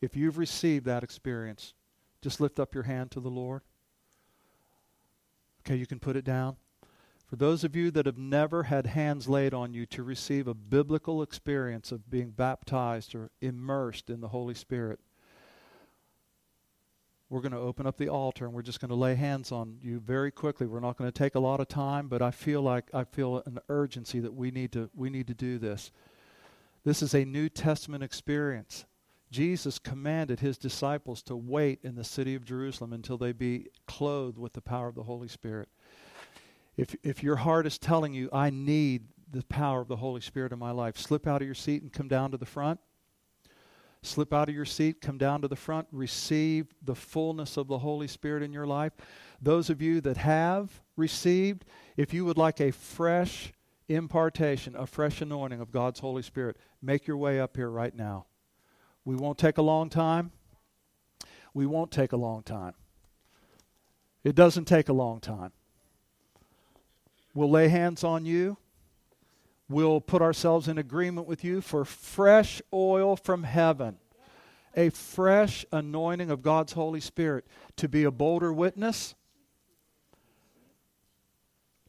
If 0.00 0.16
you've 0.16 0.38
received 0.38 0.86
that 0.86 1.02
experience, 1.02 1.74
just 2.22 2.40
lift 2.40 2.58
up 2.58 2.74
your 2.74 2.84
hand 2.84 3.10
to 3.12 3.20
the 3.20 3.28
Lord. 3.28 3.62
Okay, 5.60 5.76
you 5.76 5.86
can 5.86 5.98
put 5.98 6.16
it 6.16 6.24
down. 6.24 6.56
For 7.26 7.36
those 7.36 7.64
of 7.64 7.74
you 7.74 7.90
that 7.90 8.06
have 8.06 8.18
never 8.18 8.64
had 8.64 8.86
hands 8.86 9.28
laid 9.28 9.52
on 9.52 9.74
you 9.74 9.86
to 9.86 10.02
receive 10.02 10.46
a 10.46 10.54
biblical 10.54 11.22
experience 11.22 11.90
of 11.90 12.10
being 12.10 12.30
baptized 12.30 13.14
or 13.14 13.30
immersed 13.40 14.08
in 14.08 14.20
the 14.20 14.28
Holy 14.28 14.54
Spirit, 14.54 15.00
we're 17.30 17.40
going 17.40 17.52
to 17.52 17.58
open 17.58 17.86
up 17.86 17.96
the 17.96 18.08
altar 18.08 18.44
and 18.44 18.54
we're 18.54 18.62
just 18.62 18.80
going 18.80 18.90
to 18.90 18.94
lay 18.94 19.14
hands 19.14 19.50
on 19.50 19.78
you 19.82 19.98
very 20.00 20.30
quickly. 20.30 20.66
We're 20.66 20.80
not 20.80 20.96
going 20.96 21.10
to 21.10 21.18
take 21.18 21.34
a 21.34 21.40
lot 21.40 21.60
of 21.60 21.68
time, 21.68 22.08
but 22.08 22.22
I 22.22 22.30
feel 22.30 22.62
like 22.62 22.84
I 22.92 23.04
feel 23.04 23.42
an 23.46 23.58
urgency 23.68 24.20
that 24.20 24.34
we 24.34 24.50
need 24.50 24.72
to 24.72 24.90
we 24.94 25.10
need 25.10 25.26
to 25.28 25.34
do 25.34 25.58
this. 25.58 25.90
This 26.84 27.02
is 27.02 27.14
a 27.14 27.24
New 27.24 27.48
Testament 27.48 28.04
experience. 28.04 28.84
Jesus 29.30 29.78
commanded 29.78 30.40
his 30.40 30.58
disciples 30.58 31.22
to 31.24 31.34
wait 31.34 31.80
in 31.82 31.96
the 31.96 32.04
city 32.04 32.34
of 32.34 32.44
Jerusalem 32.44 32.92
until 32.92 33.18
they 33.18 33.32
be 33.32 33.66
clothed 33.88 34.38
with 34.38 34.52
the 34.52 34.60
power 34.60 34.86
of 34.86 34.94
the 34.94 35.02
Holy 35.02 35.26
Spirit. 35.26 35.68
If, 36.76 36.94
if 37.02 37.22
your 37.22 37.36
heart 37.36 37.66
is 37.66 37.78
telling 37.78 38.14
you, 38.14 38.28
I 38.32 38.50
need 38.50 39.08
the 39.32 39.42
power 39.44 39.80
of 39.80 39.88
the 39.88 39.96
Holy 39.96 40.20
Spirit 40.20 40.52
in 40.52 40.58
my 40.58 40.70
life, 40.70 40.96
slip 40.96 41.26
out 41.26 41.40
of 41.40 41.46
your 41.46 41.54
seat 41.54 41.82
and 41.82 41.92
come 41.92 42.06
down 42.06 42.30
to 42.30 42.36
the 42.36 42.46
front. 42.46 42.78
Slip 44.04 44.34
out 44.34 44.50
of 44.50 44.54
your 44.54 44.66
seat, 44.66 45.00
come 45.00 45.16
down 45.16 45.40
to 45.40 45.48
the 45.48 45.56
front, 45.56 45.88
receive 45.90 46.66
the 46.82 46.94
fullness 46.94 47.56
of 47.56 47.68
the 47.68 47.78
Holy 47.78 48.06
Spirit 48.06 48.42
in 48.42 48.52
your 48.52 48.66
life. 48.66 48.92
Those 49.40 49.70
of 49.70 49.80
you 49.80 50.02
that 50.02 50.18
have 50.18 50.82
received, 50.94 51.64
if 51.96 52.12
you 52.12 52.26
would 52.26 52.36
like 52.36 52.60
a 52.60 52.70
fresh 52.70 53.54
impartation, 53.88 54.76
a 54.76 54.86
fresh 54.86 55.22
anointing 55.22 55.60
of 55.60 55.72
God's 55.72 56.00
Holy 56.00 56.20
Spirit, 56.20 56.58
make 56.82 57.06
your 57.06 57.16
way 57.16 57.40
up 57.40 57.56
here 57.56 57.70
right 57.70 57.94
now. 57.94 58.26
We 59.06 59.16
won't 59.16 59.38
take 59.38 59.56
a 59.56 59.62
long 59.62 59.88
time. 59.88 60.32
We 61.54 61.64
won't 61.64 61.90
take 61.90 62.12
a 62.12 62.18
long 62.18 62.42
time. 62.42 62.74
It 64.22 64.34
doesn't 64.34 64.66
take 64.66 64.90
a 64.90 64.94
long 64.94 65.18
time. 65.20 65.52
We'll 67.32 67.50
lay 67.50 67.68
hands 67.68 68.04
on 68.04 68.26
you. 68.26 68.58
We'll 69.68 70.00
put 70.00 70.20
ourselves 70.20 70.68
in 70.68 70.76
agreement 70.76 71.26
with 71.26 71.42
you 71.42 71.60
for 71.60 71.84
fresh 71.84 72.60
oil 72.72 73.16
from 73.16 73.44
heaven, 73.44 73.96
a 74.76 74.90
fresh 74.90 75.64
anointing 75.72 76.30
of 76.30 76.42
God's 76.42 76.72
Holy 76.72 77.00
Spirit 77.00 77.46
to 77.76 77.88
be 77.88 78.04
a 78.04 78.10
bolder 78.10 78.52
witness, 78.52 79.14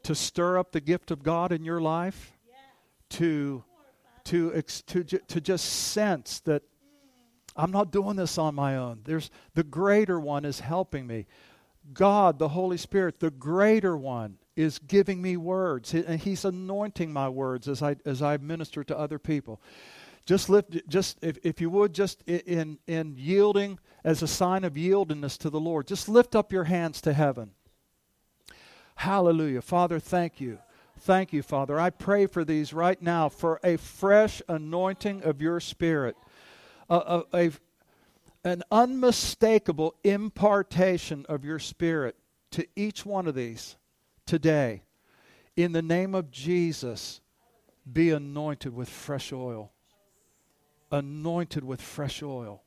to 0.04 0.16
stir 0.16 0.58
up 0.58 0.72
the 0.72 0.80
gift 0.80 1.12
of 1.12 1.22
God 1.22 1.52
in 1.52 1.66
your 1.66 1.82
life, 1.82 2.38
to, 3.10 3.64
to, 4.26 4.62
to, 4.62 5.04
to 5.04 5.42
just 5.42 5.66
sense 5.66 6.40
that 6.42 6.64
I'm 7.56 7.72
not 7.72 7.92
doing 7.92 8.16
this 8.16 8.38
on 8.38 8.56
my 8.56 8.78
own. 8.78 9.02
There's 9.04 9.30
the 9.54 9.64
greater 9.64 10.20
one 10.20 10.46
is 10.46 10.60
helping 10.60 11.08
me. 11.08 11.26
God, 11.94 12.40
the 12.40 12.50
Holy 12.50 12.78
Spirit, 12.78 13.20
the 13.20 13.32
greater 13.32 13.96
one 13.96 14.38
is 14.56 14.80
giving 14.80 15.22
me 15.22 15.38
words 15.38 15.94
and 15.94 16.20
he's 16.20 16.46
anointing 16.46 17.12
my 17.12 17.30
words 17.30 17.68
as 17.68 17.82
I 17.82 17.98
as 18.06 18.22
I 18.22 18.38
minister 18.38 18.84
to 18.84 18.98
other 18.98 19.20
people. 19.20 19.62
Just 20.26 20.50
lift 20.50 20.88
just 20.88 21.18
if, 21.22 21.38
if 21.44 21.62
you 21.62 21.70
would 21.70 21.94
just 21.94 22.22
in 22.24 22.80
in 22.88 23.16
yielding 23.18 23.80
as 24.04 24.22
a 24.22 24.28
sign 24.28 24.64
of 24.64 24.74
yieldingness 24.74 25.38
to 25.40 25.50
the 25.50 25.60
Lord. 25.60 25.88
Just 25.88 26.10
lift 26.10 26.36
up 26.36 26.52
your 26.52 26.66
hands 26.66 27.02
to 27.02 27.14
heaven. 27.14 27.52
Hallelujah. 28.96 29.62
Father, 29.62 30.00
thank 30.00 30.40
you. 30.40 30.60
Thank 31.00 31.34
you, 31.34 31.44
Father. 31.44 31.80
I 31.80 31.90
pray 31.90 32.26
for 32.26 32.46
these 32.46 32.74
right 32.74 33.02
now 33.02 33.28
for 33.30 33.60
a 33.64 33.78
fresh 33.78 34.42
anointing 34.48 35.24
of 35.24 35.42
your 35.42 35.60
spirit. 35.60 36.16
A, 36.90 36.96
a, 36.96 37.24
a, 37.34 37.52
an 38.46 38.64
unmistakable 38.72 39.96
impartation 40.04 41.26
of 41.28 41.44
your 41.44 41.60
spirit 41.60 42.16
to 42.52 42.66
each 42.76 43.06
one 43.06 43.28
of 43.28 43.36
these 43.36 43.76
today. 44.26 44.84
In 45.56 45.72
the 45.72 45.82
name 45.82 46.14
of 46.16 46.32
Jesus, 46.32 47.22
be 47.92 48.12
anointed 48.12 48.76
with 48.76 48.90
fresh 48.90 49.32
oil. 49.32 49.72
Anointed 50.92 51.64
with 51.64 51.82
fresh 51.82 52.22
oil. 52.22 52.64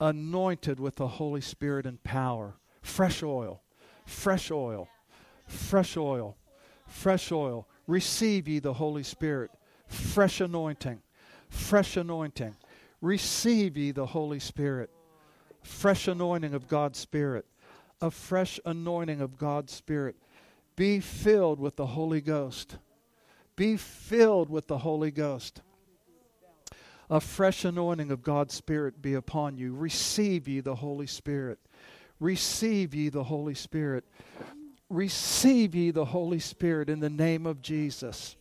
Anointed 0.00 0.78
with 0.78 0.96
the 0.96 1.06
Holy 1.06 1.40
Spirit 1.40 1.86
and 1.86 2.02
power. 2.02 2.56
Fresh 2.82 3.22
oil. 3.22 3.62
Fresh 4.06 4.50
oil. 4.50 4.88
Fresh 5.46 5.96
oil. 5.96 6.36
Fresh 6.86 7.32
oil. 7.32 7.66
Receive 7.86 8.48
ye 8.48 8.58
the 8.58 8.74
Holy 8.74 9.02
Spirit. 9.02 9.50
Fresh 9.86 10.40
anointing. 10.40 11.02
Fresh 11.48 11.96
anointing. 11.96 12.54
Receive 13.00 13.76
ye 13.76 13.90
the 13.90 14.06
Holy 14.06 14.40
Spirit. 14.40 14.90
Fresh 15.62 16.08
anointing 16.08 16.54
of 16.54 16.68
God's 16.68 16.98
Spirit. 16.98 17.46
A 18.00 18.10
fresh 18.10 18.60
anointing 18.64 19.20
of 19.20 19.38
God's 19.38 19.72
Spirit. 19.72 20.16
Be 20.76 21.00
filled 21.00 21.60
with 21.60 21.76
the 21.76 21.86
Holy 21.86 22.20
Ghost. 22.20 22.76
Be 23.56 23.76
filled 23.76 24.50
with 24.50 24.66
the 24.66 24.78
Holy 24.78 25.10
Ghost. 25.10 25.62
A 27.10 27.20
fresh 27.20 27.64
anointing 27.64 28.10
of 28.10 28.22
God's 28.22 28.54
Spirit 28.54 29.00
be 29.00 29.14
upon 29.14 29.56
you. 29.56 29.74
Receive 29.74 30.48
ye 30.48 30.60
the 30.60 30.74
Holy 30.74 31.06
Spirit. 31.06 31.58
Receive 32.18 32.94
ye 32.94 33.08
the 33.08 33.24
Holy 33.24 33.54
Spirit. 33.54 34.04
Receive 34.88 35.74
ye 35.74 35.90
the 35.90 36.06
Holy 36.06 36.38
Spirit 36.38 36.88
in 36.88 37.00
the 37.00 37.10
name 37.10 37.46
of 37.46 37.60
Jesus. 37.60 38.36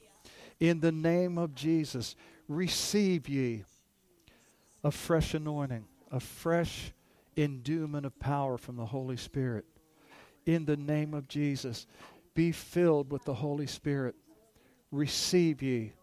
In 0.60 0.80
the 0.80 0.92
name 0.92 1.38
of 1.38 1.54
Jesus. 1.54 2.16
Receive 2.48 3.28
ye 3.28 3.64
a 4.84 4.92
fresh 4.92 5.34
anointing, 5.34 5.86
a 6.12 6.20
fresh 6.20 6.94
endowment 7.38 8.06
of 8.06 8.18
power 8.20 8.58
from 8.58 8.76
the 8.76 8.86
Holy 8.86 9.18
Spirit. 9.18 9.66
In 10.46 10.66
the 10.66 10.78
name 10.78 11.14
of 11.14 11.28
Jesus. 11.28 11.88
Be 12.36 12.52
filled 12.52 13.12
with 13.12 13.24
the 13.26 13.34
Holy 13.34 13.68
Spirit. 13.68 14.16
Receive 14.92 15.62
ye 15.62 15.94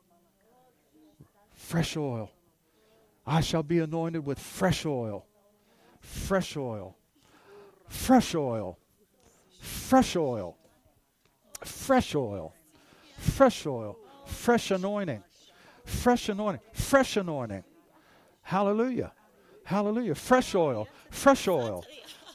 fresh 1.54 1.96
oil. 1.96 2.30
I 3.26 3.40
shall 3.40 3.62
be 3.62 3.80
anointed 3.80 4.24
with 4.24 4.38
fresh 4.38 4.86
oil. 4.86 5.26
Fresh 6.00 6.56
oil. 6.56 6.96
Fresh 7.88 8.34
oil. 8.34 8.78
Fresh 9.60 10.16
oil. 10.16 10.56
Fresh 11.64 12.14
oil. 12.14 12.54
Fresh 13.18 13.66
oil. 13.66 13.96
Fresh 14.26 14.70
anointing. 14.70 15.22
Fresh 15.84 16.28
anointing. 16.28 16.60
Fresh 16.72 17.16
anointing. 17.16 17.64
Hallelujah. 18.42 19.12
Hallelujah. 19.64 20.14
Fresh 20.14 20.54
oil. 20.54 20.88
Fresh 21.10 21.48
oil. 21.48 21.84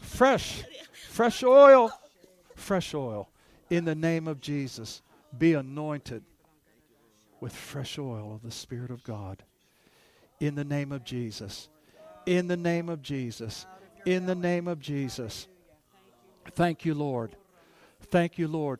Fresh. 0.01 0.63
Fresh 1.09 1.43
oil. 1.43 1.91
Fresh 2.55 2.93
oil 2.93 3.29
in 3.69 3.85
the 3.85 3.95
name 3.95 4.27
of 4.27 4.39
Jesus, 4.39 5.01
be 5.37 5.53
anointed 5.53 6.23
with 7.39 7.53
fresh 7.55 7.97
oil 7.97 8.33
of 8.33 8.41
the 8.41 8.51
Spirit 8.51 8.91
of 8.91 9.03
God. 9.03 9.43
In 10.39 10.55
the 10.55 10.63
name 10.63 10.91
of 10.91 11.03
Jesus. 11.03 11.69
In 12.25 12.47
the 12.47 12.57
name 12.57 12.89
of 12.89 13.01
Jesus. 13.01 13.65
In 14.05 14.25
the 14.25 14.35
name 14.35 14.67
of 14.67 14.79
Jesus. 14.79 15.47
Thank 16.51 16.85
you, 16.85 16.93
Lord. 16.93 17.35
Thank 18.01 18.37
you, 18.37 18.47
Lord. 18.47 18.79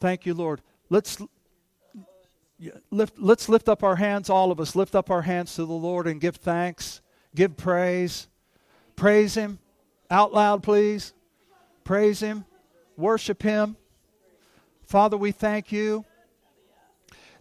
Thank 0.00 0.26
you, 0.26 0.34
Lord. 0.34 0.60
Let's 0.88 1.18
lift, 2.90 3.18
let's 3.18 3.48
lift 3.48 3.68
up 3.68 3.82
our 3.82 3.96
hands, 3.96 4.28
all 4.28 4.50
of 4.50 4.60
us, 4.60 4.74
lift 4.74 4.94
up 4.94 5.10
our 5.10 5.22
hands 5.22 5.54
to 5.54 5.64
the 5.64 5.72
Lord 5.72 6.06
and 6.06 6.20
give 6.20 6.36
thanks, 6.36 7.00
give 7.34 7.56
praise. 7.56 8.28
Praise 8.96 9.34
Him 9.34 9.58
out 10.10 10.34
loud, 10.34 10.62
please. 10.62 11.12
Praise 11.84 12.20
Him, 12.20 12.44
worship 12.96 13.42
Him. 13.42 13.76
Father, 14.90 15.16
we 15.16 15.30
thank 15.30 15.70
you 15.70 16.04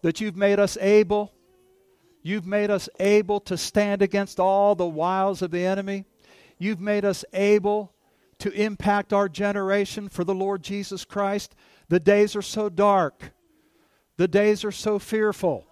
that 0.03 0.21
you've 0.21 0.35
made 0.35 0.59
us 0.59 0.77
able. 0.79 1.33
You've 2.21 2.45
made 2.45 2.69
us 2.69 2.87
able 2.99 3.39
to 3.39 3.57
stand 3.57 4.03
against 4.03 4.39
all 4.39 4.75
the 4.75 4.85
wiles 4.85 5.41
of 5.41 5.49
the 5.49 5.65
enemy. 5.65 6.05
You've 6.59 6.79
made 6.79 7.05
us 7.05 7.25
able 7.33 7.91
to 8.37 8.51
impact 8.51 9.13
our 9.13 9.27
generation 9.27 10.09
for 10.09 10.23
the 10.23 10.35
Lord 10.35 10.61
Jesus 10.61 11.03
Christ. 11.05 11.55
The 11.87 11.99
days 11.99 12.35
are 12.35 12.43
so 12.43 12.69
dark. 12.69 13.31
The 14.17 14.27
days 14.27 14.63
are 14.63 14.71
so 14.71 14.99
fearful. 14.99 15.65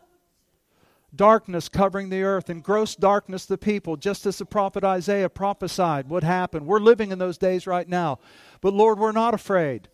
Darkness 1.16 1.70
covering 1.70 2.10
the 2.10 2.24
earth 2.24 2.50
and 2.50 2.64
gross 2.64 2.96
darkness 2.96 3.46
the 3.46 3.56
people, 3.56 3.98
just 3.98 4.26
as 4.26 4.40
the 4.40 4.46
prophet 4.48 4.84
Isaiah 4.84 5.30
prophesied 5.30 6.10
would 6.10 6.24
happen. 6.24 6.66
We're 6.66 6.80
living 6.80 7.12
in 7.12 7.20
those 7.20 7.38
days 7.38 7.68
right 7.68 7.88
now. 7.88 8.18
But 8.62 8.74
Lord, 8.74 8.98
we're 8.98 9.12
not 9.12 9.36
afraid. 9.36 9.90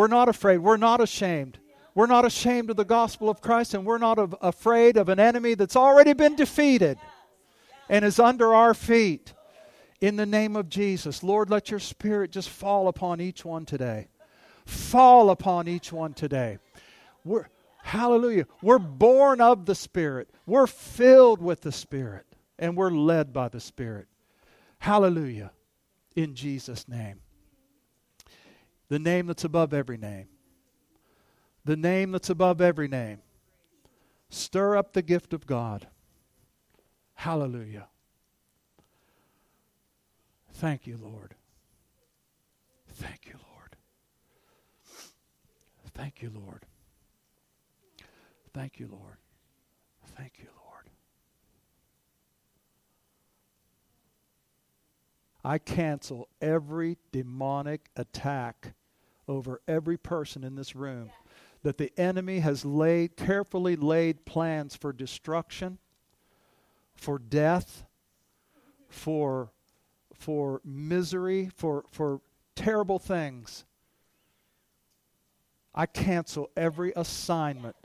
We're 0.00 0.06
not 0.06 0.30
afraid. 0.30 0.60
We're 0.60 0.78
not 0.78 1.02
ashamed. 1.02 1.58
We're 1.94 2.06
not 2.06 2.24
ashamed 2.24 2.70
of 2.70 2.78
the 2.78 2.86
gospel 2.86 3.28
of 3.28 3.42
Christ, 3.42 3.74
and 3.74 3.84
we're 3.84 3.98
not 3.98 4.18
afraid 4.40 4.96
of 4.96 5.10
an 5.10 5.20
enemy 5.20 5.52
that's 5.52 5.76
already 5.76 6.14
been 6.14 6.36
defeated 6.36 6.96
and 7.86 8.02
is 8.02 8.18
under 8.18 8.54
our 8.54 8.72
feet. 8.72 9.34
In 10.00 10.16
the 10.16 10.24
name 10.24 10.56
of 10.56 10.70
Jesus, 10.70 11.22
Lord, 11.22 11.50
let 11.50 11.70
your 11.70 11.80
spirit 11.80 12.30
just 12.32 12.48
fall 12.48 12.88
upon 12.88 13.20
each 13.20 13.44
one 13.44 13.66
today. 13.66 14.08
Fall 14.64 15.28
upon 15.28 15.68
each 15.68 15.92
one 15.92 16.14
today. 16.14 16.56
We're, 17.22 17.50
Hallelujah. 17.82 18.46
We're 18.62 18.78
born 18.78 19.42
of 19.42 19.66
the 19.66 19.74
Spirit. 19.74 20.30
We're 20.46 20.66
filled 20.66 21.42
with 21.42 21.60
the 21.60 21.72
Spirit. 21.72 22.24
And 22.58 22.74
we're 22.74 22.90
led 22.90 23.34
by 23.34 23.50
the 23.50 23.60
Spirit. 23.60 24.06
Hallelujah. 24.78 25.52
In 26.16 26.34
Jesus' 26.34 26.88
name. 26.88 27.20
The 28.90 28.98
name 28.98 29.28
that's 29.28 29.44
above 29.44 29.72
every 29.72 29.96
name. 29.96 30.26
The 31.64 31.76
name 31.76 32.10
that's 32.10 32.28
above 32.28 32.60
every 32.60 32.88
name. 32.88 33.20
Stir 34.28 34.76
up 34.76 34.92
the 34.92 35.02
gift 35.02 35.32
of 35.32 35.46
God. 35.46 35.86
Hallelujah. 37.14 37.86
Thank 40.52 40.88
you, 40.88 40.98
Lord. 41.00 41.36
Thank 42.88 43.26
you, 43.26 43.34
Lord. 43.54 43.76
Thank 45.94 46.20
you, 46.20 46.30
Lord. 46.34 46.66
Thank 48.52 48.80
you, 48.80 48.88
Lord. 48.90 49.18
Thank 50.16 50.38
you, 50.38 50.48
Lord. 50.66 50.90
I 55.44 55.58
cancel 55.58 56.28
every 56.42 56.98
demonic 57.12 57.88
attack 57.96 58.74
over 59.28 59.60
every 59.68 59.96
person 59.96 60.44
in 60.44 60.56
this 60.56 60.74
room 60.74 61.10
that 61.62 61.78
the 61.78 61.92
enemy 61.98 62.40
has 62.40 62.64
laid 62.64 63.16
carefully 63.16 63.76
laid 63.76 64.24
plans 64.24 64.74
for 64.76 64.92
destruction, 64.92 65.78
for 66.94 67.18
death, 67.18 67.84
for 68.88 69.50
for 70.14 70.60
misery, 70.64 71.50
for 71.54 71.84
for 71.90 72.20
terrible 72.54 72.98
things. 72.98 73.64
I 75.74 75.86
cancel 75.86 76.50
every 76.56 76.92
assignment 76.96 77.76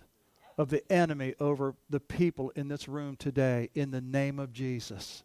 of 0.57 0.69
the 0.69 0.89
enemy 0.91 1.35
over 1.39 1.75
the 1.89 1.99
people 1.99 2.49
in 2.51 2.67
this 2.67 2.87
room 2.87 3.15
today 3.15 3.69
in 3.75 3.91
the 3.91 4.01
name 4.01 4.39
of 4.39 4.53
Jesus. 4.53 5.23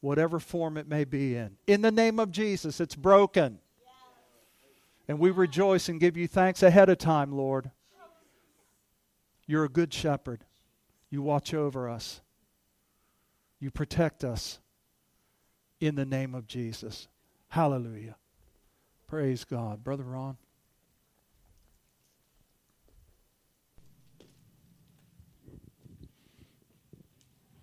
Whatever 0.00 0.38
form 0.38 0.76
it 0.76 0.88
may 0.88 1.04
be 1.04 1.34
in. 1.34 1.56
In 1.66 1.82
the 1.82 1.90
name 1.90 2.20
of 2.20 2.30
Jesus, 2.30 2.80
it's 2.80 2.94
broken. 2.94 3.58
And 5.08 5.18
we 5.18 5.30
rejoice 5.30 5.88
and 5.88 5.98
give 5.98 6.16
you 6.16 6.28
thanks 6.28 6.62
ahead 6.62 6.90
of 6.90 6.98
time, 6.98 7.32
Lord. 7.32 7.70
You're 9.46 9.64
a 9.64 9.70
good 9.70 9.92
shepherd. 9.92 10.44
You 11.08 11.22
watch 11.22 11.54
over 11.54 11.88
us. 11.88 12.20
You 13.58 13.70
protect 13.70 14.22
us 14.22 14.60
in 15.80 15.94
the 15.94 16.04
name 16.04 16.34
of 16.34 16.46
Jesus. 16.46 17.08
Hallelujah. 17.48 18.16
Praise 19.06 19.44
God. 19.44 19.82
Brother 19.82 20.04
Ron. 20.04 20.36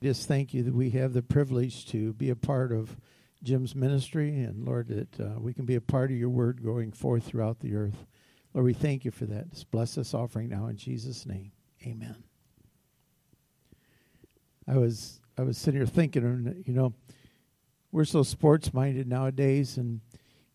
just 0.05 0.27
thank 0.27 0.53
you 0.53 0.61
that 0.61 0.75
we 0.75 0.91
have 0.91 1.13
the 1.13 1.23
privilege 1.23 1.87
to 1.87 2.13
be 2.13 2.29
a 2.29 2.35
part 2.35 2.71
of 2.71 2.95
Jim's 3.45 3.75
ministry, 3.75 4.39
and 4.39 4.65
Lord, 4.65 4.87
that 4.87 5.19
uh, 5.19 5.39
we 5.39 5.53
can 5.53 5.65
be 5.65 5.75
a 5.75 5.81
part 5.81 6.11
of 6.11 6.17
your 6.17 6.29
word 6.29 6.63
going 6.63 6.91
forth 6.91 7.23
throughout 7.23 7.59
the 7.59 7.75
earth. 7.75 8.05
Lord, 8.53 8.65
we 8.65 8.73
thank 8.73 9.05
you 9.05 9.11
for 9.11 9.25
that. 9.25 9.51
Just 9.51 9.69
bless 9.69 9.95
this 9.95 10.13
offering 10.13 10.49
now 10.49 10.67
in 10.67 10.77
Jesus' 10.77 11.25
name. 11.25 11.51
Amen. 11.85 12.15
I 14.67 14.77
was 14.77 15.21
I 15.37 15.43
was 15.43 15.57
sitting 15.57 15.79
here 15.79 15.85
thinking, 15.85 16.63
you 16.65 16.73
know, 16.73 16.93
we're 17.91 18.05
so 18.05 18.23
sports 18.23 18.73
minded 18.73 19.07
nowadays, 19.07 19.77
and 19.77 20.01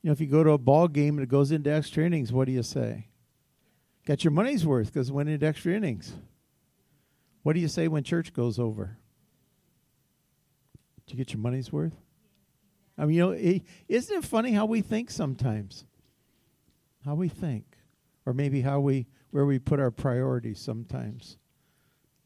you 0.03 0.09
know, 0.09 0.13
if 0.13 0.21
you 0.21 0.27
go 0.27 0.43
to 0.43 0.51
a 0.51 0.59
ball 0.59 0.89
game 0.89 1.17
and 1.17 1.23
it 1.23 1.31
goes 1.31 1.53
into 1.53 1.71
extra 1.71 2.05
innings, 2.05 2.33
what 2.33 2.47
do 2.47 2.53
you 2.53 2.63
say? 2.63 3.07
Got 4.05 4.25
your 4.25 4.33
money's 4.33 4.67
worth 4.67 4.93
because 4.93 5.11
it 5.11 5.13
went 5.13 5.29
into 5.29 5.47
extra 5.47 5.73
innings. 5.73 6.13
What 7.43 7.53
do 7.53 7.61
you 7.61 7.69
say 7.69 7.87
when 7.87 8.03
church 8.03 8.33
goes 8.33 8.59
over? 8.59 8.99
Did 11.07 11.13
you 11.13 11.19
get 11.19 11.33
your 11.33 11.41
money's 11.41 11.73
worth? 11.73 11.95
I 13.01 13.07
mean, 13.07 13.17
you 13.17 13.23
know, 13.23 13.61
isn't 13.89 14.17
it 14.19 14.25
funny 14.27 14.53
how 14.53 14.67
we 14.67 14.83
think 14.83 15.11
sometimes? 15.11 15.87
How 17.03 17.15
we 17.15 17.29
think, 17.29 17.65
or 18.27 18.35
maybe 18.35 18.61
how 18.61 18.81
we 18.81 19.07
where 19.31 19.47
we 19.47 19.59
put 19.59 19.81
our 19.81 19.91
priorities 19.91 20.61
sometimes. 20.61 21.39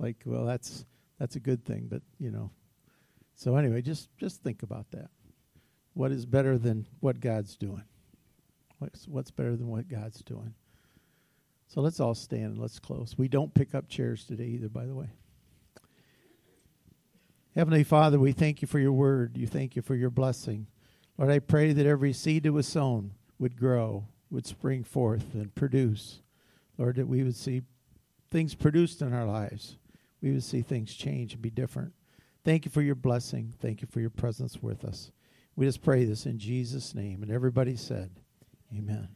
Like, 0.00 0.16
well, 0.26 0.44
that's 0.44 0.84
that's 1.20 1.36
a 1.36 1.40
good 1.40 1.64
thing, 1.64 1.86
but 1.88 2.02
you 2.18 2.32
know. 2.32 2.50
So 3.36 3.54
anyway, 3.54 3.82
just 3.82 4.08
just 4.18 4.42
think 4.42 4.64
about 4.64 4.90
that. 4.90 5.10
What 5.92 6.10
is 6.10 6.26
better 6.26 6.58
than 6.58 6.88
what 6.98 7.20
God's 7.20 7.56
doing? 7.56 7.84
What's 8.80 9.06
what's 9.06 9.30
better 9.30 9.54
than 9.54 9.68
what 9.68 9.86
God's 9.86 10.24
doing? 10.24 10.54
So 11.68 11.82
let's 11.82 12.00
all 12.00 12.16
stand 12.16 12.54
and 12.54 12.58
let's 12.58 12.80
close. 12.80 13.14
We 13.16 13.28
don't 13.28 13.54
pick 13.54 13.76
up 13.76 13.88
chairs 13.88 14.24
today 14.24 14.46
either, 14.46 14.68
by 14.68 14.86
the 14.86 14.94
way. 14.94 15.10
Heavenly 17.54 17.84
Father, 17.84 18.18
we 18.18 18.32
thank 18.32 18.62
you 18.62 18.68
for 18.68 18.80
your 18.80 18.92
word. 18.92 19.36
You 19.36 19.46
thank 19.46 19.76
you 19.76 19.82
for 19.82 19.94
your 19.94 20.10
blessing. 20.10 20.66
Lord, 21.16 21.30
I 21.30 21.38
pray 21.38 21.72
that 21.72 21.86
every 21.86 22.12
seed 22.12 22.42
that 22.42 22.52
was 22.52 22.66
sown 22.66 23.12
would 23.38 23.56
grow, 23.56 24.06
would 24.28 24.44
spring 24.44 24.82
forth 24.82 25.34
and 25.34 25.54
produce. 25.54 26.20
Lord, 26.78 26.96
that 26.96 27.06
we 27.06 27.22
would 27.22 27.36
see 27.36 27.62
things 28.30 28.56
produced 28.56 29.02
in 29.02 29.12
our 29.12 29.24
lives. 29.24 29.76
We 30.20 30.32
would 30.32 30.42
see 30.42 30.62
things 30.62 30.94
change 30.94 31.32
and 31.32 31.42
be 31.42 31.50
different. 31.50 31.92
Thank 32.44 32.64
you 32.64 32.72
for 32.72 32.82
your 32.82 32.96
blessing. 32.96 33.54
Thank 33.60 33.80
you 33.80 33.88
for 33.88 34.00
your 34.00 34.10
presence 34.10 34.60
with 34.60 34.84
us. 34.84 35.12
We 35.54 35.66
just 35.66 35.82
pray 35.82 36.04
this 36.04 36.26
in 36.26 36.40
Jesus' 36.40 36.92
name. 36.92 37.22
And 37.22 37.30
everybody 37.30 37.76
said, 37.76 38.10
Amen. 38.76 39.08